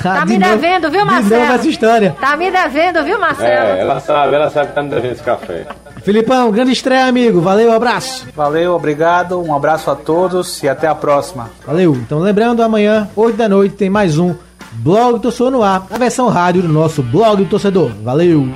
Tá 0.00 0.24
me 0.24 0.38
devendo, 0.38 0.88
viu, 0.88 1.04
Marcelo? 1.04 1.54
Essa 1.54 1.68
história. 1.68 2.16
Tá 2.20 2.36
me 2.36 2.50
devendo, 2.52 3.02
viu, 3.02 3.18
Marcelo? 3.18 3.50
É, 3.50 3.80
ela 3.80 3.98
sabe, 3.98 4.34
ela 4.34 4.48
sabe 4.48 4.68
que 4.68 4.74
tá 4.74 4.82
me 4.82 4.90
devendo 4.90 5.12
esse 5.12 5.22
café. 5.22 5.66
Filipão, 6.04 6.52
grande 6.52 6.70
estreia, 6.70 7.06
amigo. 7.06 7.40
Valeu, 7.40 7.72
abraço. 7.72 8.28
Valeu, 8.32 8.74
obrigado. 8.74 9.42
Um 9.42 9.56
abraço 9.56 9.90
a 9.90 9.96
todos 9.96 10.62
e 10.62 10.68
até 10.68 10.86
a 10.86 10.94
próxima. 10.94 11.50
Valeu. 11.66 11.96
Então, 11.96 12.20
lembrando, 12.20 12.62
amanhã, 12.62 13.08
8 13.16 13.36
da 13.36 13.48
noite, 13.48 13.74
tem 13.74 13.90
mais 13.90 14.18
um 14.18 14.36
Blog 14.78 15.20
Torcedor 15.20 15.50
no 15.50 15.62
ar, 15.62 15.86
a 15.90 15.98
versão 15.98 16.28
rádio 16.28 16.62
do 16.62 16.68
nosso 16.68 17.02
Blog 17.02 17.44
do 17.44 17.50
Torcedor. 17.50 17.90
Valeu. 18.02 18.48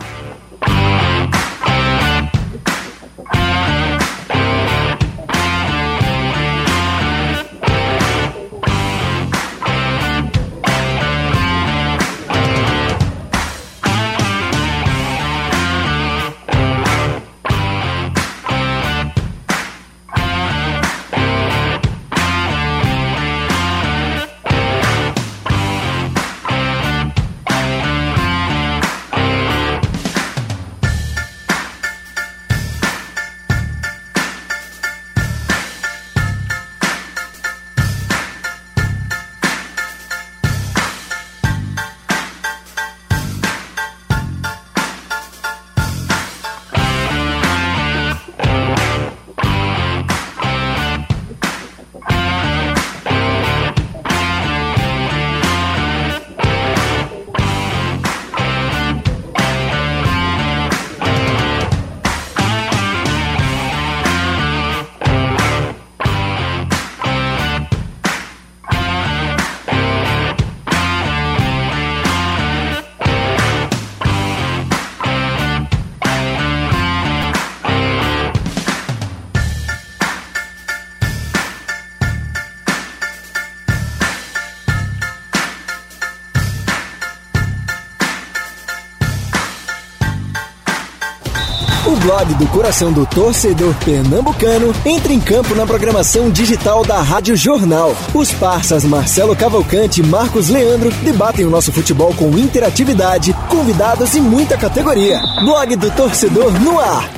Coração 92.61 92.93
do 92.93 93.07
torcedor 93.07 93.75
pernambucano 93.83 94.75
entra 94.85 95.15
em 95.15 95.19
campo 95.19 95.55
na 95.55 95.67
programação 95.67 96.31
digital 96.31 96.85
da 96.85 97.01
Rádio 97.01 97.35
Jornal. 97.35 97.97
Os 98.13 98.31
parceiros 98.33 98.85
Marcelo 98.85 99.35
Cavalcante 99.35 100.03
e 100.03 100.05
Marcos 100.05 100.51
Leandro 100.51 100.91
debatem 101.03 101.47
o 101.47 101.51
nosso 101.51 101.73
futebol 101.73 102.13
com 102.13 102.37
interatividade, 102.37 103.35
convidados 103.49 104.15
e 104.15 104.21
muita 104.21 104.59
categoria. 104.59 105.23
Blog 105.43 105.75
do 105.75 105.91
torcedor 105.93 106.53
no 106.61 106.79
ar. 106.79 107.11